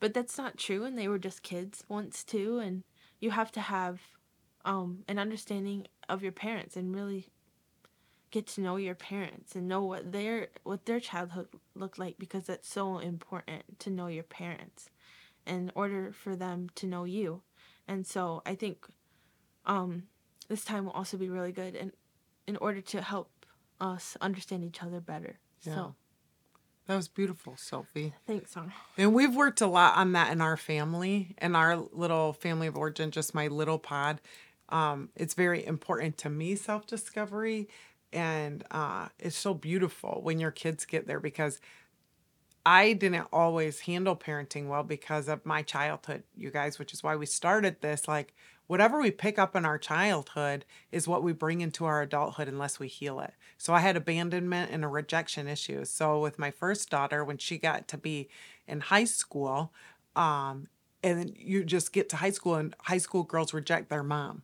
but 0.00 0.14
that's 0.14 0.38
not 0.38 0.56
true 0.56 0.84
and 0.84 0.98
they 0.98 1.08
were 1.08 1.18
just 1.18 1.42
kids 1.42 1.84
once 1.88 2.24
too 2.24 2.58
and 2.58 2.84
you 3.20 3.30
have 3.30 3.50
to 3.52 3.60
have 3.60 4.00
um, 4.64 5.04
an 5.08 5.18
understanding 5.18 5.86
of 6.08 6.22
your 6.22 6.32
parents 6.32 6.76
and 6.76 6.94
really 6.94 7.28
get 8.30 8.46
to 8.46 8.60
know 8.60 8.76
your 8.76 8.94
parents 8.94 9.54
and 9.54 9.66
know 9.66 9.82
what 9.82 10.12
their 10.12 10.48
what 10.62 10.84
their 10.84 11.00
childhood 11.00 11.48
looked 11.74 11.98
like 11.98 12.16
because 12.18 12.44
that's 12.44 12.68
so 12.68 12.98
important 12.98 13.78
to 13.78 13.90
know 13.90 14.06
your 14.06 14.22
parents 14.22 14.90
in 15.46 15.72
order 15.74 16.12
for 16.12 16.36
them 16.36 16.68
to 16.74 16.86
know 16.86 17.04
you 17.04 17.42
and 17.86 18.06
so 18.06 18.42
i 18.44 18.54
think 18.54 18.86
um, 19.66 20.04
this 20.48 20.64
time 20.64 20.86
will 20.86 20.92
also 20.92 21.16
be 21.16 21.28
really 21.28 21.52
good 21.52 21.74
and 21.74 21.92
in 22.46 22.56
order 22.56 22.80
to 22.80 23.02
help 23.02 23.30
us 23.80 24.16
understand 24.20 24.64
each 24.64 24.82
other 24.82 25.00
better 25.00 25.38
yeah. 25.62 25.74
so 25.74 25.94
that 26.88 26.96
was 26.96 27.06
beautiful, 27.06 27.54
Sophie. 27.58 28.14
Thanks, 28.26 28.52
Son. 28.52 28.72
And 28.96 29.12
we've 29.12 29.36
worked 29.36 29.60
a 29.60 29.66
lot 29.66 29.96
on 29.98 30.12
that 30.12 30.32
in 30.32 30.40
our 30.40 30.56
family, 30.56 31.36
in 31.40 31.54
our 31.54 31.76
little 31.76 32.32
family 32.32 32.66
of 32.66 32.76
origin, 32.76 33.10
just 33.10 33.34
my 33.34 33.46
little 33.48 33.78
pod. 33.78 34.22
Um, 34.70 35.10
it's 35.14 35.34
very 35.34 35.64
important 35.64 36.16
to 36.18 36.30
me, 36.30 36.56
self 36.56 36.86
discovery. 36.86 37.68
And 38.10 38.64
uh, 38.70 39.08
it's 39.18 39.36
so 39.36 39.52
beautiful 39.52 40.20
when 40.22 40.40
your 40.40 40.50
kids 40.50 40.86
get 40.86 41.06
there 41.06 41.20
because 41.20 41.60
I 42.64 42.94
didn't 42.94 43.28
always 43.34 43.80
handle 43.80 44.16
parenting 44.16 44.68
well 44.68 44.82
because 44.82 45.28
of 45.28 45.44
my 45.44 45.60
childhood, 45.60 46.22
you 46.34 46.50
guys, 46.50 46.78
which 46.78 46.94
is 46.94 47.02
why 47.02 47.16
we 47.16 47.26
started 47.26 47.82
this. 47.82 48.08
Like, 48.08 48.34
whatever 48.68 49.00
we 49.00 49.10
pick 49.10 49.38
up 49.38 49.56
in 49.56 49.64
our 49.64 49.78
childhood 49.78 50.64
is 50.92 51.08
what 51.08 51.24
we 51.24 51.32
bring 51.32 51.60
into 51.60 51.84
our 51.84 52.00
adulthood 52.02 52.46
unless 52.46 52.78
we 52.78 52.86
heal 52.86 53.18
it. 53.18 53.34
So 53.56 53.74
I 53.74 53.80
had 53.80 53.96
abandonment 53.96 54.70
and 54.70 54.84
a 54.84 54.88
rejection 54.88 55.48
issue. 55.48 55.84
So 55.84 56.20
with 56.20 56.38
my 56.38 56.52
first 56.52 56.88
daughter, 56.88 57.24
when 57.24 57.38
she 57.38 57.58
got 57.58 57.88
to 57.88 57.98
be 57.98 58.28
in 58.68 58.80
high 58.80 59.04
school, 59.04 59.72
um, 60.14 60.68
and 61.02 61.34
you 61.36 61.64
just 61.64 61.92
get 61.92 62.08
to 62.10 62.16
high 62.16 62.30
school 62.30 62.54
and 62.54 62.74
high 62.82 62.98
school 62.98 63.22
girls 63.22 63.54
reject 63.54 63.88
their 63.88 64.02
mom 64.02 64.42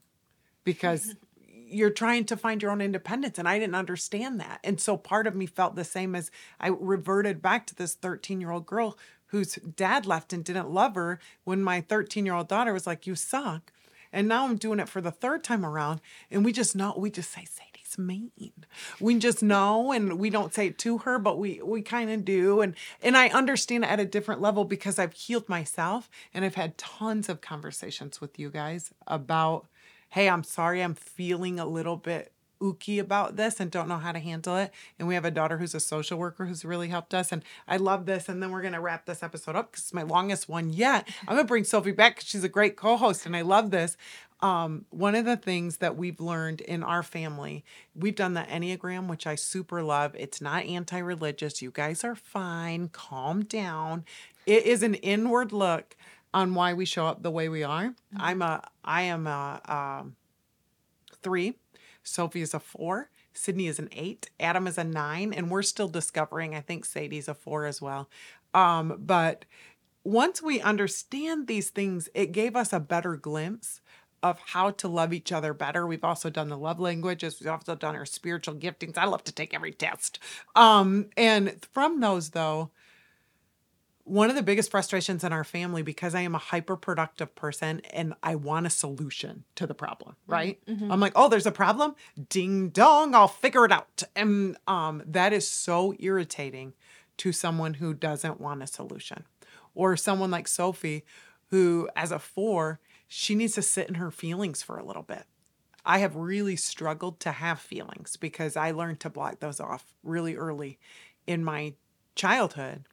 because 0.65 1.15
you're 1.47 1.91
trying 1.91 2.25
to 2.25 2.37
find 2.37 2.63
your 2.63 2.71
own 2.71 2.81
independence 2.81 3.39
and 3.39 3.49
i 3.49 3.59
didn't 3.59 3.75
understand 3.75 4.39
that 4.39 4.61
and 4.63 4.81
so 4.81 4.97
part 4.97 5.27
of 5.27 5.35
me 5.35 5.47
felt 5.47 5.75
the 5.75 5.85
same 5.85 6.15
as 6.15 6.31
i 6.61 6.69
reverted 6.69 7.43
back 7.43 7.67
to 7.67 7.75
this 7.75 7.95
13 7.95 8.41
year 8.41 8.51
old 8.51 8.67
girl 8.67 8.97
whose 9.29 9.55
dad 9.55 10.07
left 10.07 10.33
and 10.33 10.45
didn't 10.45 10.71
love 10.71 10.95
her 10.95 11.19
when 11.43 11.63
my 11.63 11.81
13 11.81 12.25
year 12.25 12.35
old 12.35 12.49
daughter 12.49 12.73
was 12.73 12.87
like 12.87 13.07
you 13.07 13.15
suck 13.15 13.73
and 14.15 14.29
now 14.29 14.47
I'm 14.47 14.57
doing 14.57 14.79
it 14.79 14.89
for 14.89 15.01
the 15.01 15.11
third 15.11 15.43
time 15.43 15.67
around. 15.67 16.01
And 16.31 16.45
we 16.45 16.53
just 16.53 16.77
know, 16.77 16.95
we 16.97 17.11
just 17.11 17.33
say, 17.33 17.45
Sadie's 17.45 17.99
mean. 17.99 18.53
We 19.01 19.19
just 19.19 19.43
know, 19.43 19.93
and 19.93 20.19
we 20.19 20.31
don't 20.31 20.55
say 20.55 20.69
it 20.69 20.79
to 20.79 20.99
her, 20.99 21.19
but 21.19 21.39
we 21.39 21.61
we 21.63 21.83
kind 21.83 22.11
of 22.11 22.25
do. 22.25 22.61
And 22.61 22.75
and 23.03 23.17
I 23.17 23.29
understand 23.29 23.85
at 23.85 24.01
a 24.01 24.05
different 24.05 24.41
level 24.41 24.65
because 24.65 24.99
I've 24.99 25.13
healed 25.13 25.49
myself 25.49 26.09
and 26.33 26.45
I've 26.45 26.55
had 26.55 26.79
tons 26.79 27.29
of 27.29 27.41
conversations 27.41 28.21
with 28.21 28.39
you 28.39 28.51
guys 28.51 28.93
about, 29.09 29.67
hey, 30.11 30.29
I'm 30.29 30.45
sorry, 30.45 30.81
I'm 30.81 30.95
feeling 30.95 31.59
a 31.59 31.67
little 31.67 31.97
bit 31.97 32.33
ooky 32.61 32.99
about 32.99 33.37
this 33.37 33.61
and 33.61 33.71
don't 33.71 33.89
know 33.89 33.99
how 33.99 34.13
to 34.13 34.19
handle 34.19 34.57
it. 34.57 34.73
And 34.99 35.07
we 35.09 35.15
have 35.15 35.25
a 35.25 35.31
daughter 35.31 35.59
who's 35.59 35.75
a 35.75 35.81
social 35.81 36.19
worker 36.19 36.47
who's 36.47 36.65
really 36.65 36.89
helped 36.89 37.15
us. 37.15 37.33
And 37.33 37.45
I 37.69 37.77
love 37.77 38.07
this. 38.07 38.29
And 38.29 38.43
then 38.43 38.51
we're 38.51 38.63
going 38.63 38.75
to 38.75 38.81
wrap 38.81 39.07
this 39.07 39.23
episode 39.23 39.57
up 39.57 39.71
because 39.71 39.85
it's 39.85 39.95
my 39.95 40.03
longest 40.03 40.49
one 40.49 40.71
yet. 40.71 41.09
I'm 41.23 41.35
going 41.35 41.47
to 41.47 41.49
bring 41.49 41.65
Sophie 41.65 41.93
back 41.93 42.17
because 42.17 42.29
she's 42.29 42.45
a 42.45 42.49
great 42.49 42.77
co 42.77 42.97
host 42.97 43.27
and 43.27 43.37
I 43.37 43.43
love 43.43 43.71
this. 43.71 43.97
Um, 44.41 44.85
one 44.91 45.15
of 45.15 45.25
the 45.25 45.37
things 45.37 45.79
that 45.79 45.97
we've 45.97 46.21
learned 46.21 46.61
in 46.61 46.83
our 46.83 47.03
family, 47.03 47.65
we've 47.95 48.17
done 48.17 48.35
the 48.35 48.43
Enneagram, 48.43 49.09
which 49.09 49.27
I 49.27 49.37
super 49.37 49.83
love. 49.83 50.15
It's 50.19 50.41
not 50.41 50.65
anti 50.65 50.99
religious. 50.99 51.63
You 51.63 51.71
guys 51.71 52.05
are 52.05 52.15
fine. 52.15 52.89
Calm 52.89 53.45
down. 53.45 54.05
It 54.45 54.67
is 54.67 54.83
an 54.83 54.95
inward 54.97 55.53
look 55.53 55.97
on 56.35 56.55
why 56.55 56.75
we 56.75 56.85
show 56.85 57.07
up 57.07 57.23
the 57.23 57.31
way 57.31 57.49
we 57.49 57.63
are. 57.63 57.85
Mm-hmm. 57.85 58.21
I'm 58.21 58.43
a, 58.43 58.69
I 58.85 59.03
am 59.03 59.27
a, 59.27 59.61
um, 60.03 60.17
three 61.23 61.55
Sophie 62.05 62.43
is 62.43 62.55
a 62.55 62.61
four. 62.61 63.11
Sydney 63.33 63.67
is 63.67 63.81
an 63.81 63.89
eight. 63.93 64.31
Adam 64.39 64.67
is 64.69 64.79
a 64.79 64.85
nine. 64.85 65.33
And 65.33 65.51
we're 65.51 65.63
still 65.63 65.89
discovering. 65.89 66.55
I 66.55 66.61
think 66.61 66.85
Sadie's 66.85 67.29
a 67.29 67.35
four 67.35 67.67
as 67.67 67.83
well. 67.83 68.09
Um, 68.55 68.97
but 69.01 69.45
once 70.05 70.41
we 70.41 70.61
understand 70.61 71.47
these 71.47 71.71
things, 71.71 72.09
it 72.15 72.31
gave 72.31 72.55
us 72.55 72.73
a 72.73 72.79
better 72.79 73.17
glimpse 73.17 73.81
of 74.23 74.39
how 74.39 74.71
to 74.71 74.89
love 74.89 75.13
each 75.13 75.33
other 75.33 75.53
better. 75.53 75.87
We've 75.87 76.05
also 76.05 76.31
done 76.31 76.49
the 76.49 76.57
love 76.57 76.81
languages. 76.81 77.39
We've 77.41 77.51
also 77.51 77.75
done 77.75 77.95
our 77.95 78.07
spiritual 78.07 78.55
giftings. 78.55 78.97
I 78.97 79.05
love 79.05 79.25
to 79.25 79.33
take 79.33 79.53
every 79.53 79.73
test. 79.73 80.19
Um, 80.55 81.11
and 81.17 81.67
from 81.73 82.01
those, 82.01 82.31
though, 82.31 82.71
one 84.05 84.29
of 84.29 84.37
the 84.37 84.43
biggest 84.43 84.71
frustrations 84.71 85.25
in 85.25 85.33
our 85.33 85.45
family 85.45 85.83
because 85.83 86.15
I 86.15 86.21
am 86.21 86.35
a 86.35 86.39
hyper 86.39 86.77
productive 86.77 87.35
person 87.35 87.81
and 87.91 88.15
I 88.23 88.35
want 88.35 88.67
a 88.67 88.71
solution 88.71 89.45
to 89.57 89.67
the 89.67 89.75
problem, 89.75 90.13
mm-hmm. 90.13 90.33
right? 90.33 90.67
Mm-hmm. 90.67 90.93
I'm 90.93 91.01
like, 91.01 91.15
oh, 91.17 91.29
there's 91.29 91.47
a 91.47 91.53
problem. 91.53 91.95
Ding 92.29 92.69
dong, 92.69 93.15
I'll 93.15 93.29
figure 93.29 93.65
it 93.65 93.73
out. 93.73 94.03
And 94.15 94.57
um, 94.67 95.03
that 95.07 95.33
is 95.33 95.51
so 95.51 95.95
irritating 95.99 96.75
to 97.19 97.33
someone 97.33 97.75
who 97.75 97.95
doesn't 97.95 98.41
want 98.41 98.63
a 98.63 98.67
solution. 98.67 99.25
Or 99.75 99.97
someone 99.97 100.31
like 100.31 100.47
Sophie, 100.49 101.05
who, 101.49 101.89
as 101.97 102.13
a 102.13 102.19
four, 102.19 102.81
she 103.09 103.35
needs 103.35 103.55
to 103.55 103.63
sit 103.63 103.89
in 103.89 103.95
her 103.95 104.11
feelings 104.11 104.63
for 104.63 104.79
a 104.79 104.85
little 104.85 105.03
bit. 105.03 105.25
I 105.85 105.99
have 105.99 106.15
really 106.15 106.57
struggled 106.57 107.21
to 107.21 107.33
have 107.33 107.59
feelings 107.59 108.17
because 108.17 108.57
I 108.57 108.71
learned 108.71 109.01
to 109.01 109.11
block 109.11 109.41
those 109.41 109.61
off 109.61 109.95
really 110.03 110.37
early 110.37 110.79
in 111.27 111.45
my 111.45 111.75
childhood 112.15 112.85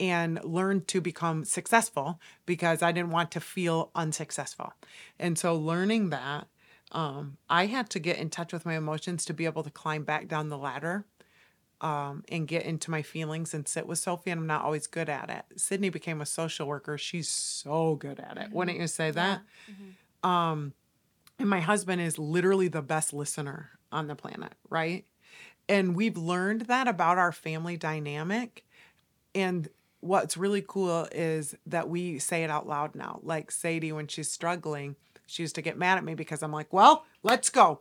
and 0.00 0.42
learned 0.44 0.88
to 0.88 1.00
become 1.00 1.44
successful 1.44 2.20
because 2.46 2.82
I 2.82 2.92
didn't 2.92 3.10
want 3.10 3.30
to 3.32 3.40
feel 3.40 3.90
unsuccessful. 3.94 4.72
And 5.18 5.38
so, 5.38 5.54
learning 5.54 6.10
that, 6.10 6.48
um, 6.92 7.38
I 7.48 7.66
had 7.66 7.90
to 7.90 7.98
get 7.98 8.18
in 8.18 8.30
touch 8.30 8.52
with 8.52 8.66
my 8.66 8.76
emotions 8.76 9.24
to 9.26 9.34
be 9.34 9.44
able 9.44 9.62
to 9.62 9.70
climb 9.70 10.04
back 10.04 10.28
down 10.28 10.48
the 10.48 10.58
ladder 10.58 11.04
um, 11.80 12.24
and 12.28 12.46
get 12.48 12.64
into 12.64 12.90
my 12.90 13.02
feelings 13.02 13.52
and 13.52 13.66
sit 13.68 13.86
with 13.86 13.98
Sophie, 13.98 14.30
and 14.30 14.40
I'm 14.40 14.46
not 14.46 14.62
always 14.62 14.86
good 14.86 15.08
at 15.08 15.28
it. 15.30 15.60
Sydney 15.60 15.90
became 15.90 16.20
a 16.20 16.26
social 16.26 16.66
worker. 16.66 16.96
She's 16.96 17.28
so 17.28 17.96
good 17.96 18.20
at 18.20 18.36
it. 18.36 18.52
Wouldn't 18.52 18.78
you 18.78 18.86
say 18.86 19.10
that? 19.10 19.42
Um, 20.22 20.72
and 21.38 21.48
my 21.50 21.60
husband 21.60 22.00
is 22.00 22.18
literally 22.18 22.68
the 22.68 22.82
best 22.82 23.12
listener 23.12 23.70
on 23.92 24.06
the 24.06 24.14
planet, 24.14 24.52
right? 24.70 25.04
And 25.68 25.96
we've 25.96 26.16
learned 26.16 26.62
that 26.62 26.86
about 26.88 27.18
our 27.18 27.32
family 27.32 27.76
dynamic. 27.76 28.64
And 29.34 29.68
what's 30.04 30.36
really 30.36 30.62
cool 30.66 31.08
is 31.12 31.54
that 31.66 31.88
we 31.88 32.18
say 32.18 32.44
it 32.44 32.50
out 32.50 32.68
loud 32.68 32.94
now. 32.94 33.20
Like 33.22 33.50
Sadie, 33.50 33.92
when 33.92 34.06
she's 34.06 34.30
struggling, 34.30 34.96
she 35.26 35.42
used 35.42 35.54
to 35.54 35.62
get 35.62 35.78
mad 35.78 35.96
at 35.96 36.04
me 36.04 36.14
because 36.14 36.42
I'm 36.42 36.52
like, 36.52 36.72
well, 36.72 37.06
let's 37.22 37.48
go. 37.48 37.80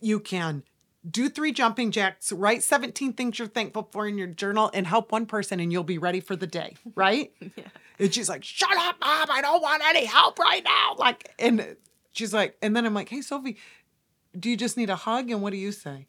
You 0.00 0.20
can 0.20 0.62
do 1.08 1.28
three 1.28 1.52
jumping 1.52 1.90
jacks, 1.90 2.30
write 2.32 2.62
17 2.62 3.12
things 3.12 3.38
you're 3.38 3.48
thankful 3.48 3.88
for 3.92 4.06
in 4.06 4.16
your 4.16 4.28
journal, 4.28 4.70
and 4.74 4.86
help 4.86 5.10
one 5.12 5.26
person, 5.26 5.60
and 5.60 5.72
you'll 5.72 5.84
be 5.84 5.98
ready 5.98 6.20
for 6.20 6.36
the 6.36 6.46
day, 6.46 6.76
right? 6.94 7.32
Yeah. 7.40 7.64
And 7.98 8.14
she's 8.14 8.28
like, 8.28 8.44
shut 8.44 8.76
up, 8.76 8.96
mom. 9.00 9.28
I 9.30 9.40
don't 9.40 9.62
want 9.62 9.82
any 9.86 10.04
help 10.04 10.38
right 10.38 10.62
now. 10.62 10.94
Like, 10.98 11.32
and 11.38 11.76
she's 12.12 12.32
like, 12.32 12.56
and 12.62 12.76
then 12.76 12.86
I'm 12.86 12.94
like, 12.94 13.08
hey, 13.08 13.22
Sophie, 13.22 13.56
do 14.38 14.50
you 14.50 14.56
just 14.56 14.76
need 14.76 14.90
a 14.90 14.96
hug? 14.96 15.30
And 15.30 15.42
what 15.42 15.50
do 15.50 15.56
you 15.56 15.72
say? 15.72 16.06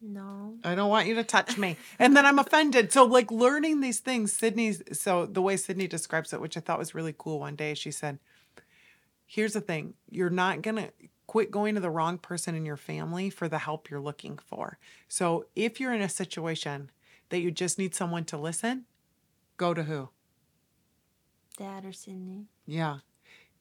No. 0.00 0.56
I 0.62 0.74
don't 0.74 0.90
want 0.90 1.08
you 1.08 1.14
to 1.14 1.24
touch 1.24 1.56
me. 1.56 1.76
And 1.98 2.16
then 2.16 2.26
I'm 2.26 2.38
offended. 2.38 2.92
So, 2.92 3.04
like, 3.04 3.30
learning 3.30 3.80
these 3.80 3.98
things, 3.98 4.32
Sydney's, 4.32 4.82
so 4.92 5.26
the 5.26 5.42
way 5.42 5.56
Sydney 5.56 5.86
describes 5.86 6.32
it, 6.32 6.40
which 6.40 6.56
I 6.56 6.60
thought 6.60 6.78
was 6.78 6.94
really 6.94 7.14
cool 7.16 7.40
one 7.40 7.56
day, 7.56 7.74
she 7.74 7.90
said, 7.90 8.18
here's 9.24 9.54
the 9.54 9.60
thing 9.60 9.94
you're 10.10 10.30
not 10.30 10.62
going 10.62 10.76
to 10.76 10.92
quit 11.26 11.50
going 11.50 11.74
to 11.74 11.80
the 11.80 11.90
wrong 11.90 12.18
person 12.18 12.54
in 12.54 12.64
your 12.64 12.76
family 12.76 13.30
for 13.30 13.48
the 13.48 13.58
help 13.58 13.90
you're 13.90 14.00
looking 14.00 14.38
for. 14.38 14.78
So, 15.08 15.46
if 15.56 15.80
you're 15.80 15.94
in 15.94 16.02
a 16.02 16.08
situation 16.08 16.90
that 17.30 17.40
you 17.40 17.50
just 17.50 17.78
need 17.78 17.94
someone 17.94 18.24
to 18.26 18.36
listen, 18.36 18.84
go 19.56 19.74
to 19.74 19.84
who? 19.84 20.10
Dad 21.58 21.84
or 21.84 21.92
Sydney. 21.92 22.46
Yeah. 22.66 22.98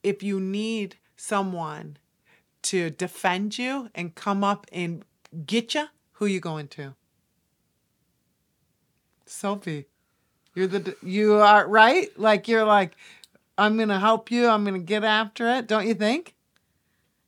If 0.04 0.22
you 0.22 0.40
need 0.40 0.98
someone 1.16 1.98
to 2.64 2.90
defend 2.90 3.58
you 3.58 3.90
and 3.96 4.16
come 4.16 4.44
up 4.44 4.68
and 4.72 5.06
get 5.46 5.74
you, 5.74 5.86
who 6.16 6.26
you 6.26 6.40
going 6.40 6.68
to? 6.70 6.96
Sophie. 9.26 9.86
You're 10.54 10.68
the 10.68 10.96
you 11.04 11.36
are 11.36 11.68
right? 11.68 12.08
Like 12.18 12.48
you're 12.48 12.66
like 12.66 12.96
I'm 13.58 13.78
to 13.90 14.00
help 14.00 14.32
you. 14.32 14.48
I'm 14.48 14.64
to 14.76 14.86
get 14.86 15.04
after 15.04 15.50
it. 15.50 15.68
Don't 15.68 15.88
you 15.88 15.94
think? 15.94 16.36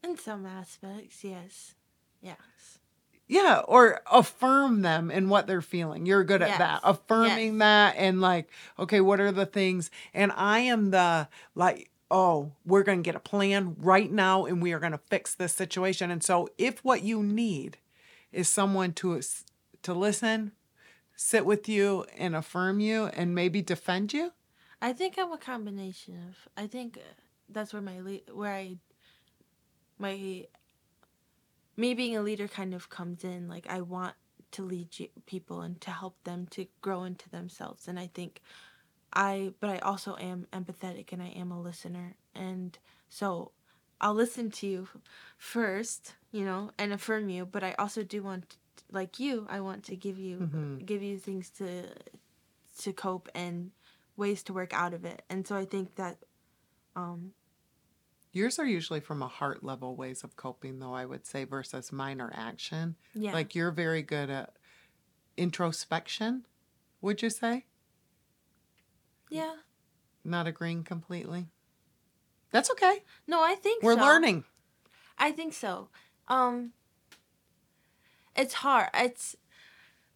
In 0.03 0.17
some 0.17 0.45
aspects, 0.45 1.23
yes. 1.23 1.75
Yes. 2.21 2.79
Yeah, 3.27 3.61
or 3.67 4.01
affirm 4.09 4.81
them 4.81 5.11
in 5.11 5.27
what 5.27 5.47
they're 5.47 5.61
feeling. 5.61 6.05
You're 6.05 6.23
good 6.23 6.41
at 6.41 6.57
that. 6.59 6.79
Affirming 6.83 7.53
Yes. 7.53 7.59
that 7.59 7.95
and 7.97 8.21
like, 8.21 8.49
okay, 8.79 9.01
what 9.01 9.19
are 9.19 9.33
the 9.33 9.45
things? 9.45 9.91
And 10.13 10.31
I 10.33 10.59
am 10.59 10.91
the 10.91 11.27
like, 11.53 11.89
oh, 12.09 12.53
we're 12.65 12.83
going 12.83 12.99
to 12.99 13.07
get 13.07 13.15
a 13.15 13.19
plan 13.19 13.75
right 13.79 14.09
now 14.09 14.45
and 14.45 14.61
we 14.61 14.71
are 14.71 14.79
going 14.79 14.93
to 14.93 14.97
fix 15.09 15.35
this 15.35 15.53
situation. 15.53 16.09
And 16.09 16.23
so 16.23 16.47
if 16.57 16.83
what 16.85 17.03
you 17.03 17.21
need 17.21 17.77
is 18.31 18.49
someone 18.49 18.93
to 18.93 19.21
to 19.83 19.93
listen, 19.93 20.51
sit 21.15 21.45
with 21.45 21.69
you 21.69 22.05
and 22.17 22.35
affirm 22.35 22.79
you 22.79 23.05
and 23.05 23.33
maybe 23.33 23.61
defend 23.61 24.13
you, 24.13 24.31
I 24.81 24.93
think 24.93 25.15
I'm 25.17 25.31
a 25.31 25.37
combination 25.37 26.15
of. 26.29 26.47
I 26.55 26.67
think 26.67 26.97
uh, 26.97 27.01
that's 27.49 27.73
where 27.73 27.81
my 27.81 28.21
where 28.31 28.53
I 28.53 28.77
my 29.97 30.45
me 31.75 31.93
being 31.93 32.15
a 32.15 32.21
leader 32.21 32.47
kind 32.47 32.73
of 32.73 32.89
comes 32.89 33.23
in. 33.23 33.47
Like 33.47 33.67
I 33.67 33.81
want 33.81 34.15
to 34.51 34.63
lead 34.63 34.89
people 35.25 35.61
and 35.61 35.79
to 35.81 35.91
help 35.91 36.23
them 36.23 36.47
to 36.51 36.67
grow 36.81 37.03
into 37.03 37.29
themselves. 37.29 37.87
And 37.87 37.99
I 37.99 38.07
think 38.07 38.41
I, 39.13 39.53
but 39.59 39.69
I 39.69 39.79
also 39.79 40.15
am 40.19 40.47
empathetic 40.53 41.11
and 41.11 41.21
I 41.21 41.29
am 41.29 41.51
a 41.51 41.61
listener. 41.61 42.15
And 42.35 42.77
so 43.09 43.51
I'll 43.99 44.13
listen 44.13 44.51
to 44.51 44.67
you 44.67 44.87
first, 45.37 46.13
you 46.31 46.43
know, 46.45 46.71
and 46.77 46.93
affirm 46.93 47.29
you. 47.29 47.45
But 47.45 47.63
I 47.63 47.73
also 47.79 48.03
do 48.03 48.21
want, 48.23 48.57
like 48.91 49.19
you, 49.19 49.45
I 49.49 49.59
want 49.61 49.83
to 49.85 49.95
give 49.95 50.17
you 50.19 50.37
Mhm. 50.39 50.85
give 50.85 51.01
you 51.03 51.17
things 51.19 51.49
to 51.51 51.89
to 52.79 52.93
cope 52.93 53.27
and 53.33 53.71
ways 54.15 54.43
to 54.43 54.53
work 54.53 54.73
out 54.73 54.93
of 54.93 55.03
it. 55.05 55.23
And 55.29 55.47
so 55.47 55.55
I 55.55 55.65
think 55.65 55.95
that 55.95 56.17
um 56.95 57.33
yours 58.31 58.59
are 58.59 58.65
usually 58.65 58.99
from 58.99 59.21
a 59.23 59.27
heart 59.27 59.63
level 59.63 59.95
ways 59.95 60.23
of 60.23 60.35
coping 60.35 60.79
though, 60.79 60.93
I 60.93 61.05
would 61.05 61.25
say 61.25 61.43
versus 61.43 61.91
mine 61.91 62.21
are 62.21 62.31
action. 62.35 62.95
yeah. 63.15 63.33
Like 63.33 63.55
you're 63.55 63.71
very 63.71 64.03
good 64.03 64.29
at 64.29 64.53
introspection, 65.37 66.45
would 67.01 67.21
you 67.21 67.29
say? 67.29 67.65
yeah. 69.29 69.55
Not 70.23 70.47
agreeing 70.47 70.83
completely. 70.83 71.47
That's 72.51 72.69
okay. 72.71 73.03
No, 73.27 73.41
I 73.43 73.55
think 73.55 73.83
We're 73.83 73.95
so. 73.95 74.01
learning. 74.01 74.45
I 75.17 75.31
think 75.31 75.53
so. 75.53 75.89
Um 76.27 76.73
it's 78.35 78.53
hard. 78.55 78.89
It's 78.93 79.35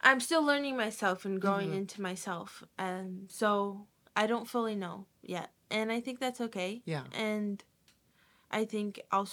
I'm 0.02 0.20
still 0.20 0.44
learning 0.44 0.78
myself 0.78 1.26
and 1.26 1.40
growing 1.40 1.70
Mhm. 1.72 1.76
into 1.78 2.02
myself. 2.02 2.64
And 2.78 3.30
so 3.32 3.88
I 4.16 4.28
don't 4.28 4.48
fully 4.48 4.76
know 4.76 5.08
yet. 5.22 5.52
And 5.70 5.92
I 5.92 6.00
think 6.02 6.20
that's 6.20 6.42
okay. 6.42 6.82
Yeah. 6.86 7.06
And 7.14 7.64
I 8.50 8.66
think 8.66 9.00
I'll 9.12 9.30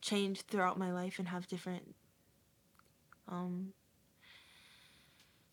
change 0.00 0.42
throughout 0.42 0.78
my 0.78 0.92
life 0.92 1.18
and 1.18 1.28
have 1.28 1.46
different 1.46 1.94
um 3.28 3.72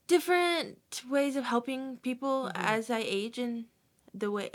different 0.07 1.03
ways 1.07 1.35
of 1.35 1.45
helping 1.45 1.97
people 1.97 2.51
Mhm. 2.55 2.55
as 2.55 2.89
I 2.89 2.99
age 2.99 3.37
and 3.37 3.65
the 4.13 4.31
way 4.31 4.51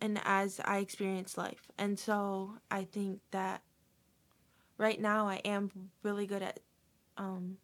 and 0.00 0.20
as 0.24 0.60
I 0.60 0.78
experience 0.78 1.36
life. 1.36 1.70
And 1.78 1.98
so 1.98 2.58
I 2.70 2.84
think 2.84 3.20
that 3.30 3.62
right 4.78 5.00
now 5.00 5.28
I 5.28 5.36
am 5.44 5.70
really 6.02 6.26
good 6.26 6.42
at 6.42 6.60
um 7.16 7.58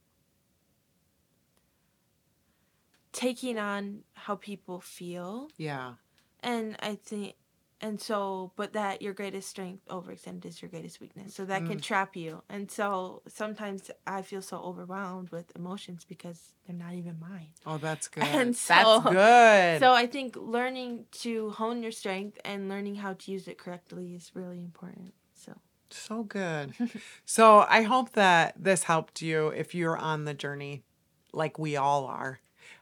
taking 3.12 3.58
on 3.58 4.00
how 4.14 4.34
people 4.36 4.80
feel 4.80 5.48
Yeah. 5.56 5.94
and 6.42 6.76
I 6.80 6.96
think, 6.96 7.36
and 7.80 8.00
so, 8.00 8.52
but 8.56 8.72
that 8.74 9.00
your 9.02 9.12
greatest 9.14 9.48
strength 9.48 9.86
overextended 9.88 10.44
is 10.46 10.60
your 10.60 10.68
greatest 10.70 11.00
weakness. 11.00 11.34
So 11.34 11.44
that 11.46 11.64
can 11.66 11.78
Mm. 11.78 11.82
trap 11.82 12.16
you. 12.16 12.42
And 12.48 12.70
so 12.70 13.22
sometimes 13.28 13.90
I 14.06 14.22
feel 14.22 14.42
so 14.42 14.58
overwhelmed 14.58 15.30
with 15.30 15.52
emotions 15.56 16.04
because 16.04 16.54
they're 16.66 16.76
not 16.76 16.94
even 16.94 17.18
mine. 17.20 17.52
Oh, 17.66 17.78
that's 17.78 18.08
good. 18.14 18.24
And 18.24 18.54
so- 18.56 18.74
that's 18.74 19.10
good. 19.12 19.80
So 19.86 19.92
I 19.92 20.06
think 20.06 20.36
learning 20.36 21.06
to 21.22 21.50
hone 21.50 21.82
your 21.82 21.92
strength 21.92 22.38
and 22.44 22.68
learning 22.68 22.96
how 22.96 23.12
to 23.14 23.30
use 23.32 23.46
it 23.48 23.58
correctly 23.58 24.14
is 24.14 24.32
really 24.34 24.60
important. 24.60 25.14
So 25.90 26.22
good. 26.24 26.72
so 27.24 27.64
I 27.68 27.82
hope 27.82 28.12
that 28.12 28.54
this 28.56 28.84
helped 28.84 29.22
you 29.22 29.48
if 29.48 29.74
you're 29.74 29.96
on 29.96 30.24
the 30.24 30.34
journey, 30.34 30.82
like 31.32 31.58
we 31.58 31.76
all 31.76 32.06
are, 32.06 32.40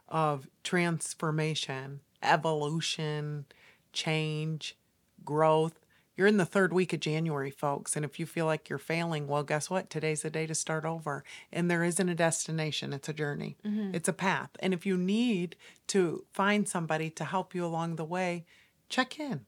of 0.08 0.48
transformation, 0.62 2.00
evolution, 2.22 3.46
change, 3.92 4.76
growth. 5.24 5.78
You're 6.16 6.26
in 6.26 6.36
the 6.36 6.44
third 6.44 6.72
week 6.72 6.92
of 6.92 7.00
January, 7.00 7.50
folks. 7.50 7.96
And 7.96 8.04
if 8.04 8.20
you 8.20 8.26
feel 8.26 8.46
like 8.46 8.68
you're 8.68 8.78
failing, 8.78 9.26
well, 9.26 9.42
guess 9.42 9.70
what? 9.70 9.88
Today's 9.88 10.22
the 10.22 10.30
day 10.30 10.46
to 10.46 10.54
start 10.54 10.84
over. 10.84 11.24
And 11.50 11.70
there 11.70 11.84
isn't 11.84 12.08
a 12.08 12.14
destination, 12.14 12.92
it's 12.92 13.08
a 13.08 13.14
journey, 13.14 13.56
mm-hmm. 13.64 13.94
it's 13.94 14.08
a 14.08 14.12
path. 14.12 14.50
And 14.60 14.74
if 14.74 14.84
you 14.84 14.96
need 14.96 15.56
to 15.88 16.24
find 16.32 16.68
somebody 16.68 17.08
to 17.10 17.24
help 17.24 17.54
you 17.54 17.64
along 17.64 17.96
the 17.96 18.04
way, 18.04 18.44
check 18.88 19.18
in, 19.18 19.46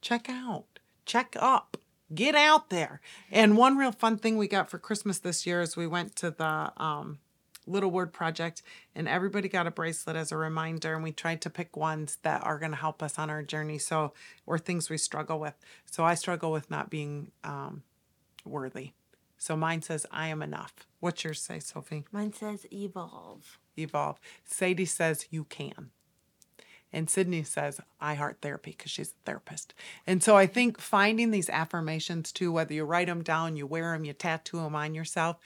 check 0.00 0.28
out, 0.28 0.80
check 1.06 1.36
up, 1.38 1.76
get 2.14 2.34
out 2.34 2.70
there. 2.70 3.00
And 3.30 3.56
one 3.56 3.76
real 3.76 3.92
fun 3.92 4.16
thing 4.16 4.36
we 4.36 4.48
got 4.48 4.70
for 4.70 4.78
Christmas 4.78 5.18
this 5.18 5.46
year 5.46 5.60
is 5.60 5.76
we 5.76 5.86
went 5.86 6.16
to 6.16 6.30
the 6.30 6.72
um, 6.82 7.18
Little 7.66 7.90
Word 7.90 8.12
Project 8.12 8.62
and 8.94 9.08
everybody 9.08 9.48
got 9.48 9.66
a 9.66 9.70
bracelet 9.70 10.16
as 10.16 10.32
a 10.32 10.36
reminder. 10.36 10.94
And 10.94 11.02
we 11.04 11.12
tried 11.12 11.40
to 11.42 11.50
pick 11.50 11.76
ones 11.76 12.18
that 12.22 12.44
are 12.44 12.58
going 12.58 12.72
to 12.72 12.76
help 12.76 13.02
us 13.02 13.18
on 13.18 13.30
our 13.30 13.42
journey. 13.42 13.78
So, 13.78 14.12
or 14.46 14.58
things 14.58 14.90
we 14.90 14.98
struggle 14.98 15.38
with. 15.38 15.54
So, 15.86 16.04
I 16.04 16.14
struggle 16.14 16.50
with 16.52 16.70
not 16.70 16.90
being 16.90 17.30
um, 17.44 17.82
worthy. 18.44 18.92
So, 19.38 19.56
mine 19.56 19.82
says, 19.82 20.06
I 20.10 20.28
am 20.28 20.42
enough. 20.42 20.74
What's 21.00 21.24
yours 21.24 21.40
say, 21.40 21.60
Sophie? 21.60 22.04
mine 22.12 22.32
says 22.32 22.66
evolve. 22.72 23.58
Evolve. 23.76 24.20
Sadie 24.44 24.84
says, 24.84 25.26
you 25.30 25.44
can. 25.44 25.90
And 26.92 27.08
Sydney 27.08 27.44
says, 27.44 27.80
I 28.00 28.14
heart 28.14 28.38
therapy 28.42 28.74
because 28.76 28.90
she's 28.90 29.10
a 29.10 29.24
therapist. 29.24 29.74
And 30.06 30.22
so 30.22 30.36
I 30.36 30.46
think 30.46 30.80
finding 30.80 31.30
these 31.30 31.48
affirmations 31.48 32.32
too, 32.32 32.50
whether 32.50 32.74
you 32.74 32.84
write 32.84 33.06
them 33.06 33.22
down, 33.22 33.56
you 33.56 33.66
wear 33.66 33.92
them, 33.92 34.04
you 34.04 34.12
tattoo 34.12 34.58
them 34.58 34.74
on 34.74 34.94
yourself, 34.94 35.36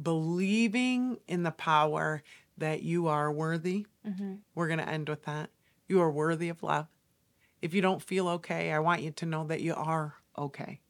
believing 0.00 1.18
in 1.26 1.42
the 1.42 1.50
power 1.50 2.22
that 2.58 2.82
you 2.82 3.08
are 3.08 3.32
worthy. 3.32 3.86
Mm-hmm. 4.06 4.34
We're 4.54 4.68
going 4.68 4.78
to 4.78 4.88
end 4.88 5.08
with 5.08 5.24
that. 5.24 5.50
You 5.88 6.00
are 6.02 6.10
worthy 6.10 6.50
of 6.50 6.62
love. 6.62 6.86
If 7.62 7.72
you 7.72 7.80
don't 7.80 8.02
feel 8.02 8.28
okay, 8.28 8.70
I 8.70 8.78
want 8.78 9.02
you 9.02 9.10
to 9.10 9.26
know 9.26 9.44
that 9.44 9.60
you 9.62 9.74
are 9.74 10.16
okay, 10.36 10.80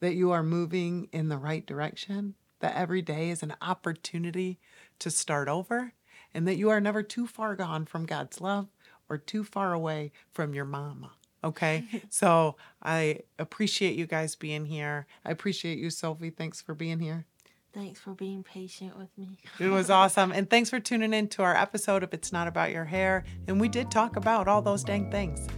that 0.00 0.14
you 0.14 0.30
are 0.30 0.42
moving 0.42 1.08
in 1.12 1.28
the 1.28 1.38
right 1.38 1.66
direction, 1.66 2.34
that 2.60 2.76
every 2.76 3.02
day 3.02 3.30
is 3.30 3.42
an 3.42 3.54
opportunity 3.60 4.60
to 5.00 5.10
start 5.10 5.48
over. 5.48 5.92
and 6.34 6.48
that 6.48 6.56
you 6.56 6.68
are 6.68 6.80
never 6.80 7.02
too 7.02 7.26
far 7.26 7.54
gone 7.54 7.86
from 7.86 8.04
God's 8.04 8.40
love 8.40 8.66
or 9.08 9.18
too 9.18 9.44
far 9.44 9.72
away 9.72 10.12
from 10.30 10.54
your 10.54 10.64
mama. 10.64 11.12
Okay. 11.42 11.84
so 12.10 12.56
I 12.82 13.20
appreciate 13.38 13.96
you 13.96 14.06
guys 14.06 14.34
being 14.34 14.66
here. 14.66 15.06
I 15.24 15.30
appreciate 15.30 15.78
you, 15.78 15.90
Sophie. 15.90 16.30
Thanks 16.30 16.60
for 16.60 16.74
being 16.74 17.00
here. 17.00 17.26
Thanks 17.74 18.00
for 18.00 18.14
being 18.14 18.44
patient 18.44 18.96
with 18.96 19.08
me. 19.18 19.38
It 19.58 19.68
was 19.68 19.90
awesome. 19.90 20.30
And 20.32 20.48
thanks 20.48 20.70
for 20.70 20.78
tuning 20.78 21.12
in 21.12 21.28
to 21.28 21.42
our 21.42 21.56
episode 21.56 22.02
of 22.02 22.14
It's 22.14 22.32
Not 22.32 22.46
About 22.46 22.70
Your 22.70 22.84
Hair. 22.84 23.24
And 23.48 23.60
we 23.60 23.68
did 23.68 23.90
talk 23.90 24.16
about 24.16 24.46
all 24.46 24.62
those 24.62 24.84
dang 24.84 25.10
things. 25.10 25.48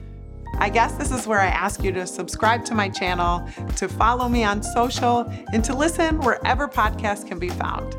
I 0.58 0.70
guess 0.70 0.92
this 0.94 1.10
is 1.10 1.26
where 1.26 1.40
I 1.40 1.48
ask 1.48 1.82
you 1.84 1.92
to 1.92 2.06
subscribe 2.06 2.64
to 2.66 2.74
my 2.74 2.88
channel, 2.88 3.46
to 3.76 3.88
follow 3.88 4.28
me 4.28 4.42
on 4.42 4.62
social, 4.62 5.30
and 5.52 5.62
to 5.64 5.74
listen 5.74 6.18
wherever 6.20 6.66
podcasts 6.66 7.26
can 7.26 7.38
be 7.38 7.50
found. 7.50 7.94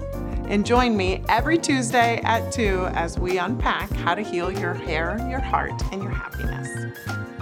And 0.47 0.65
join 0.65 0.95
me 0.95 1.23
every 1.27 1.57
Tuesday 1.57 2.21
at 2.23 2.51
2 2.53 2.87
as 2.93 3.19
we 3.19 3.37
unpack 3.37 3.91
how 3.91 4.15
to 4.15 4.21
heal 4.21 4.49
your 4.49 4.73
hair, 4.73 5.17
your 5.29 5.41
heart, 5.41 5.73
and 5.91 6.01
your 6.01 6.11
happiness. 6.11 7.36